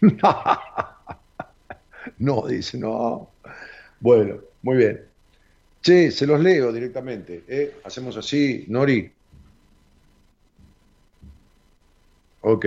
[2.18, 3.28] no, dice, no.
[3.98, 5.00] Bueno, muy bien.
[5.82, 7.42] Che, se los leo directamente.
[7.48, 7.80] ¿eh?
[7.82, 9.12] Hacemos así, Nori.
[12.42, 12.66] Ok.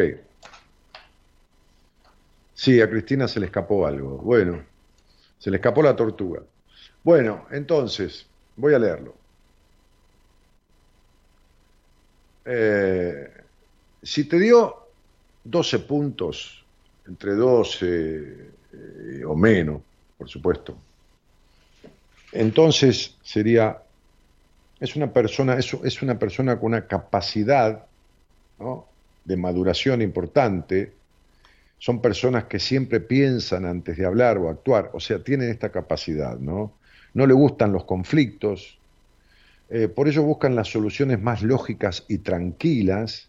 [2.53, 4.17] Sí, a Cristina se le escapó algo.
[4.17, 4.63] Bueno,
[5.39, 6.41] se le escapó la tortuga.
[7.03, 8.25] Bueno, entonces,
[8.55, 9.15] voy a leerlo.
[12.45, 13.29] Eh,
[14.01, 14.87] si te dio
[15.43, 16.63] 12 puntos,
[17.07, 19.81] entre 12 eh, o menos,
[20.17, 20.77] por supuesto,
[22.31, 23.81] entonces sería,
[24.79, 27.85] es una persona, es, es una persona con una capacidad
[29.25, 30.93] de maduración importante,
[31.83, 36.39] son personas que siempre piensan antes de hablar o actuar, o sea, tienen esta capacidad,
[36.39, 36.71] ¿no?
[37.13, 38.79] No le gustan los conflictos,
[39.69, 43.27] eh, por ello buscan las soluciones más lógicas y tranquilas,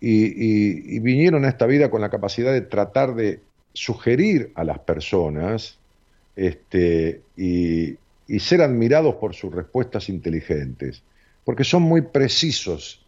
[0.00, 3.42] y, vinieron a esta vida con la capacidad de tratar de
[3.74, 5.78] sugerir a las personas
[6.36, 11.02] este, y ser admirados por sus respuestas inteligentes,
[11.44, 13.04] porque son muy precisos,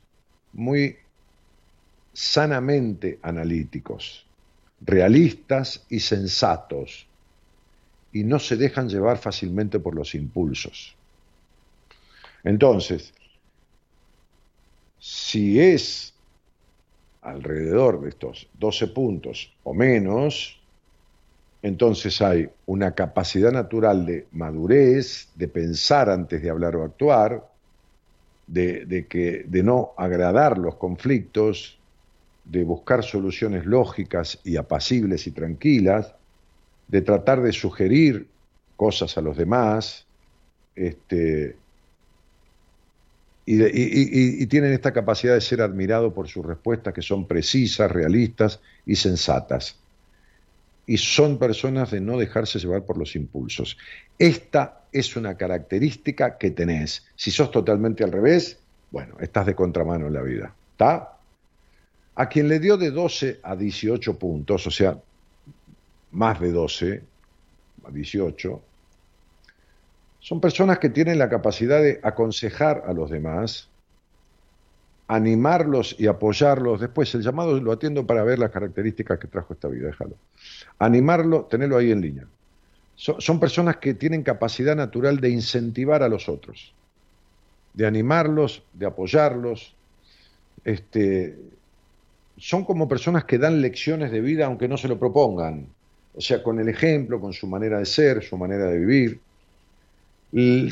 [0.53, 0.97] muy
[2.13, 4.27] sanamente analíticos,
[4.85, 7.07] realistas y sensatos,
[8.13, 10.95] y no se dejan llevar fácilmente por los impulsos.
[12.45, 13.15] Entonces,
[14.99, 16.13] si es
[17.23, 20.61] alrededor de estos 12 puntos o menos,
[21.63, 27.49] entonces hay una capacidad natural de madurez, de pensar antes de hablar o actuar,
[28.49, 31.79] de, de que, de no agradar los conflictos,
[32.45, 36.17] de buscar soluciones lógicas y apacibles y tranquilas,
[36.89, 38.35] de tratar de sugerir
[38.77, 40.09] cosas a los demás,
[40.75, 41.63] este,
[43.45, 48.61] y, y- tienen esta capacidad de ser admirado por sus respuestas que son precisas, realistas
[48.85, 49.85] y sensatas.
[50.87, 53.79] Y son personas de no dejarse llevar por los impulsos.
[54.19, 57.07] Esta es una característica que tenés.
[57.17, 60.59] Si sos totalmente al revés, bueno, estás de contramano en la vida.
[60.73, 61.12] ¿Está?
[62.15, 64.99] A quien le dio de 12 a 18 puntos, o sea,
[66.11, 67.09] más de 12
[67.85, 68.69] a 18,
[70.21, 73.73] son personas que tienen la capacidad de aconsejar a los demás,
[75.09, 76.81] animarlos y apoyarlos.
[76.81, 80.21] Después, el llamado lo atiendo para ver las características que trajo esta vida, déjalo.
[80.79, 82.29] Animarlo, tenerlo ahí en línea.
[82.95, 86.77] So- son personas que tienen capacidad natural de incentivar a los otros,
[87.73, 89.79] de animarlos, de apoyarlos.
[90.65, 91.39] Este,
[92.43, 95.69] son como personas que dan lecciones de vida aunque no se lo propongan.
[96.13, 99.21] O sea, con el ejemplo, con su manera de ser, su manera de vivir.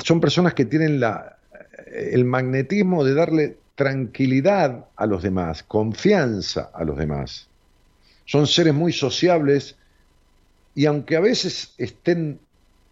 [0.03, 1.39] Son personas que tienen la,
[1.87, 7.47] el magnetismo de darle tranquilidad a los demás, confianza a los demás.
[8.25, 9.77] Son seres muy sociables
[10.75, 12.41] y aunque a veces estén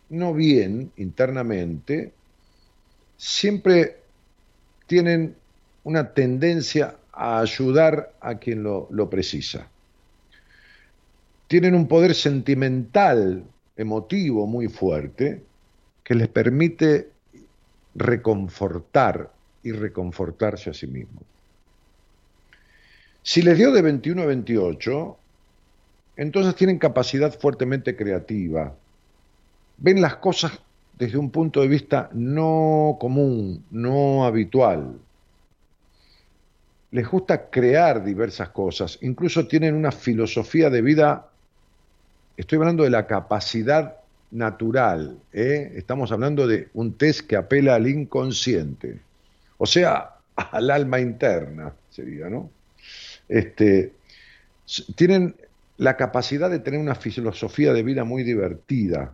[0.08, 2.12] no bien internamente,
[3.16, 3.96] siempre
[4.86, 5.34] tienen
[5.82, 9.68] una tendencia a ayudar a quien lo, lo precisa.
[11.48, 13.42] Tienen un poder sentimental,
[13.76, 15.42] emotivo muy fuerte,
[16.04, 17.10] que les permite
[17.94, 19.30] reconfortar
[19.62, 21.24] y reconfortarse a sí mismos.
[23.22, 25.16] Si les dio de 21 a 28,
[26.16, 28.74] entonces tienen capacidad fuertemente creativa.
[29.76, 30.52] Ven las cosas
[30.98, 34.98] desde un punto de vista no común, no habitual.
[36.90, 41.28] Les gusta crear diversas cosas, incluso tienen una filosofía de vida,
[42.36, 43.96] estoy hablando de la capacidad
[44.30, 45.72] natural, ¿eh?
[45.76, 49.00] estamos hablando de un test que apela al inconsciente,
[49.58, 52.50] o sea, al alma interna, sería, ¿no?
[53.28, 53.92] Este,
[54.94, 55.34] tienen
[55.76, 59.12] la capacidad de tener una filosofía de vida muy divertida,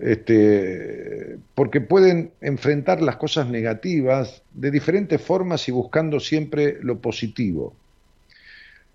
[0.00, 7.74] este, porque pueden enfrentar las cosas negativas de diferentes formas y buscando siempre lo positivo.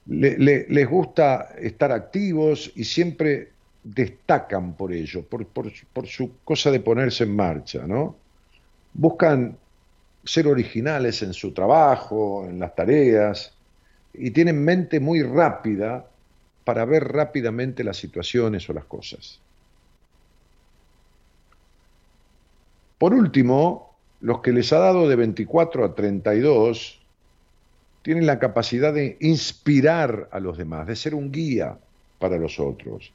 [0.08, 3.50] les gusta estar activos y siempre
[3.84, 8.16] destacan por ello, por, por, su cosa de ponerse en marcha, ¿no?
[8.94, 9.56] Buscan
[10.24, 13.54] ser originales en su trabajo, en las tareas,
[14.14, 16.06] y tienen mente muy rápida
[16.64, 19.40] para ver rápidamente las situaciones o las cosas.
[23.00, 27.00] Por último, los que les ha dado de 24 a 32
[28.02, 31.78] tienen la capacidad de inspirar a los demás, de ser un guía
[32.20, 33.12] para los otros.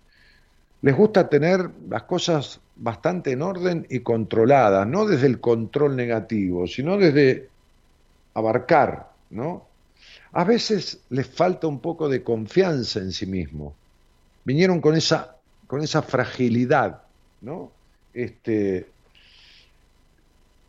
[0.83, 6.67] Les gusta tener las cosas bastante en orden y controladas, no desde el control negativo,
[6.67, 7.49] sino desde
[8.35, 9.67] abarcar, ¿no?
[10.33, 13.75] A veces les falta un poco de confianza en sí mismo.
[14.45, 15.37] Vinieron con esa,
[15.67, 17.03] con esa fragilidad,
[17.41, 17.71] ¿no?
[18.13, 18.87] Este,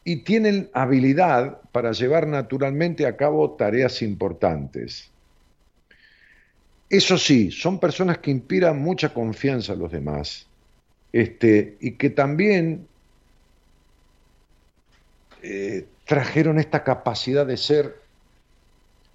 [0.08, 5.10] y tienen habilidad para llevar naturalmente a cabo tareas importantes.
[6.88, 10.46] Eso sí, son personas que inspiran mucha confianza a los demás
[11.12, 12.88] este, y que también
[15.42, 17.96] eh, trajeron esta capacidad de ser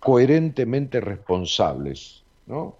[0.00, 2.76] coherentemente responsables, ¿no?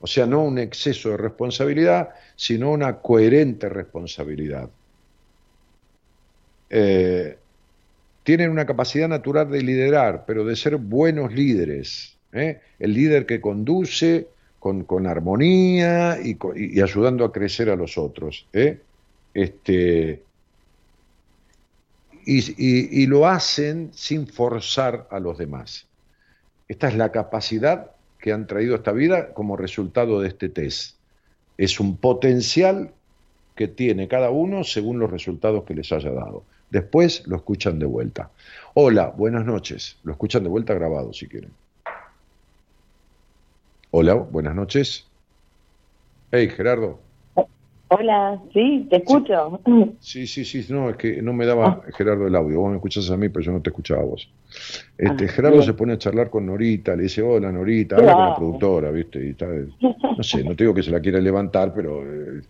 [0.00, 4.70] O sea, no un exceso de responsabilidad, sino una coherente responsabilidad.
[6.70, 7.36] Eh,
[8.28, 12.14] tienen una capacidad natural de liderar, pero de ser buenos líderes.
[12.34, 12.60] ¿eh?
[12.78, 14.28] El líder que conduce
[14.58, 18.46] con, armonía y, ayudando a crecer a los otros.
[18.52, 18.80] ¿eh?
[19.32, 20.22] Este,
[22.26, 25.86] y lo hacen sin forzar a los demás.
[26.68, 30.96] Esta es la capacidad que han traído a esta vida como resultado de este test.
[31.56, 32.90] Es un potencial
[33.56, 36.44] que tiene cada uno según los resultados que les haya dado.
[36.70, 38.30] Después lo escuchan de vuelta.
[38.74, 39.98] Hola, buenas noches.
[40.04, 41.50] Lo escuchan de vuelta grabado si quieren.
[43.90, 45.06] Hola, buenas noches.
[46.30, 47.00] Hey, Gerardo.
[47.90, 49.60] Hola, sí, te escucho.
[50.00, 51.92] Sí, sí, sí, no, es que no me daba ah.
[51.96, 52.60] Gerardo el audio.
[52.60, 54.28] Vos me escuchás a mí, pero yo no te escuchaba a vos.
[54.98, 58.24] Este, ah, Gerardo se pone a charlar con Norita, le dice, hola Norita, habla con
[58.24, 59.26] la productora, ¿viste?
[59.26, 59.72] Y tal.
[59.80, 62.02] no sé, no te digo que se la quiera levantar, pero...
[62.02, 62.42] Eh,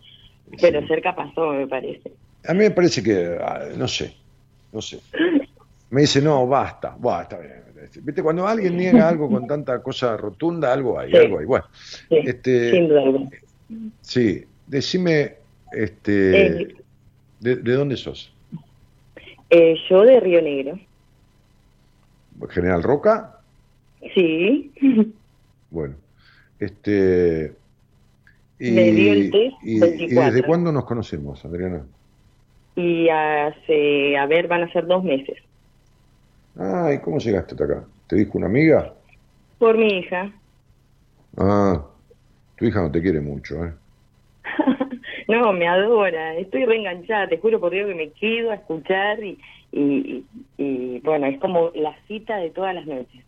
[0.60, 2.10] pero cerca pasó, me parece.
[2.46, 4.14] A mí me parece que, ah, no sé,
[4.72, 5.00] no sé.
[5.90, 7.68] Me dice, no, basta, basta, bien.
[8.02, 8.22] ¿Viste?
[8.22, 11.46] Cuando alguien niega algo con tanta cosa rotunda, algo hay, algo hay.
[11.46, 11.64] Bueno,
[12.10, 13.02] este, sin duda
[14.02, 15.36] Sí, Decime,
[15.72, 16.76] este, eh,
[17.40, 18.30] de, dónde sos?
[19.48, 20.78] Eh, yo de Río Negro.
[22.50, 23.40] ¿General Roca?
[24.14, 24.72] Sí.
[25.70, 25.96] Bueno,
[26.58, 27.52] este...
[28.58, 31.84] Y, Me dio el test y, desde cuándo nos conocemos, Adriana?
[32.78, 35.36] Y hace, a ver, van a ser dos meses.
[36.56, 37.84] Ah, ¿y cómo llegaste hasta acá?
[38.06, 38.94] ¿Te dijo una amiga?
[39.58, 40.30] Por mi hija.
[41.36, 41.84] Ah,
[42.56, 43.72] tu hija no te quiere mucho, ¿eh?
[45.28, 49.40] no, me adora, estoy reenganchada, te juro por Dios que me quedo a escuchar y,
[49.72, 53.24] y, bueno, es como la cita de todas las noches.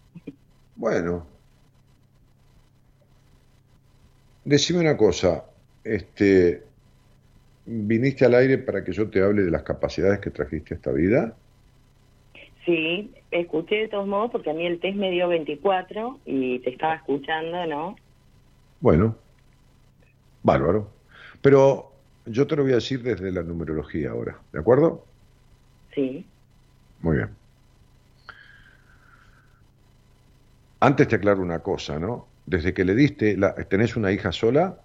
[0.76, 1.26] Bueno,
[4.44, 5.44] decime una cosa,
[5.82, 6.69] este,
[7.70, 10.90] ¿viniste al aire para que yo te hable de las capacidades que trajiste a esta
[10.90, 11.36] vida?
[12.64, 16.70] Sí, escuché de todos modos porque a mí el test me dio 24 y te
[16.70, 17.96] estaba escuchando, ¿no?
[18.80, 19.16] Bueno,
[20.42, 20.90] bárbaro.
[21.40, 21.92] Pero
[22.26, 25.04] yo te lo voy a decir desde la numerología ahora, ¿de acuerdo?
[25.94, 26.26] Sí.
[27.00, 27.30] Muy bien.
[30.80, 32.26] Antes te aclaro una cosa, ¿no?
[32.46, 34.78] Desde que le diste, la, ¿tenés una hija sola?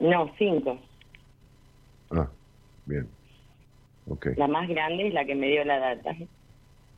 [0.00, 0.78] No, cinco.
[2.88, 3.06] Bien.
[4.08, 4.28] Ok.
[4.36, 6.16] La más grande es la que me dio la data.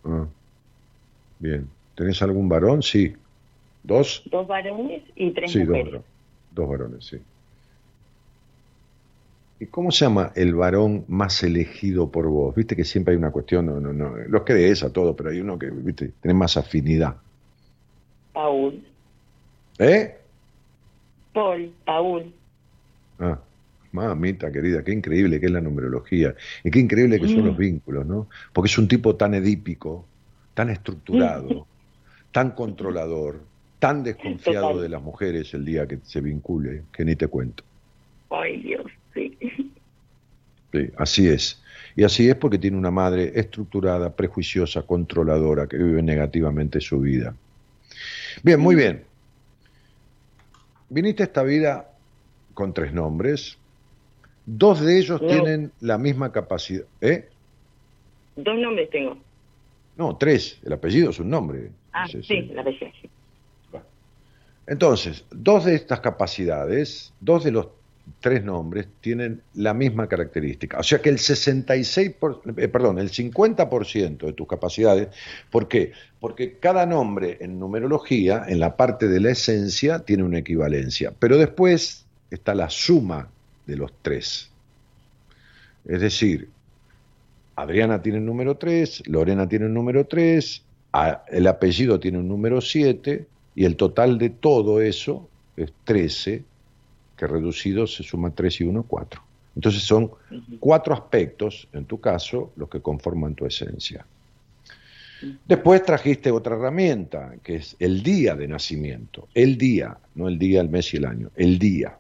[0.05, 0.27] Ah,
[1.41, 1.69] bien.
[1.97, 2.83] ¿Tenés algún varón?
[2.83, 3.15] Sí.
[3.83, 4.23] ¿Dos?
[4.31, 5.87] Dos varones y tres Sí, dos mujeres.
[5.93, 6.07] varones.
[6.53, 7.19] Dos varones, sí.
[9.59, 12.55] ¿Y cómo se llama el varón más elegido por vos?
[12.55, 15.41] Viste que siempre hay una cuestión, no, no, no, los crees a todo, pero hay
[15.41, 17.17] uno que, viste, tenés más afinidad.
[18.33, 18.83] Paul.
[19.79, 20.17] ¿Eh?
[21.35, 22.33] Paul, Paul.
[23.19, 23.39] Ah,
[23.93, 26.35] mamita querida, qué increíble que es la numerología
[26.65, 27.47] y qué increíble que son Mm.
[27.47, 28.29] los vínculos, ¿no?
[28.53, 30.07] Porque es un tipo tan edípico,
[30.55, 31.67] tan estructurado,
[32.33, 33.41] tan controlador,
[33.79, 34.83] tan desconfiado Total.
[34.83, 37.65] de las mujeres el día que se vincule, que ni te cuento.
[38.31, 39.37] Ay, Dios, sí.
[40.73, 41.61] Sí, así es.
[41.97, 47.35] Y así es porque tiene una madre estructurada, prejuiciosa, controladora, que vive negativamente su vida.
[48.45, 49.05] Bien, muy bien.
[50.89, 51.89] Viniste a esta vida
[52.55, 53.59] con tres nombres.
[54.53, 55.29] Dos de ellos No.
[55.29, 56.85] tienen la misma capacidad.
[57.01, 57.29] ¿Eh?
[58.37, 59.17] Dos nombres tengo.
[59.97, 60.59] No, tres.
[60.65, 61.71] El apellido es un nombre.
[61.93, 62.87] Ah, Sí, sí, belleza.
[63.01, 63.09] sí.
[64.67, 67.69] Entonces, dos de estas capacidades, dos de los
[68.21, 70.79] tres nombres tienen la misma característica.
[70.79, 75.09] O sea que el 66%, por- eh, perdón, el 50% de tus capacidades,
[75.51, 75.93] ¿por qué?
[76.19, 81.37] Porque cada nombre en numerología, en la parte de la esencia, tiene una equivalencia, pero
[81.37, 83.29] después está la suma
[83.71, 84.51] de los tres.
[85.87, 86.49] Es decir,
[87.57, 92.29] Adriana tiene el número 3, Lorena tiene el número 3, a- el apellido tiene un
[92.29, 96.43] número 7 y el total de todo eso es 13,
[97.17, 99.23] que reducido se suma 3 y 1, 4.
[99.57, 100.11] Entonces son
[100.59, 104.07] cuatro aspectos, en tu caso, los que conforman tu esencia.
[105.47, 109.29] Después trajiste otra herramienta, que es el día de nacimiento.
[109.35, 111.99] El día, no el día, el mes y el año, el día.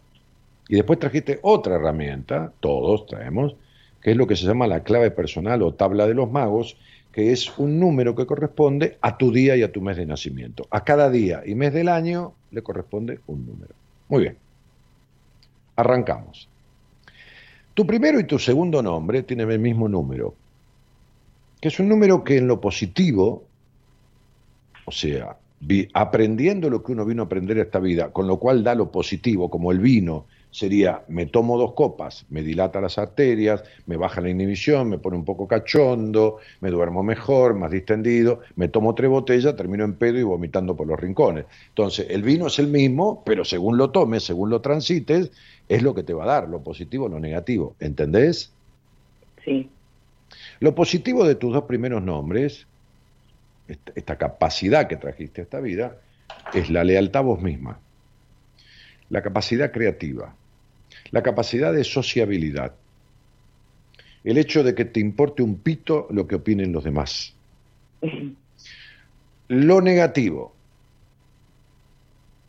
[0.70, 3.56] Y después trajiste otra herramienta, todos traemos,
[4.00, 6.76] que es lo que se llama la clave personal o tabla de los magos,
[7.10, 10.68] que es un número que corresponde a tu día y a tu mes de nacimiento.
[10.70, 13.74] A cada día y mes del año le corresponde un número.
[14.08, 14.36] Muy bien.
[15.74, 16.48] Arrancamos.
[17.74, 20.36] Tu primero y tu segundo nombre tienen el mismo número,
[21.60, 23.42] que es un número que en lo positivo,
[24.84, 25.36] o sea,
[25.94, 29.50] aprendiendo lo que uno vino a aprender esta vida, con lo cual da lo positivo,
[29.50, 34.30] como el vino, sería, me tomo dos copas, me dilata las arterias, me baja la
[34.30, 39.56] inhibición, me pone un poco cachondo, me duermo mejor, más distendido, me tomo tres botellas,
[39.56, 41.46] termino en pedo y vomitando por los rincones.
[41.68, 45.30] Entonces, el vino es el mismo, pero según lo tomes, según lo transites,
[45.68, 47.76] es lo que te va a dar, lo positivo o lo negativo.
[47.78, 48.52] ¿Entendés?
[49.44, 49.70] Sí.
[50.58, 52.66] Lo positivo de tus dos primeros nombres,
[53.68, 55.96] esta, esta capacidad que trajiste a esta vida,
[56.52, 57.78] es la lealtad a vos misma,
[59.08, 60.34] la capacidad creativa,
[61.10, 62.74] la capacidad de sociabilidad,
[64.24, 67.34] el hecho de que te importe un pito lo que opinen los demás.
[69.48, 70.54] Lo negativo.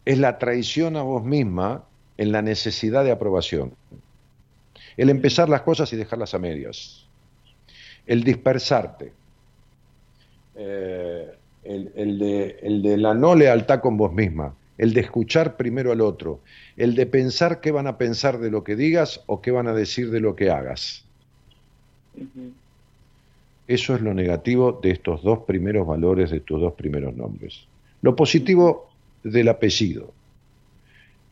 [0.06, 1.84] Es la traición a vos misma
[2.18, 3.74] en la necesidad de aprobación,
[4.98, 7.08] el empezar las cosas y dejarlas a medias.
[8.06, 9.14] El dispersarte,
[10.56, 11.32] eh,
[11.64, 15.92] el, el de, el de la no lealtad con vos misma, el de escuchar primero
[15.92, 16.40] al otro,
[16.76, 19.76] el de pensar qué van a pensar de lo que digas o qué van a
[19.76, 21.06] decir de lo que hagas.
[23.68, 27.68] Eso es lo negativo de estos dos primeros valores de tus dos primeros nombres.
[28.02, 28.90] Lo positivo
[29.24, 30.12] del apellido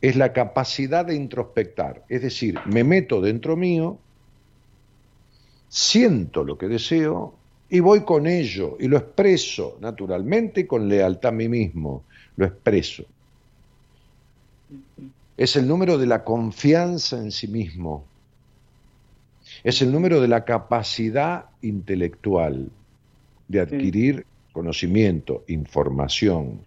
[0.00, 3.98] es la capacidad de introspectar, es decir, me meto dentro mío,
[5.68, 7.34] siento lo que deseo
[7.68, 12.04] y voy con ello y lo expreso naturalmente y con lealtad a mí mismo,
[12.36, 13.06] lo expreso.
[15.36, 18.04] Es el número de la confianza en sí mismo,
[19.64, 22.70] es el número de la capacidad intelectual
[23.48, 26.60] de adquirir conocimiento, información.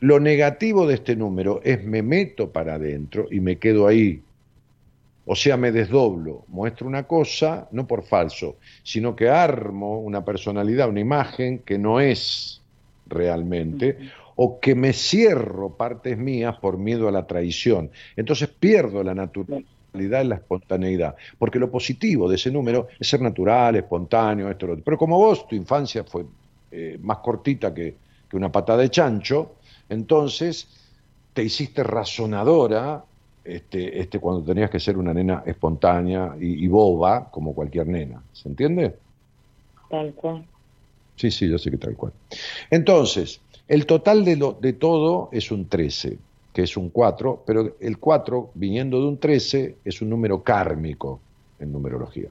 [0.00, 4.20] Lo negativo de este número es me meto para adentro y me quedo ahí.
[5.24, 10.88] O sea, me desdoblo, muestro una cosa, no por falso, sino que armo una personalidad,
[10.88, 12.60] una imagen que no es
[13.06, 17.90] realmente, o que me cierro partes mías por miedo a la traición.
[18.16, 19.64] Entonces pierdo la naturalidad
[19.94, 24.72] y la espontaneidad, porque lo positivo de ese número es ser natural, espontáneo, esto, lo
[24.74, 24.84] otro.
[24.84, 26.24] Pero como vos, tu infancia fue
[26.70, 27.96] eh, más cortita que,
[28.28, 29.56] que una patada de chancho,
[29.88, 30.66] entonces
[31.34, 33.04] te hiciste razonadora
[33.44, 38.22] este, este, cuando tenías que ser una nena espontánea y, y boba, como cualquier nena.
[38.32, 38.96] ¿Se entiende?
[39.90, 40.44] Tal cual.
[41.16, 42.12] Sí, sí, yo sé que tal cual.
[42.70, 46.18] Entonces, el total de, todo es un 13,
[46.52, 51.20] que es un 4, pero el 4, viniendo de un 13, es un número kármico.
[51.58, 52.28] en numerología.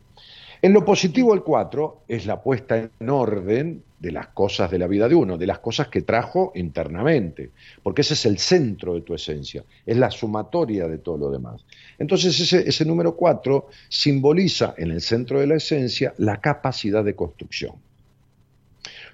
[0.62, 4.88] En lo positivo, el 4 es la puesta en orden de las cosas de la
[4.88, 7.50] vida de uno, de las cosas que trajo internamente,
[7.82, 11.66] porque ese es el centro de tu esencia, es la sumatoria de todo lo demás.
[11.98, 17.16] Entonces ese, ese número 4 simboliza en el centro de la esencia la capacidad de
[17.16, 17.74] construcción.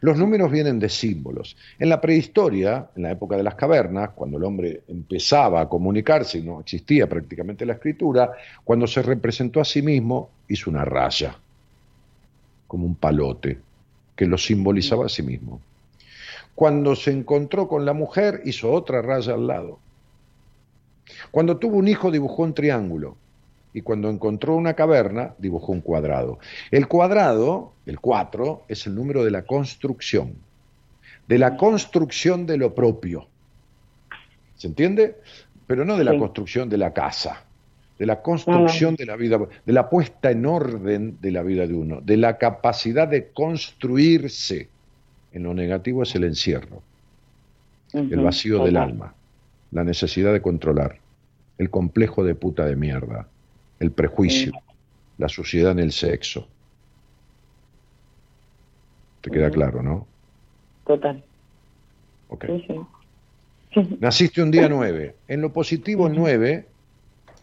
[0.01, 1.57] Los números vienen de símbolos.
[1.79, 6.39] En la prehistoria, en la época de las cavernas, cuando el hombre empezaba a comunicarse
[6.39, 8.31] y no existía prácticamente la escritura,
[8.63, 11.37] cuando se representó a sí mismo, hizo una raya,
[12.67, 13.59] como un palote,
[14.15, 15.61] que lo simbolizaba a sí mismo.
[16.53, 19.79] Cuando se encontró con la mujer, hizo otra raya al lado.
[21.31, 23.15] Cuando tuvo un hijo, dibujó un triángulo
[23.77, 26.39] y cuando encontró una caverna dibujó un cuadrado.
[26.71, 30.33] El cuadrado, el 4, es el número de la construcción,
[31.27, 33.27] de la construcción de lo propio.
[34.55, 35.17] ¿Se entiende?
[35.67, 36.17] Pero no de la Sí.
[36.17, 37.43] construcción de la casa,
[37.99, 41.75] de la construcción de la vida, de la puesta en orden de la vida de
[41.75, 44.69] uno, de la capacidad de construirse.
[45.33, 46.81] En lo negativo es el encierro,
[47.93, 49.13] el vacío del alma,
[49.69, 50.97] la necesidad de controlar,
[51.59, 53.27] el complejo de puta de mierda,
[53.79, 54.53] el prejuicio,
[55.17, 56.47] la suciedad en el sexo.
[59.21, 60.07] ¿Te queda claro, no?
[60.85, 61.23] Total.
[62.29, 62.45] Ok.
[62.45, 62.65] Sí,
[63.73, 63.97] sí.
[63.99, 65.15] Naciste un día 9.
[65.27, 66.65] En lo positivo, el 9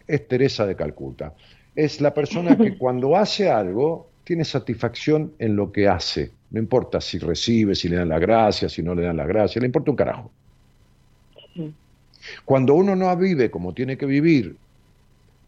[0.06, 1.34] es Teresa de Calcuta.
[1.74, 6.30] Es la persona que cuando hace algo tiene satisfacción en lo que hace.
[6.50, 9.60] No importa si recibe, si le dan la gracia, si no le dan la gracia,
[9.60, 10.30] le importa un carajo.
[12.44, 14.56] Cuando uno no vive como tiene que vivir,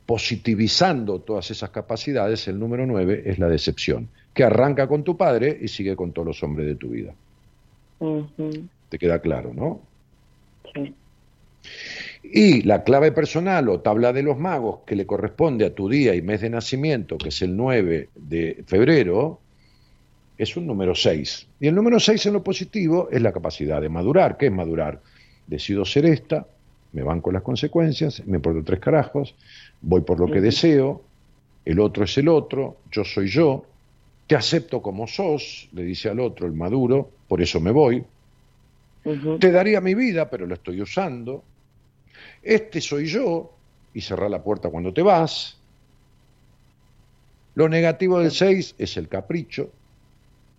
[0.06, 5.58] positivizando todas esas capacidades, el número 9 es la decepción, que arranca con tu padre
[5.60, 7.12] y sigue con todos los hombres de tu vida.
[8.88, 9.80] ¿Te queda claro, no?
[10.72, 10.94] sí.
[12.22, 16.14] Y la clave personal o tabla de los magos que le corresponde a tu día
[16.14, 19.40] y mes de nacimiento, que es el 9 de febrero,
[20.36, 21.46] es un número 6.
[21.60, 24.36] Y el número 6 en lo positivo es la capacidad de madurar.
[24.36, 25.00] ¿Qué es madurar?
[25.46, 26.46] Decido ser esta,
[26.96, 29.34] me van con las consecuencias, me importa tres carajos,
[29.82, 31.02] voy por lo que deseo,
[31.62, 33.66] el otro es el otro, yo soy yo,
[34.26, 38.02] te acepto como sos, le dice al otro el maduro, por eso me voy,
[39.38, 41.44] te daría mi vida, pero la estoy usando.
[42.42, 43.52] Este soy yo,
[43.92, 45.58] y cerrar la puerta cuando te vas.
[47.56, 49.70] Lo negativo del 6 es el capricho,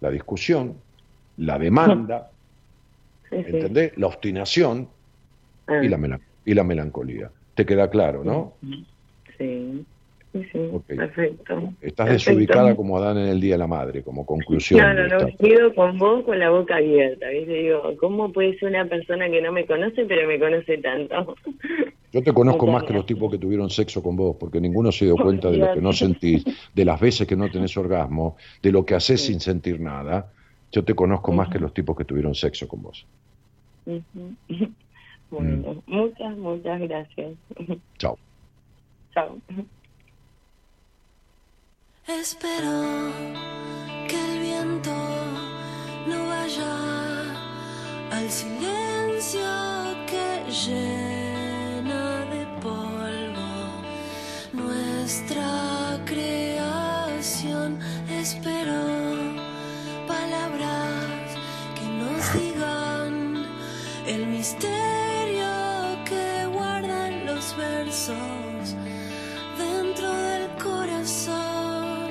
[0.01, 0.76] la discusión,
[1.38, 2.30] la demanda,
[3.31, 3.43] sí, sí.
[3.47, 3.97] ¿entendés?
[3.97, 4.88] La obstinación
[5.68, 7.31] Ah, y la, y la melancolía.
[7.53, 8.57] ¿Te queda claro, no?
[9.38, 9.85] Sí,
[10.31, 10.85] sí, sí, Ok.
[10.88, 11.73] perfecto.
[11.81, 12.14] Estás Perfecto.
[12.31, 14.81] desubicada como Adán en el Día de la Madre, como conclusión.
[14.81, 17.27] No, no, no, quedo con vos con la boca abierta.
[17.27, 21.35] Digo, ¿cómo puede ser una persona que no me conoce pero me conoce tanto?
[22.14, 25.06] Yo te conozco más que los tipos que tuvieron sexo con vos, porque ninguno se
[25.06, 28.72] dio cuenta de lo que no sentís, de las veces que no tenés orgasmo, de
[28.72, 29.34] lo que haces Sí.
[29.34, 30.31] sin sentir nada.
[30.72, 33.06] Yo te conozco más que los tipos que tuvieron sexo con vos.
[33.85, 34.35] Ujú.
[35.30, 37.36] Bueno, muchas, muchas gracias.
[37.98, 38.18] Chao.
[39.14, 39.38] Chao.
[42.08, 43.12] Espero
[44.08, 44.95] que el viento
[46.08, 46.74] no vaya
[48.12, 49.41] al silencio
[50.08, 53.52] que llena de polvo
[54.54, 57.78] nuestra creación.
[58.10, 58.80] Espero
[60.08, 61.36] palabras
[61.76, 63.45] que nos digan
[64.08, 64.77] el misterio
[69.58, 72.10] dentro del corazón.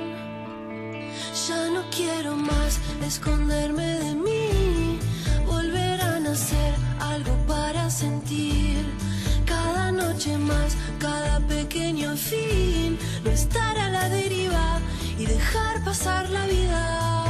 [1.48, 4.98] Ya no quiero más esconderme de mí,
[5.46, 8.84] volver a nacer, algo para sentir.
[9.46, 14.80] Cada noche más, cada pequeño fin, no estar a la deriva
[15.18, 17.25] y dejar pasar la vida.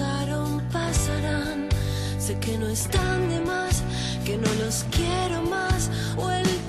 [0.00, 1.68] Pasaron pasarán.
[2.18, 3.82] Sé que no están de más,
[4.24, 5.90] que no los quiero más.
[6.16, 6.59] O el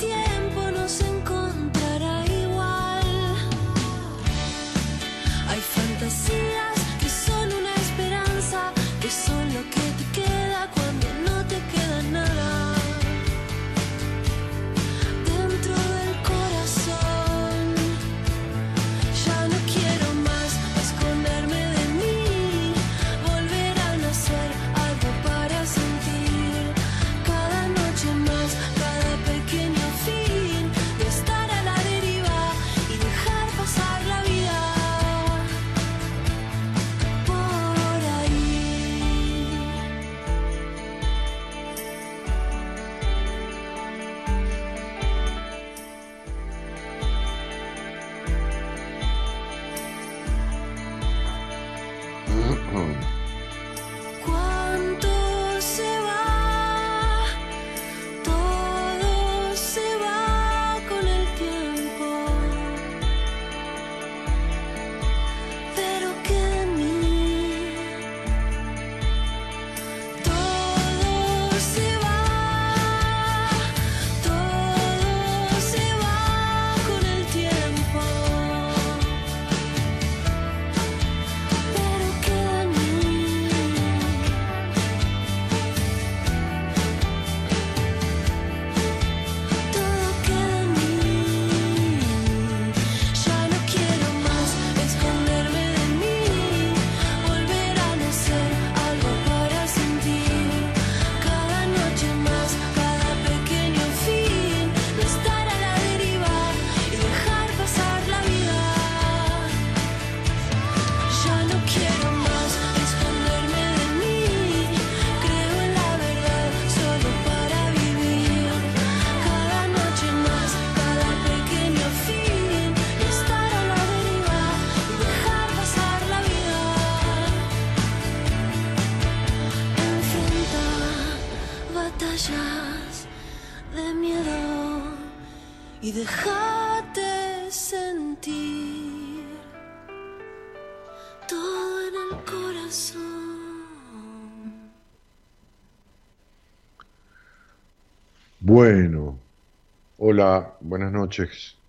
[150.71, 151.61] buenas noches.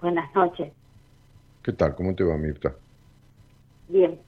[0.00, 0.72] Buenas noches.
[1.62, 1.94] ¿Qué tal?
[1.94, 2.76] ¿Cómo te va, Mirta?
[3.88, 4.20] Bien.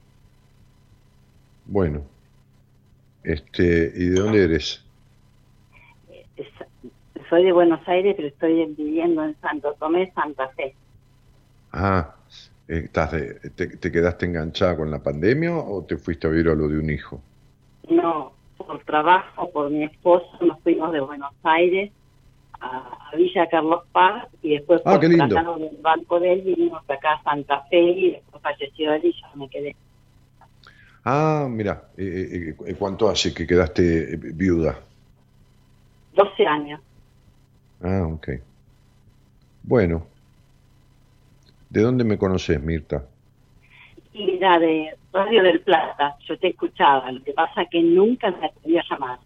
[1.64, 2.06] Bueno,
[3.22, 4.84] este, ¿y de dónde eres?
[6.36, 6.48] Es-
[7.28, 10.74] Soy de Buenos Aires, pero estoy viviendo en Santo Tomé, Santa Fe.
[11.72, 12.16] Ah,
[12.68, 16.54] ¿estás de- te, te quedaste enganchada con la pandemia o te fuiste a vivir a
[16.54, 17.22] lo de un hijo?
[17.88, 21.92] No, por trabajo, por mi esposo, nos fuimos de Buenos Aires
[22.60, 27.14] a, a Villa Carlos Paz y después Ah, traslado del banco de él vinimos acá
[27.14, 29.76] a Santa Fe y después falleció él y yo me quedé.
[31.04, 34.78] Ah, mira, eh, eh, ¿cuánto hace que quedaste eh, viuda?
[36.14, 36.80] 12 años.
[37.82, 38.28] Ah, ok.
[39.62, 40.06] Bueno,
[41.70, 43.04] ¿de dónde me conoces, Mirta?
[44.12, 48.46] Y era de Radio del Plata, yo te escuchaba, lo que pasa que nunca me
[48.46, 49.18] atreví a llamar.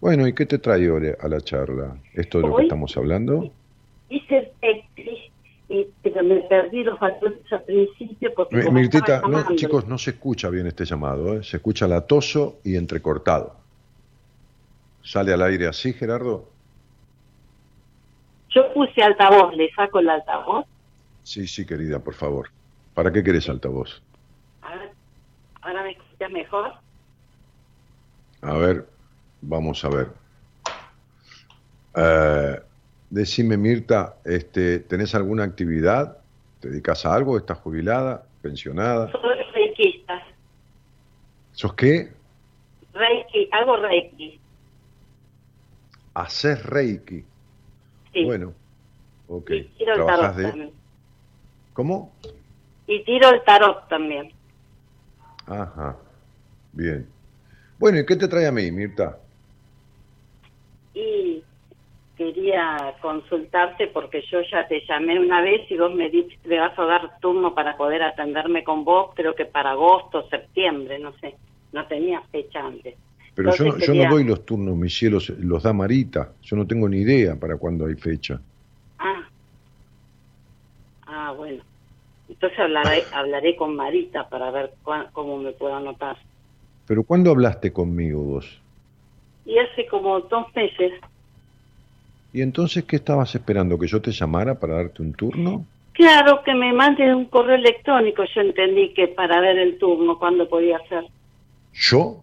[0.00, 1.96] Bueno, ¿y qué te trae hoy a la charla?
[2.14, 3.50] ¿Esto de lo que estamos hablando?
[4.08, 5.18] Hice actriz,
[5.68, 8.70] y, pero me perdí los valores al principio porque...
[8.70, 11.42] Mirtita, no, chicos, no se escucha bien este llamado, ¿eh?
[11.42, 13.56] se escucha latoso y entrecortado.
[15.02, 16.48] ¿Sale al aire así, Gerardo?
[18.50, 20.64] Yo puse altavoz, le saco el altavoz.
[21.22, 22.50] Sí, sí, querida, por favor.
[22.94, 24.00] ¿Para qué querés altavoz?
[24.62, 24.90] A ver,
[25.60, 26.72] ahora me escuchas mejor.
[28.40, 28.86] A ver,
[29.40, 30.08] vamos a ver.
[31.94, 32.60] Eh,
[33.10, 36.18] decime, Mirta, este, ¿tenés alguna actividad?
[36.60, 37.36] ¿Te dedicas a algo?
[37.36, 38.24] ¿Estás jubilada?
[38.42, 39.10] ¿Pensionada?
[39.12, 39.20] Soy
[39.52, 40.22] reikista.
[41.52, 42.12] ¿Sos qué?
[42.92, 44.40] Reiki, hago reiki.
[46.14, 47.24] Haces Reiki.
[48.12, 48.24] Sí.
[48.24, 48.52] Bueno,
[49.28, 49.50] ok.
[49.50, 50.48] y tiro el ¿Trabajás tarot de...?
[50.48, 50.72] también.
[51.74, 52.12] ¿Cómo?
[52.88, 54.32] Y tiro el tarot también.
[55.46, 55.96] Ajá,
[56.72, 57.08] bien.
[57.78, 59.18] Bueno, ¿y qué te trae a mí, Mirta?
[61.00, 61.42] Y
[62.16, 66.58] quería consultarte porque yo ya te llamé una vez y vos me dijiste que me
[66.58, 71.12] vas a dar turno para poder atenderme con vos, creo que para agosto, septiembre, no
[71.20, 71.36] sé.
[71.72, 72.96] No tenía fecha antes.
[73.34, 76.34] Pero yo, Entonces yo no quería- doy los turnos, mis cielos, los da Marita.
[76.42, 78.40] Yo no tengo ni idea para cuándo hay fecha.
[78.98, 79.28] Ah.
[81.06, 81.62] Ah, bueno.
[82.28, 86.16] Entonces hablaré, hablaré con Marita para ver cuá- cómo me puedo anotar.
[86.86, 88.60] Pero ¿cuándo hablaste conmigo vos?
[89.48, 90.92] Y hace como dos meses,
[92.30, 93.78] ¿Y entonces qué estabas esperando?
[93.78, 95.64] ¿Que yo te llamara para darte un turno?
[95.94, 98.22] claro que me manden un correo electrónico.
[98.34, 101.04] Yo entendí que para ver el turno, cuándo podía ser.
[101.72, 102.22] ¿Yo?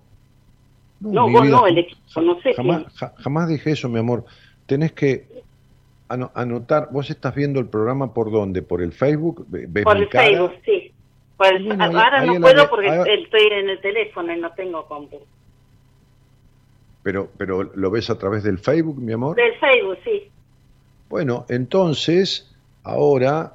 [1.02, 4.00] No, mi vos vida, no, el equipo, no sé Jamás, ja- jamás dije eso, mi
[4.00, 4.24] amor.
[4.68, 5.26] Tenés que
[6.08, 6.88] ano- anotar.
[6.92, 8.62] ¿Vos estás viendo el programa por dónde?
[8.62, 9.46] ¿Por el Facebook?
[9.50, 10.26] ¿Ve- ¿Ves Por el cara?
[10.28, 10.92] Facebook, sí.
[11.36, 14.40] Por el- Bueno, ahí- ahora ahí no puedo porque ahí- estoy en el teléfono y
[14.40, 15.18] no tengo compu.
[17.06, 19.36] Pero, pero ¿lo ves a través del Facebook, mi amor?
[19.36, 20.24] Del Facebook, sí.
[21.08, 22.52] Bueno, entonces,
[22.82, 23.54] ahora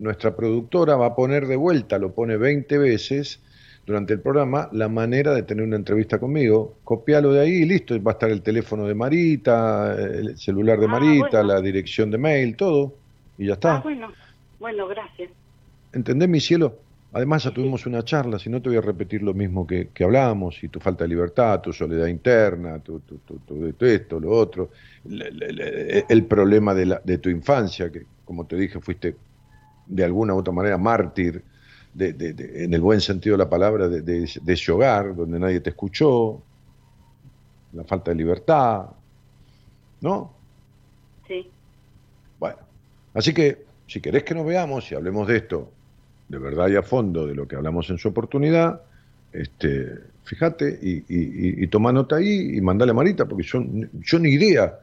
[0.00, 3.40] nuestra productora va a poner de vuelta, lo pone 20 veces
[3.86, 6.74] durante el programa, la manera de tener una entrevista conmigo.
[6.82, 10.86] Copialo de ahí y listo, va a estar el teléfono de Marita, el celular de
[10.86, 11.54] Ah, Marita, bueno.
[11.54, 12.94] la dirección de mail, todo,
[13.38, 13.76] y ya está.
[13.76, 14.12] Ah, bueno.
[14.58, 15.30] Bueno, gracias.
[15.92, 16.74] ¿Entendés, mi cielo?
[17.14, 20.02] Además, ya tuvimos una charla, si no te voy a repetir lo mismo que, que
[20.04, 24.18] hablábamos, y tu falta de libertad, tu soledad interna, tu, tu, tu- tu- tu esto,
[24.18, 24.70] lo otro,
[25.04, 29.20] el problema de, la, de tu infancia, que como te dije, fuiste
[29.84, 31.46] de alguna u otra manera mártir,
[31.92, 35.60] de, de- de- en el buen sentido de la palabra, de ese hogar donde nadie
[35.60, 36.46] te escuchó,
[37.72, 38.86] la falta de libertad,
[40.00, 40.42] ¿no?
[41.26, 41.54] Sí.
[42.38, 42.58] Bueno,
[43.14, 45.78] así que si querés que nos veamos y hablemos de esto
[46.32, 48.80] de verdad y a fondo de lo que hablamos en su oportunidad,
[49.30, 49.86] este,
[50.24, 54.18] fíjate y, y- y- y toma nota ahí y mandale a Marita, porque yo, yo
[54.18, 54.78] ni idea.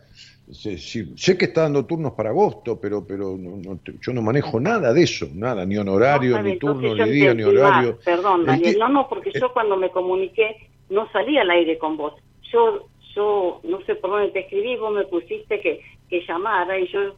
[0.52, 4.22] Sé, sí, sé que está dando turnos para agosto, pero, pero no- no yo no
[4.22, 8.00] manejo nada de eso, nada, ni honorario, No, ni turno, ni día, ni horario.
[8.06, 8.80] Perdón, El Daniel.
[8.80, 10.56] No, no, porque yo cuando me comuniqué
[10.90, 12.14] no salí al aire con vos.
[12.52, 16.92] Yo, yo no sé por dónde te escribí, vos me pusiste que, que llamara y
[16.92, 17.16] yo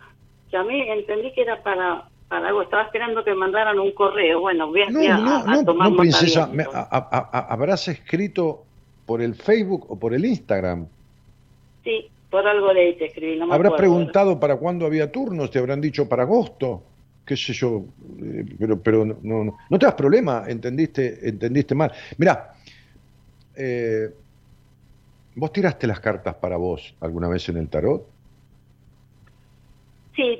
[0.51, 2.61] llamé, entendí que era para algo.
[2.61, 4.39] Estaba esperando que me mandaran un correo.
[4.41, 8.63] Bueno, voy a, No, a- no, a tomar no, princesa, me- habrás escrito
[9.05, 10.87] por el Facebook o por el Instagram.
[11.83, 13.37] Sí, por algo de ahí te escribí.
[13.37, 13.77] No me Habrás acuerdo.
[13.93, 16.83] preguntado para cuándo había turnos, te habrán dicho para agosto,
[17.25, 17.83] qué sé yo,
[18.23, 21.91] eh, pero, pero no, no, no, no te das problema, entendiste, entendiste mal.
[22.17, 22.53] Mirá,
[23.55, 24.09] eh,
[25.35, 28.07] ¿vos tiraste las cartas para vos alguna vez en el tarot?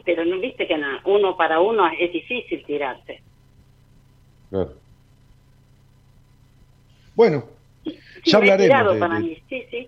[0.05, 3.21] Pero no viste que na- uno para uno es difícil tirarse.
[4.49, 4.73] Claro.
[7.15, 7.43] Bueno,
[7.83, 9.87] Sí, ya hablaremos de- para de- mí, sí, sí.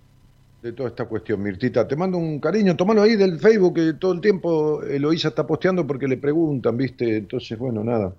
[0.61, 1.88] de toda esta cuestión, Mirtita.
[1.88, 5.86] Te mando un cariño, tomalo ahí del Facebook, que todo el tiempo Eloísa está posteando
[5.86, 7.18] porque le preguntan, ¿viste?
[7.18, 8.14] Entonces, bueno, nada.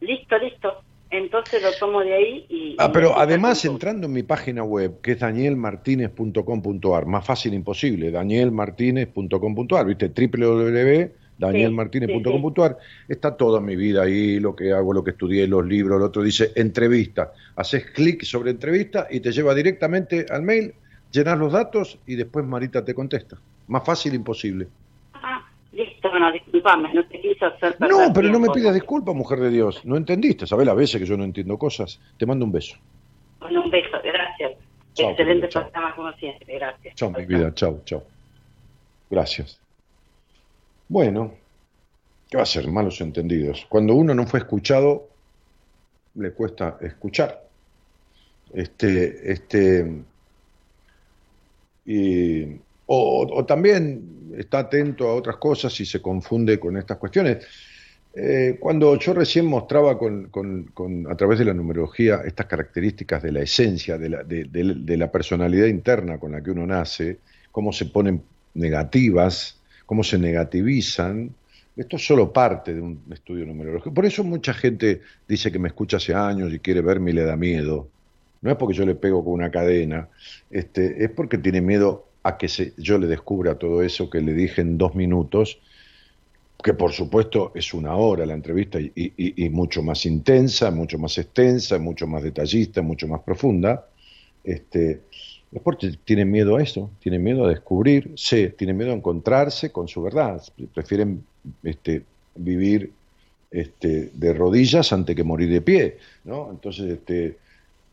[0.00, 0.82] Listo, listo.
[1.10, 2.76] Entonces lo tomo de ahí y...
[2.78, 9.86] Ah, pero además entrando en mi página web, que es danielmartinez.com.ar, más fácil imposible, danielmartinez.com.ar,
[9.86, 10.08] ¿viste?
[10.08, 12.78] www.danielmartinez.com.ar,
[13.08, 16.22] está toda mi vida ahí, lo que hago, lo que estudié, los libros, el otro
[16.22, 17.32] dice entrevista.
[17.56, 20.74] Haces clic sobre entrevista y te lleva directamente al mail,
[21.10, 23.36] llenas los datos y después Marita te contesta.
[23.66, 24.68] Más fácil imposible.
[25.80, 29.48] Listo, bueno, disculpame, no te quise hacer No, pero no me pidas disculpas, mujer de
[29.48, 29.82] Dios.
[29.86, 31.98] No entendiste, ¿sabes las veces que yo no entiendo cosas?
[32.18, 32.76] Te mando un beso.
[33.38, 34.58] Bueno, un beso, gracias.
[34.94, 36.94] Excelente programa como siempre, gracias.
[36.96, 38.02] Chao, mi vida, chao, chao.
[39.08, 39.58] Gracias.
[40.86, 41.32] Bueno,
[42.28, 42.68] ¿qué va a ser?
[42.68, 43.64] Malos entendidos.
[43.66, 45.08] Cuando uno no fue escuchado,
[46.16, 47.42] le cuesta escuchar.
[48.52, 50.02] Este, este,
[51.86, 52.60] y,
[52.92, 57.46] o, también está atento a otras cosas y se confunde con estas cuestiones.
[58.12, 63.30] Eh, cuando yo recién mostraba con, con- a través de la numerología estas características de
[63.30, 67.18] la esencia, de la, de- de- de la personalidad interna con la que uno nace,
[67.52, 68.22] cómo se ponen
[68.54, 71.30] negativas, cómo se negativizan,
[71.76, 73.94] esto es solo parte de un estudio numerológico.
[73.94, 77.22] Por eso mucha gente dice que me escucha hace años y quiere verme y le
[77.22, 77.88] da miedo.
[78.42, 80.08] No es porque yo le pego con una cadena,
[80.50, 84.32] este, es porque tiene miedo a que se, yo le descubra todo eso que le
[84.32, 85.58] dije en dos minutos
[86.62, 91.78] que por supuesto es una hora la entrevista y, mucho más intensa, mucho más extensa,
[91.78, 93.86] mucho más detallista, mucho más profunda,
[94.44, 95.00] este,
[95.52, 99.72] es porque tiene miedo a eso, tiene miedo a descubrir, sí, tiene miedo a encontrarse
[99.72, 100.42] con su verdad,
[100.74, 101.24] prefieren
[101.62, 102.02] este,
[102.36, 102.92] vivir
[103.50, 106.50] este, de rodillas antes que morir de pie, ¿no?
[106.50, 107.36] Entonces, este,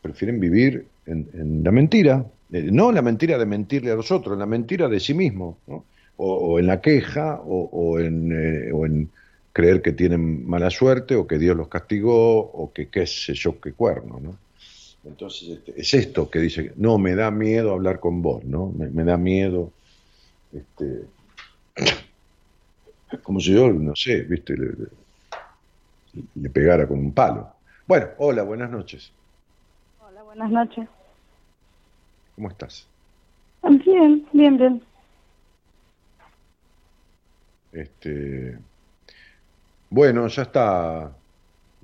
[0.01, 4.45] prefieren vivir en, la mentira, no en la mentira de mentirle a los otros, la
[4.45, 5.85] mentira de sí mismo, ¿no?
[6.17, 9.09] o, o en la queja, o, o en, eh, o en
[9.53, 13.59] creer que tienen mala suerte, o que Dios los castigó, o que qué sé yo,
[13.59, 14.37] qué cuerno, ¿no?
[15.03, 18.71] Entonces, este, es esto que dice, no, me da miedo hablar con vos, ¿no?
[18.71, 19.71] Me, da miedo,
[20.51, 21.03] este,
[23.23, 24.55] como si yo, no sé, viste,
[26.35, 27.47] le pegara con un palo.
[27.87, 29.11] Bueno, hola, buenas noches,
[30.01, 30.87] Hola, buenas noches.
[32.37, 32.87] ¿Cómo estás?
[33.63, 34.81] Bien, bien, bien.
[37.71, 38.57] Este,
[39.89, 41.11] bueno, ya está.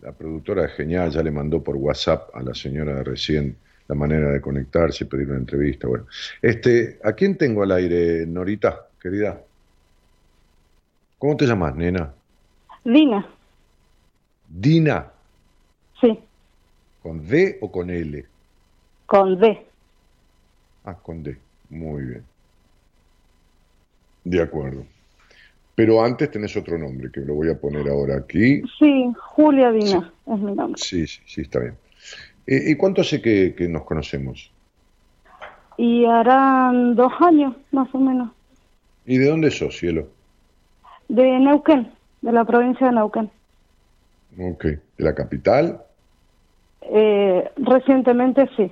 [0.02, 3.56] La productora es genial, ya le mandó por WhatsApp a la señora de recién
[3.88, 5.88] la manera de conectarse y pedir una entrevista.
[5.88, 6.06] Bueno,
[6.42, 9.42] este, ¿a quién tengo al aire, Norita, querida?
[11.18, 12.14] ¿Cómo te llamas, nena?
[12.84, 13.26] Dina,
[14.50, 15.12] Dina,
[16.00, 16.20] sí,
[17.02, 18.26] ¿con D o con L?
[19.06, 19.73] con D.
[20.86, 21.38] Ah, con D.
[21.70, 22.24] Muy bien.
[24.24, 24.86] De acuerdo.
[25.76, 28.62] Pero antes tenés otro nombre que lo voy a poner ahora aquí.
[28.78, 30.80] Sí, Julia Dina es mi nombre.
[30.82, 31.76] Sí, sí, sí, está bien.
[32.46, 34.52] Eh, ¿Y cuánto hace que, que nos conocemos?
[35.78, 38.30] Y harán dos años, más o menos,
[39.06, 40.08] ¿Y de dónde sos, cielo?
[41.10, 41.92] de Neuquén,
[42.22, 43.30] de la provincia de Neuquén.
[44.40, 44.64] Ok.
[44.66, 45.82] ¿De la capital?
[46.82, 48.72] Eh, recientemente sí.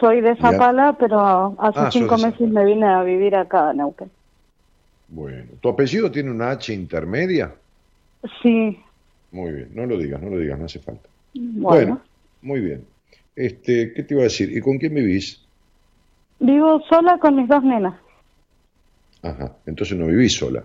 [0.00, 4.10] Soy de Zapala, pero hace Ah, cinco meses me vine a vivir acá a Neuquén.
[5.08, 5.46] Bueno.
[5.60, 7.52] ¿Tu apellido tiene una H intermedia?
[8.42, 8.78] Sí,
[9.32, 9.70] Muy bien.
[9.74, 11.08] No lo digas, no lo digas, no hace falta.
[11.34, 12.00] bueno.
[12.42, 12.84] muy bien.
[13.36, 14.56] Este, ¿Qué te iba a decir?
[14.56, 15.44] ¿Y con quién vivís?
[16.40, 17.94] Vivo sola con mis dos nenas.
[19.22, 19.52] Ajá.
[19.66, 20.62] Entonces no vivís sola.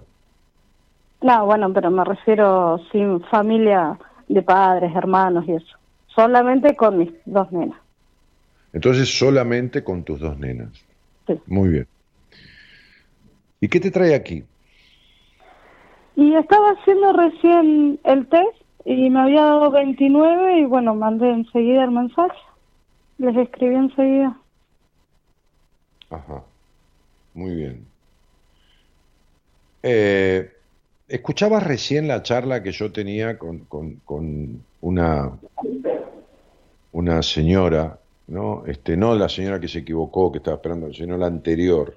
[1.22, 3.98] No, bueno, pero me refiero sin familia
[4.28, 5.78] de padres, hermanos y eso.
[6.16, 7.80] Solamente con mis dos nenas.
[8.74, 10.70] Entonces solamente con tus dos nenas.
[11.28, 11.34] Sí.
[11.48, 11.88] Muy bien.
[13.62, 14.44] ¿Y qué te trae aquí?
[16.16, 21.84] Y estaba haciendo recién el test y me había dado 29 y bueno, mandé enseguida
[21.86, 22.38] el mensaje.
[23.20, 24.38] Les escribí enseguida.
[26.10, 26.44] Ajá.
[27.34, 27.86] Muy bien.
[29.82, 30.52] Eh,
[31.08, 35.32] escuchabas recién la charla que yo tenía con, con- con una,
[36.92, 37.98] una señora,
[38.34, 38.66] ¿no?
[38.66, 41.96] Este, no la señora que se equivocó, que estaba esperando, sino la anterior.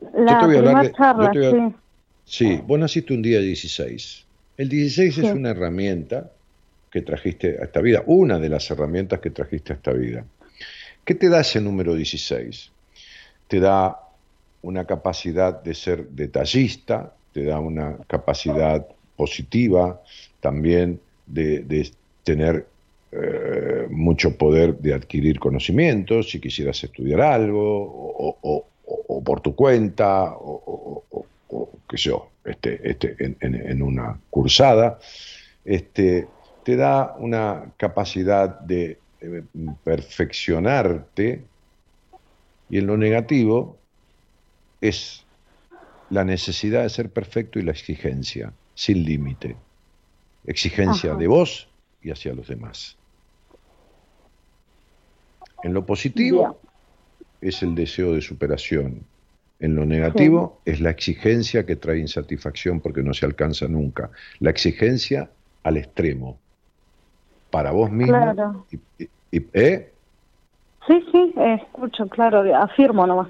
[0.00, 1.56] La te voy a hablar de- yo charla, te voy a- sí.
[2.24, 4.24] Sí, vos naciste un día 16.
[4.56, 6.30] El 16 es una herramienta
[6.90, 10.24] que trajiste a esta vida, una de las herramientas que trajiste a esta vida.
[11.04, 12.70] ¿Qué te da ese número 16?
[13.48, 13.98] Te da
[14.62, 20.00] una capacidad de ser detallista, te da una capacidad positiva
[20.40, 21.90] también de, de
[22.24, 22.66] tener
[23.12, 29.54] eh, mucho poder de adquirir conocimientos, si quisieras estudiar algo, o, o- o por tu
[29.54, 31.04] cuenta, o,
[31.88, 34.98] qué sé yo, este, este, en, en- en una cursada,
[35.64, 36.28] este,
[36.62, 39.44] te da una capacidad de eh,
[39.84, 41.50] perfeccionarte
[42.68, 43.82] y en lo negativo
[44.80, 45.28] es
[46.08, 49.56] la necesidad de ser perfecto y la exigencia, sin límite.
[50.44, 51.20] Exigencia Ajá.
[51.20, 53.01] de vos y hacia los demás.
[55.62, 56.60] En lo positivo
[57.40, 59.06] es el deseo de superación.
[59.58, 64.10] En lo negativo es la exigencia que trae insatisfacción porque no se alcanza nunca.
[64.40, 65.30] La exigencia
[65.62, 66.40] al extremo.
[67.50, 68.12] Para vos mismo.
[68.14, 68.66] Claro.
[68.98, 69.92] y- y- ¿eh?
[70.86, 73.28] Sí, sí, escucho, claro, afirmo nomás.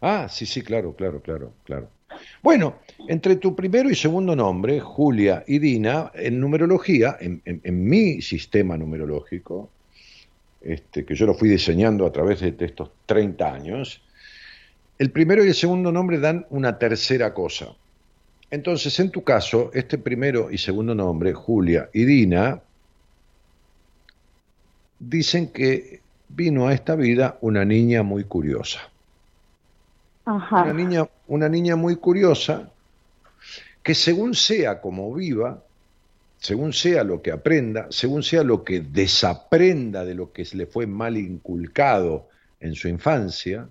[0.00, 1.90] Ah, sí, sí, claro, claro, claro, claro.
[2.42, 2.76] Bueno,
[3.08, 8.22] entre tu primero y segundo nombre, Julia y Dina, en numerología, en, en- en mi
[8.22, 9.72] sistema numerológico,
[10.64, 14.02] este, que yo lo fui diseñando a través de, de estos 30 años,
[14.98, 17.74] el primero y el segundo nombre dan una tercera cosa.
[18.50, 22.60] Entonces, en tu caso, este primero y segundo nombre, Julia y Dina,
[25.00, 28.80] dicen que vino a esta vida una niña muy curiosa.
[30.24, 30.62] Ajá.
[30.62, 32.70] Una niña, una niña muy curiosa
[33.82, 35.63] que según sea como viva,
[36.44, 40.66] según sea lo que aprenda, según sea lo que desaprenda de lo que se le
[40.66, 42.28] fue mal inculcado
[42.60, 43.66] en su infancia,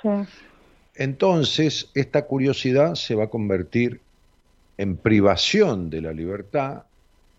[0.00, 0.08] Sí.
[0.94, 4.00] entonces esta curiosidad se va a convertir
[4.78, 6.84] en privación de la libertad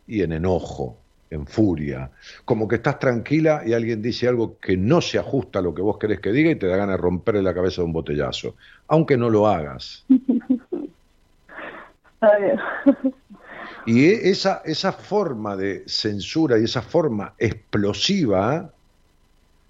[0.05, 0.97] y en enojo,
[1.31, 2.11] en furia.
[2.45, 5.81] Como que estás tranquila y alguien dice algo que no se ajusta a lo que
[5.81, 8.55] vos querés que diga y te da ganas de romperle la cabeza de un botellazo,
[8.88, 10.05] aunque no lo hagas.
[13.85, 18.73] Y e- esa, esa forma de censura y esa forma explosiva,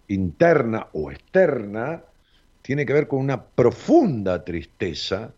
[0.07, 2.03] interna o externa,
[2.61, 5.33] tiene que ver con una profunda tristeza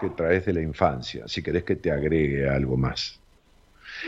[0.00, 3.20] que traes de la infancia, si querés que te agregue algo más.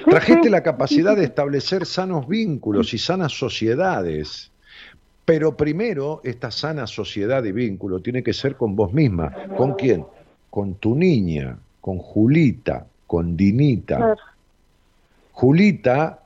[0.09, 4.53] Trajiste la capacidad de establecer sanos vínculos y sanas sociedades,
[5.25, 9.33] pero primero esta sana sociedad y vínculo tiene que ser con vos misma.
[9.57, 10.05] ¿Con quién?
[10.51, 13.97] Con tu niña, con Julita, con Dinita.
[13.97, 14.17] Claro.
[15.33, 16.21] Julita,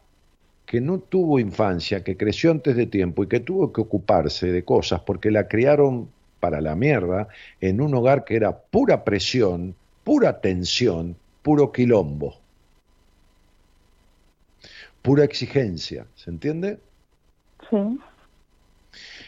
[0.66, 4.64] que no tuvo infancia, que creció antes de tiempo y que tuvo que ocuparse de
[4.64, 6.08] cosas porque la criaron
[6.40, 7.28] para la mierda
[7.60, 12.36] en un hogar que era pura presión, pura tensión, puro quilombo,
[15.02, 16.78] pura exigencia, ¿se entiende?
[17.70, 17.98] Sí.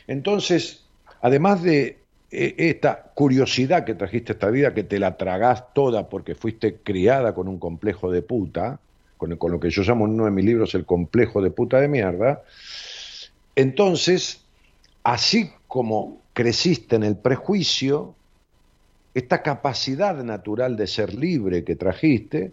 [0.06, 0.84] Entonces,
[1.20, 1.98] además de
[2.34, 7.34] esta curiosidad que trajiste a esta vida, que te la tragás toda porque fuiste criada
[7.34, 8.80] con un complejo de puta,
[9.16, 11.80] con, con lo que yo llamo en uno de mis libros el complejo de puta
[11.80, 12.42] de mierda,
[13.56, 14.44] entonces,
[15.02, 18.14] así como creciste en el prejuicio,
[19.14, 22.52] esta capacidad natural de ser libre que trajiste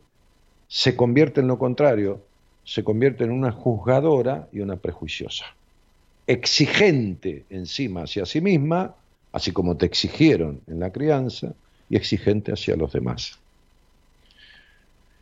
[0.67, 2.21] se convierte en lo contrario,
[2.63, 5.45] se convierte en una juzgadora y una prejuiciosa.
[6.27, 8.95] Exigente encima hacia sí misma,
[9.31, 11.53] así como te exigieron en la crianza,
[11.91, 13.37] y exigente hacia los demás.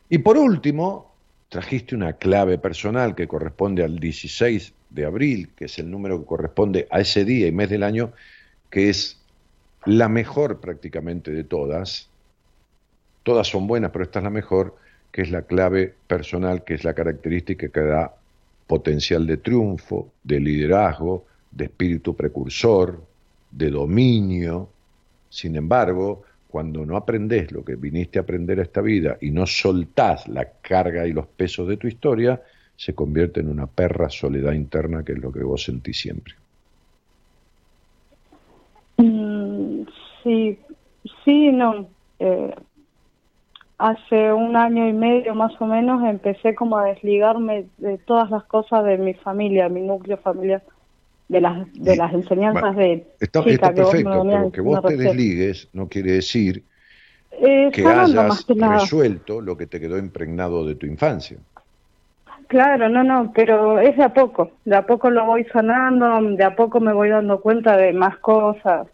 [0.08, 1.12] Y por último,
[1.50, 6.28] trajiste una clave personal que corresponde al 16 de abril, que es el número que
[6.28, 8.14] corresponde a ese día y mes del año,
[8.70, 9.18] que es
[9.86, 12.08] la mejor prácticamente de todas.
[13.24, 14.76] Todas son buenas, pero esta es la mejor,
[15.12, 18.14] que es la clave personal, que es la característica que da
[18.68, 23.09] potencial de triunfo, de liderazgo, de espíritu precursor,
[23.52, 24.70] de dominio.
[25.30, 29.46] Sin embargo, cuando no aprendés lo que viniste a aprender a esta vida y no
[29.46, 32.42] soltás la carga y los pesos de tu historia,
[32.76, 36.34] se convierte en una perra soledad interna, que es lo que vos sentís siempre.
[38.98, 39.84] Mm,
[40.24, 40.58] sí,
[41.24, 41.90] sí, no.
[42.20, 42.56] Eh,
[43.78, 48.44] hace un año y medio más o menos empecé como a desligarme de todas las
[48.46, 50.64] cosas de mi familia, mi núcleo familiar,
[51.30, 54.62] de las de las enseñanzas de Está, chica está que vos me perfecto, pero que
[54.62, 56.64] vos te desligues no quiere decir
[57.32, 61.38] Eh, que hayas que resuelto lo que te quedó impregnado de tu infancia.
[62.48, 66.44] Claro, no, no, pero es de a poco, de a poco lo voy sanando, de
[66.44, 68.88] a poco me voy dando cuenta de más cosas.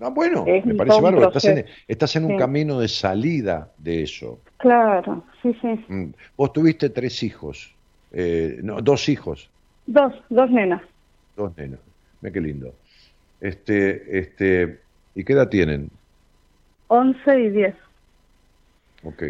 [0.00, 1.28] Ah, bueno, Es me parece bárbaro.
[1.28, 4.40] Estás en, estás en un camino de salida de eso.
[4.58, 5.84] Claro, sí, sí.
[5.88, 6.14] Mm.
[6.36, 7.76] Vos tuviste tres hijos,
[8.12, 9.50] eh, no, dos hijos,
[9.86, 10.82] Dos, dos nenas.
[11.38, 11.80] Dos nenas.
[12.20, 12.74] Mira qué lindo.
[13.40, 14.80] Este, este,
[15.14, 15.90] ¿Y qué edad tienen?
[16.88, 17.74] 11 y 10.
[19.04, 19.22] Ok.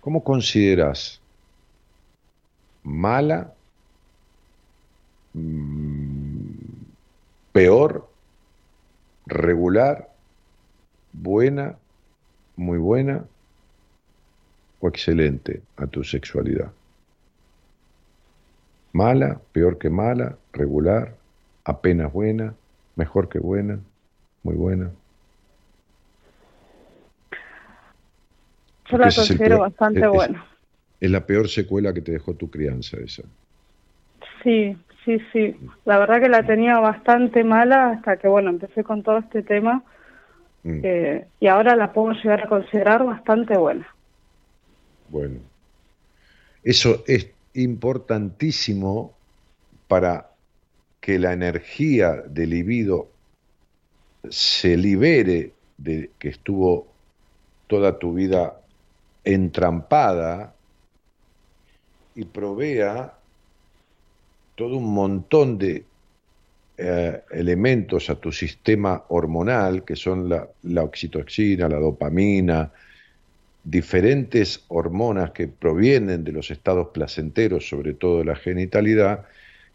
[0.00, 1.20] ¿Cómo consideras
[2.84, 3.52] mala,
[5.34, 6.54] mm,
[7.52, 8.08] peor,
[9.26, 10.08] regular,
[11.12, 11.76] buena,
[12.56, 13.26] muy buena
[14.80, 16.72] o excelente a tu sexualidad?
[18.92, 21.14] Mala, peor que mala, regular,
[21.64, 22.54] apenas buena,
[22.96, 23.78] mejor que buena,
[24.42, 24.90] muy buena.
[28.90, 30.44] Yo la considero bastante buena.
[31.00, 33.22] Es la peor secuela que te dejó tu crianza esa.
[34.42, 35.56] Sí, sí, sí.
[35.84, 39.84] La verdad que la tenía bastante mala hasta que, bueno, empecé con todo este tema.
[40.64, 40.80] Mm.
[40.82, 43.86] eh, y ahora la puedo llegar a considerar bastante buena.
[45.08, 45.40] Bueno,
[46.62, 49.14] eso es importantísimo
[49.86, 50.30] para
[51.00, 53.08] que la energía del libido
[54.28, 56.88] se libere de que estuvo
[57.66, 58.60] toda tu vida
[59.24, 60.54] entrampada
[62.14, 63.14] y provea
[64.54, 65.84] todo un montón de
[66.76, 72.70] eh, elementos a tu sistema hormonal, que son la, la oxitocina, la dopamina,
[73.70, 79.26] diferentes hormonas que provienen de los estados placenteros, sobre todo de la genitalidad,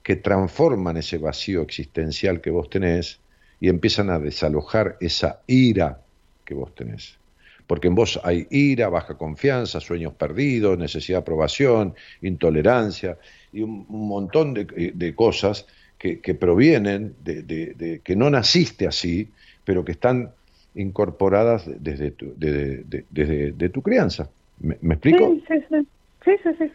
[0.02, 3.20] que transforman ese vacío existencial que vos tenés
[3.60, 6.02] y empiezan a desalojar esa ira
[6.44, 7.20] que vos tenés.
[7.68, 13.18] Porque en vos hay ira, baja confianza, sueños perdidos, necesidad de aprobación, intolerancia
[13.53, 15.68] y un, montón de, cosas
[15.98, 19.30] que, provienen de que no naciste así,
[19.64, 20.32] pero que están
[20.76, 24.32] incorporadas desde tu, de- de- desde de tu crianza.
[24.58, 25.38] ¿Me, me explico?
[25.38, 25.88] Sí, sí, sí.
[26.26, 26.72] Sí, sí, sí.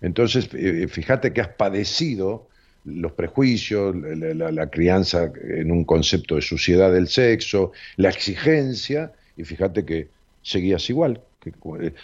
[0.00, 2.48] Entonces, eh, fíjate que has padecido
[2.84, 9.12] los prejuicios, la, la- la crianza en un concepto de suciedad del sexo, la exigencia,
[9.36, 11.22] y fíjate que seguías igual.
[11.40, 11.50] Que,
[11.80, 11.94] eh,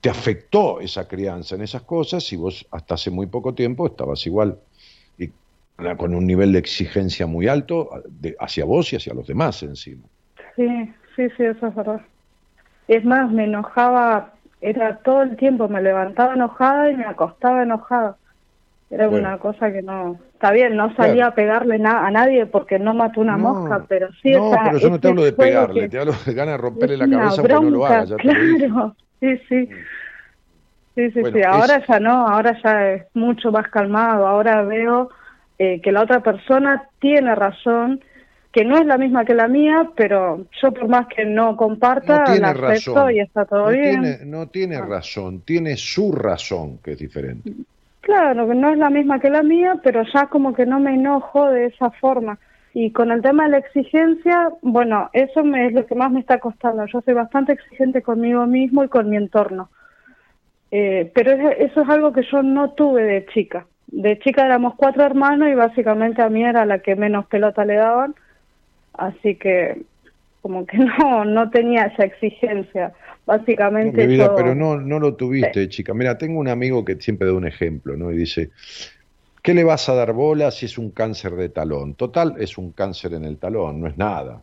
[0.00, 4.26] te afectó esa crianza en esas cosas y vos hasta hace muy poco tiempo estabas
[4.26, 4.60] igual
[5.98, 10.08] con un nivel de exigencia muy alto de- hacia vos y hacia los demás encima.
[10.56, 10.66] Sí,
[11.14, 12.00] sí, sí, eso es verdad.
[12.88, 18.18] Es más, me enojaba, era todo el tiempo, me levantaba enojada y me acostaba enojada.
[18.90, 19.28] Era Bueno.
[19.28, 20.20] una cosa que no...
[20.34, 21.32] Está bien, no salía Claro.
[21.32, 24.30] a pegarle na- a nadie porque no mató una No, mosca, pero sí...
[24.30, 26.58] no, esa- pero yo no te ese hablo de pegarle, te hablo de ganas de
[26.58, 28.96] romperle la cabeza porque no lo haga, ya te claro.
[29.20, 29.68] Sí, sí.
[30.94, 31.42] Sí, sí, Bueno, sí.
[31.42, 34.26] Ahora es- ya no, ahora ya es mucho más calmado.
[34.26, 35.10] Ahora veo
[35.58, 38.00] eh, que la otra persona tiene razón,
[38.52, 42.26] que no es la misma que la mía, pero yo por más que no comparta,
[42.26, 43.14] no la acepto razón.
[43.14, 44.00] y está todo no bien.
[44.00, 47.50] Tiene, no tiene razón, tiene su razón, que es diferente.
[48.00, 50.94] Claro, que no es la misma que la mía, pero ya como que no me
[50.94, 52.38] enojo de esa forma.
[52.72, 56.20] Y con el tema de la exigencia, bueno, eso me, es lo que más me
[56.20, 56.86] está costando.
[56.86, 59.70] Yo soy bastante exigente conmigo mismo y con mi entorno.
[60.70, 63.66] Eh, pero es- eso es algo que yo no tuve de chica.
[63.88, 67.74] De chica éramos cuatro hermanos y básicamente a mí era la que menos pelota le
[67.76, 68.14] daban.
[68.92, 69.86] Así que
[70.42, 72.92] como que no, no tenía esa exigencia.
[73.26, 75.94] Básicamente Mi vida, yo- pero no, no lo tuviste, chica.
[75.94, 78.12] Mira, tengo un amigo que siempre da un ejemplo, ¿no?
[78.12, 78.50] Y dice,
[79.42, 81.94] ¿qué le vas a dar bola si es un cáncer de talón?
[81.94, 84.42] Total, es un cáncer en el talón, no es nada.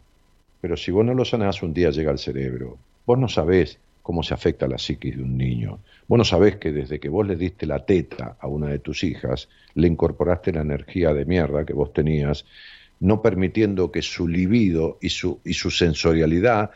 [0.62, 2.80] Pero si vos no lo sanás, un día llega al cerebro.
[3.06, 5.84] Vos no sabés cómo se afecta la psiquis de un niño.
[6.08, 9.50] Vos sabés que desde que vos le diste la teta a una de tus hijas,
[9.76, 12.46] le incorporaste la energía de mierda que vos tenías,
[13.00, 16.72] no permitiendo que su libido y su, y su sensorialidad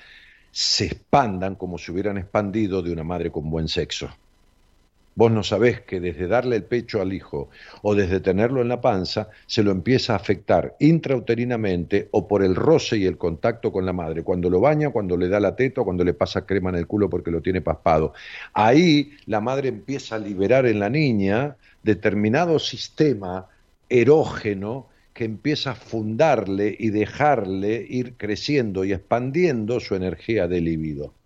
[0.52, 4.10] se expandan como si hubieran expandido de una madre con buen sexo.
[5.18, 7.50] Vos no sabés que desde darle el pecho al hijo
[7.82, 12.54] o desde tenerlo en la panza se lo empieza a afectar intrauterinamente o por el
[12.54, 15.82] roce y el contacto con la madre, cuando lo baña, cuando le da la teta
[15.82, 18.14] o cuando le pasa crema en el culo porque lo tiene paspado.
[18.54, 23.48] Ahí la madre empieza a liberar en la niña determinado sistema
[23.90, 31.17] erógeno que empieza a fundarle y dejarle ir creciendo y expandiendo su energía de libido.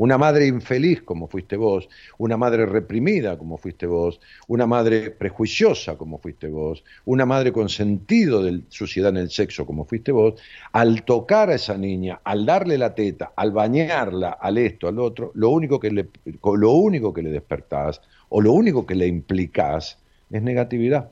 [0.00, 1.86] Una madre infeliz como fuiste vos,
[2.16, 4.18] una madre reprimida como fuiste vos,
[4.48, 9.66] una madre prejuiciosa como fuiste vos, una madre con sentido de suciedad en el sexo
[9.66, 10.40] como fuiste vos,
[10.72, 15.32] al tocar a esa niña, al darle la teta, al bañarla, al esto, al otro,
[15.34, 16.08] lo único que le,
[16.42, 18.00] lo único que le despertás
[18.30, 19.98] o lo único que le implicás
[20.30, 21.10] es negatividad.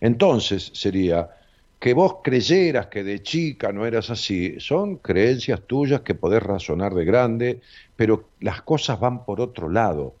[0.00, 1.30] Entonces sería
[1.78, 6.94] que vos creyeras que de chica no eras así, son creencias tuyas que podés razonar
[6.94, 7.60] de grande,
[7.96, 10.18] pero las cosas van por otro lado.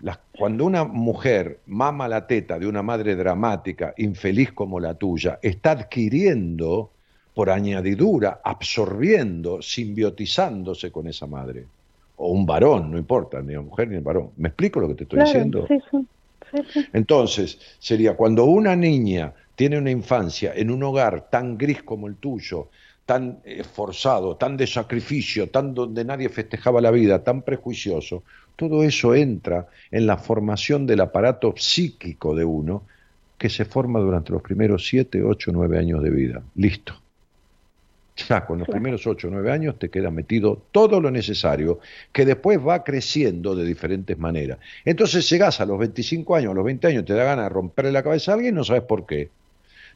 [0.00, 5.38] Las- cuando una mujer mama la teta de una madre dramática, infeliz como la tuya,
[5.42, 6.94] está adquiriendo
[7.34, 11.70] por añadidura, absorbiendo, simbiotizándose con esa madre.
[12.16, 14.32] O un varón, no importa, ni la mujer ni el varón.
[14.36, 15.60] ¿Me explico lo que te estoy Claro, diciendo?
[15.66, 16.08] sí, sí,
[16.50, 16.88] sí, sí.
[16.92, 22.14] Entonces, sería cuando una niña tiene una infancia en un hogar tan gris como el
[22.14, 22.68] tuyo,
[23.04, 28.22] tan esforzado, tan de sacrificio, tan donde nadie festejaba la vida, tan prejuicioso,
[28.54, 32.84] todo eso entra en la formación del aparato psíquico de uno
[33.36, 36.40] que se forma durante los primeros 7, 8, 9 años de vida.
[36.54, 36.94] Listo.
[38.28, 41.80] Ya con los primeros 8 o 9 años te queda metido todo lo necesario,
[42.12, 44.60] que después va creciendo de diferentes maneras.
[44.84, 47.90] Entonces llegás a los 25 años, a los 20 años, te da ganas de romperle
[47.90, 49.30] la cabeza a alguien y no sabes por qué.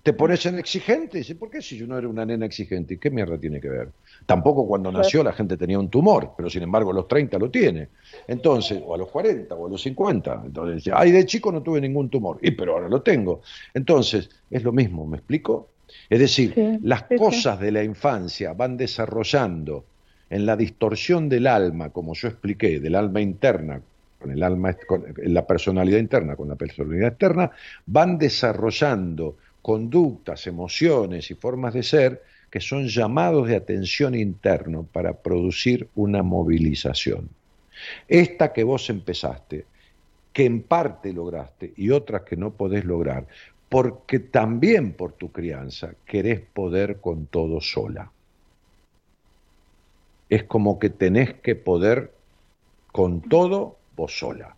[0.02, 2.94] Te pones en exigente y dices, ¿por qué si yo no era una nena exigente?
[2.94, 3.92] ¿Y qué mierda tiene que ver?
[4.26, 5.02] Tampoco cuando Claro.
[5.04, 7.90] nació la gente tenía un tumor, pero sin embargo a los 30 lo tiene.
[8.26, 10.42] Entonces, o a los 40 o a los 50.
[10.44, 13.42] Entonces, dice, ay, de chico no tuve ningún tumor, y pero ahora lo tengo.
[13.74, 15.74] Entonces, es lo mismo, ¿me explico?
[16.10, 17.16] Es decir, Sí, las sí, sí.
[17.16, 19.84] cosas de la infancia van desarrollando
[20.30, 23.80] en la distorsión del alma, como yo expliqué, del alma interna,
[24.18, 27.50] con el alma, con la personalidad interna, con la personalidad externa,
[27.86, 35.14] van desarrollando conductas, emociones y formas de ser que son llamados de atención interno para
[35.14, 37.30] producir una movilización.
[38.06, 39.64] Esta que vos empezaste,
[40.32, 43.26] que en parte lograste y otras que no podés lograr,
[43.68, 48.10] porque también por tu crianza querés poder con todo sola.
[50.28, 52.12] Es como que tenés que poder
[52.90, 54.54] con todo vos sola.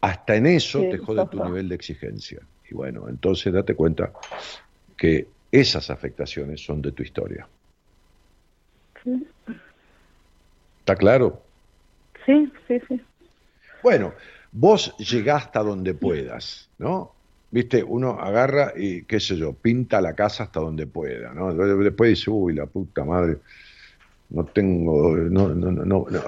[0.00, 2.40] Hasta en eso te jode tu nivel de exigencia.
[2.74, 4.12] Y bueno, entonces date cuenta
[4.96, 7.46] que esas afectaciones son de tu historia.
[9.04, 9.24] Sí,
[10.80, 11.40] ¿Está claro?
[12.26, 13.00] sí, sí, sí.
[13.80, 14.12] Bueno,
[14.50, 17.12] vos llegás hasta donde puedas, ¿no?
[17.52, 21.54] Viste, uno agarra y, qué sé yo, pinta la casa hasta donde pueda, ¿no?
[21.54, 23.38] Después dice, uy, la puta madre,
[24.30, 26.20] no tengo, no, no, no, no, no,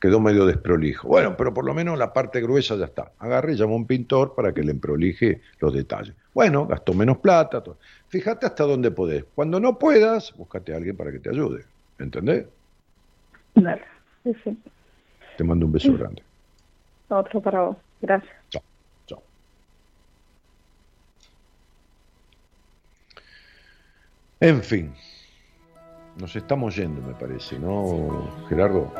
[0.00, 1.08] quedó medio desprolijo.
[1.08, 3.12] Bueno, pero por lo menos la parte gruesa ya está.
[3.18, 6.14] Agarra y llama a un pintor para que le prolije los detalles.
[6.34, 7.62] Bueno, gastó menos plata.
[7.62, 7.78] todo.
[8.08, 9.24] Fíjate hasta dónde podés.
[9.34, 11.64] Cuando no puedas, búscate a alguien para que te ayude.
[11.98, 12.46] ¿Entendés?
[13.54, 13.82] Dale.
[14.24, 14.58] Sí, sí.
[15.36, 16.22] Te mando un beso grande.
[17.08, 17.76] Otro para vos.
[18.00, 18.32] Gracias.
[18.50, 18.62] Chao.
[19.06, 19.22] Chao.
[24.40, 24.92] En fin,
[26.18, 28.92] nos estamos yendo, me parece, ¿no, Gerardo?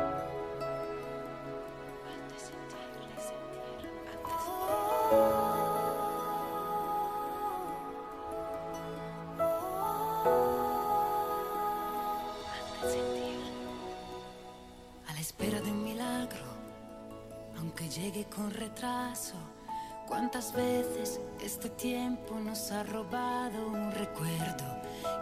[23.11, 24.65] Un recuerdo?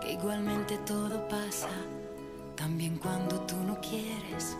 [0.01, 1.69] Que igualmente todo pasa,
[2.55, 4.57] también cuando tú no quieres.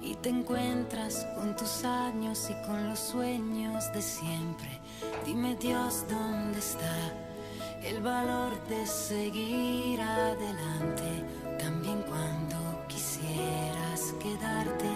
[0.00, 4.80] Y te encuentras con tus años y con los sueños de siempre.
[5.24, 7.12] Dime Dios, ¿dónde está
[7.82, 11.24] el valor de seguir adelante?
[11.58, 14.90] También cuando quisieras quedarte,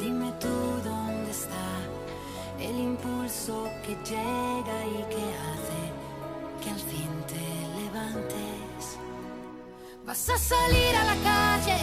[0.00, 0.48] dime tú
[0.84, 1.66] dónde está
[2.60, 5.75] el impulso que llega y que hace
[6.66, 7.46] que al fin te
[7.80, 8.98] levantes.
[10.04, 11.78] Vas a salir a la calle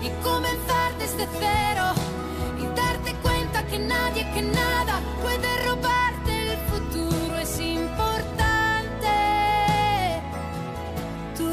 [0.00, 1.86] y comenzar desde cero
[2.62, 7.38] y darte cuenta que nadie, que nada puede robarte el futuro.
[7.38, 9.08] Es importante.
[11.36, 11.50] Tú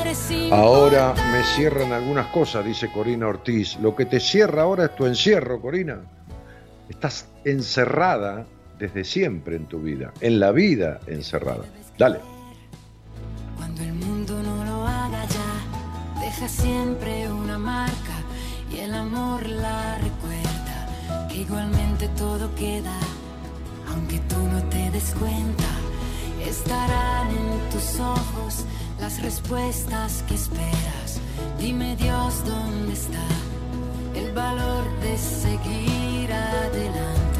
[0.00, 0.54] eres importante.
[0.54, 3.76] Ahora me cierran algunas cosas, dice Corina Ortiz.
[3.80, 6.00] Lo que te cierra ahora es tu encierro, Corina.
[6.88, 8.46] Estás encerrada
[8.78, 11.64] desde siempre en tu vida, en la vida encerrada.
[11.98, 12.20] Dale.
[13.56, 18.16] Cuando el mundo no lo haga ya, deja siempre una marca
[18.72, 21.28] y el amor la recuerda.
[21.28, 22.98] Que igualmente todo queda,
[23.88, 25.64] aunque tú no te des cuenta.
[26.46, 28.64] Estarán en tus ojos
[29.00, 31.20] las respuestas que esperas.
[31.58, 33.26] Dime Dios dónde está
[34.14, 37.37] el valor de seguir adelante.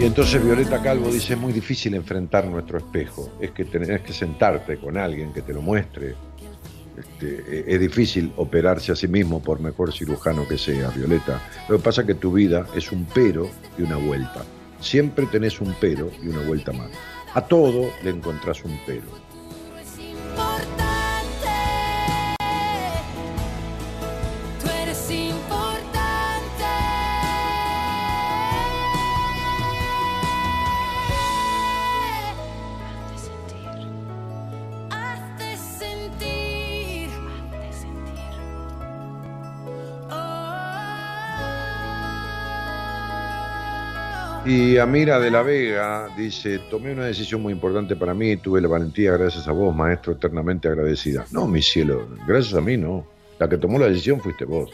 [0.00, 4.14] Y entonces Violeta Calvo dice, es muy difícil enfrentar nuestro espejo, es que tenés que
[4.14, 6.14] sentarte con alguien que te lo muestre.
[6.96, 11.42] Este, e- es difícil operarse a sí mismo por mejor cirujano que sea, Violeta.
[11.68, 14.42] Lo que pasa es que tu vida es un pero y una vuelta.
[14.80, 16.90] Siempre tenés un pero y una vuelta más.
[17.34, 19.02] A todo le encontrás un pero.
[44.52, 48.66] Y Amira de la Vega dice, tomé una decisión muy importante para mí, tuve la
[48.66, 51.24] valentía gracias a vos, maestro, eternamente agradecida.
[51.30, 53.06] No, mi cielo, gracias a mí no.
[53.38, 54.72] La que tomó la decisión fuiste vos.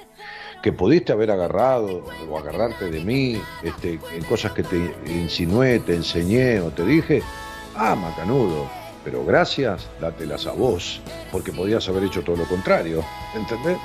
[0.63, 5.95] Que pudiste haber agarrado o agarrarte de mí este, en cosas que te insinué, te
[5.95, 7.23] enseñé o te dije,
[7.75, 8.71] ah, macanudo.
[9.05, 13.05] Pero gracias, dátelas a vos, porque podías haber hecho todo lo contrario.
[13.35, 13.77] ¿Entendés?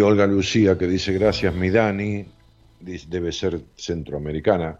[0.00, 2.24] Olga Lucía que dice gracias mi Dani,
[2.80, 4.78] debe ser centroamericana.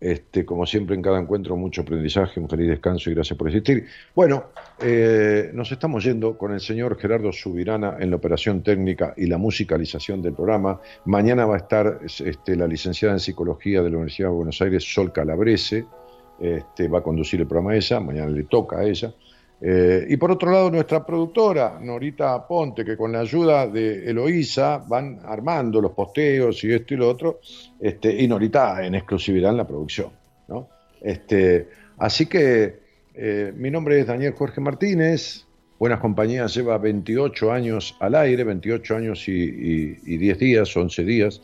[0.00, 3.84] Este, como siempre en cada encuentro mucho aprendizaje, un feliz descanso y gracias por existir.
[4.14, 4.44] Bueno,
[4.80, 9.38] eh, nos estamos yendo con el señor Gerardo Subirana en la operación técnica y la
[9.38, 10.80] musicalización del programa.
[11.04, 14.84] Mañana va a estar este, la licenciada en psicología de la Universidad de Buenos Aires,
[14.84, 15.84] Sol Calabrese,
[16.38, 19.12] este, va a conducir el programa ella, mañana le toca a ella.
[19.60, 24.78] Eh, y por otro lado, nuestra productora, Norita Ponte, que con la ayuda de Eloísa
[24.78, 27.40] van armando los posteos y esto y lo otro,
[27.80, 30.10] este, y Norita en exclusividad en la producción.
[30.46, 30.68] ¿no?
[31.00, 31.68] Este,
[31.98, 32.78] así que
[33.14, 35.44] eh, mi nombre es Daniel Jorge Martínez,
[35.78, 41.04] Buenas Compañías lleva 28 años al aire, 28 años y, y- y 10 días, 11
[41.04, 41.40] días,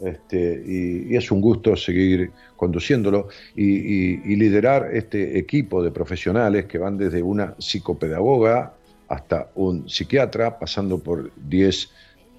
[0.00, 6.96] este, y, es un gusto seguir conduciéndolo y liderar este equipo de profesionales que van
[6.96, 8.74] desde una psicopedagoga
[9.08, 11.90] hasta un psiquiatra, pasando por 10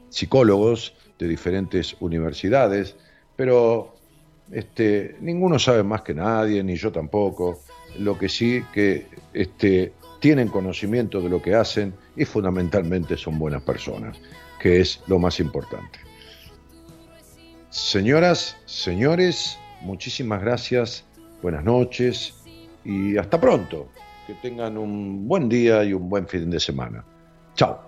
[0.10, 2.96] psicólogos de diferentes universidades,
[3.36, 3.96] pero
[4.52, 7.62] este, ninguno sabe más que nadie, ni yo tampoco.
[8.00, 13.64] Lo que sí que este, tienen conocimiento de lo que hacen y fundamentalmente son buenas
[13.64, 14.18] personas,
[14.60, 16.07] que es lo más importante.
[17.78, 21.06] Señoras, señores, muchísimas gracias,
[21.44, 22.34] buenas noches
[22.84, 23.88] y hasta pronto.
[24.26, 27.06] Que tengan un buen día y un buen fin de semana.
[27.54, 27.80] Chao.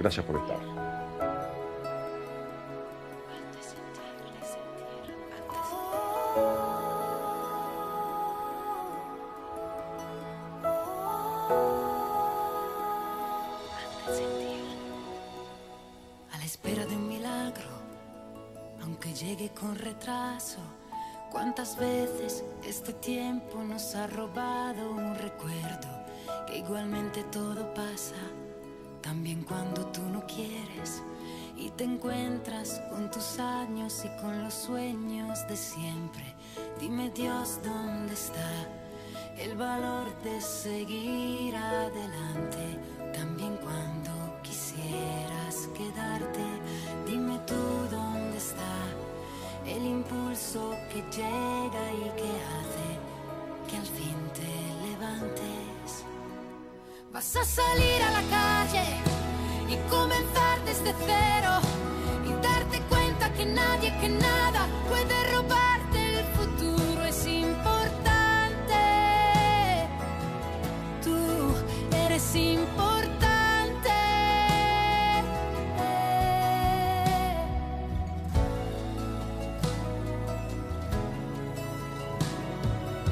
[0.00, 0.95] Gracias por estar.
[32.16, 36.24] Encuentras con tus años y con los sueños de siempre.
[36.80, 38.50] Dime Dios, ¿dónde está
[39.38, 42.78] el valor de seguir adelante?
[43.14, 46.44] También cuando quisieras quedarte,
[47.06, 47.54] dime tú
[47.90, 48.74] dónde está
[49.66, 52.88] el impulso que llega y que hace
[53.68, 56.04] que al fin te levantes.
[57.12, 58.84] Vas a salir a la calle
[59.68, 61.85] y comenzar desde cero
[62.28, 67.04] y darte cuenta que nadie, que nada puede robarte el futuro.
[67.04, 68.82] Es importante.
[71.04, 71.16] Tú
[72.04, 73.90] eres importante.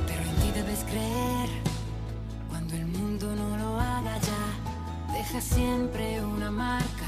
[0.07, 1.49] Pero en ti debes creer
[2.51, 4.45] cuando el mundo no lo haga ya.
[5.13, 7.04] Deja siempre una marca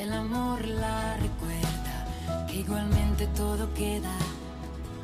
[0.00, 2.46] el amor la recuerda.
[2.46, 4.16] Que igualmente todo queda,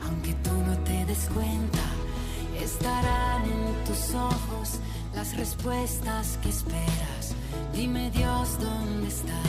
[0.05, 1.85] aunque tú no te des cuenta.
[2.61, 4.81] Estarán en tus ojos
[5.15, 7.35] las respuestas que esperas.
[7.73, 9.41] Dime Dios dónde está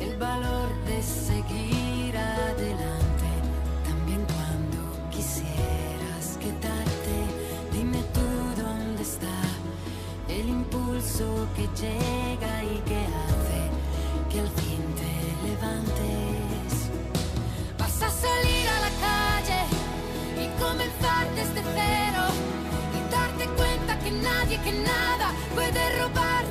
[0.00, 3.30] el valor de seguir adelante.
[3.88, 7.16] También cuando quisieras quedarte,
[7.72, 9.38] dime tú dónde está
[10.28, 13.05] el impulso que llega y que
[24.46, 26.45] nadie, que nada puede robarte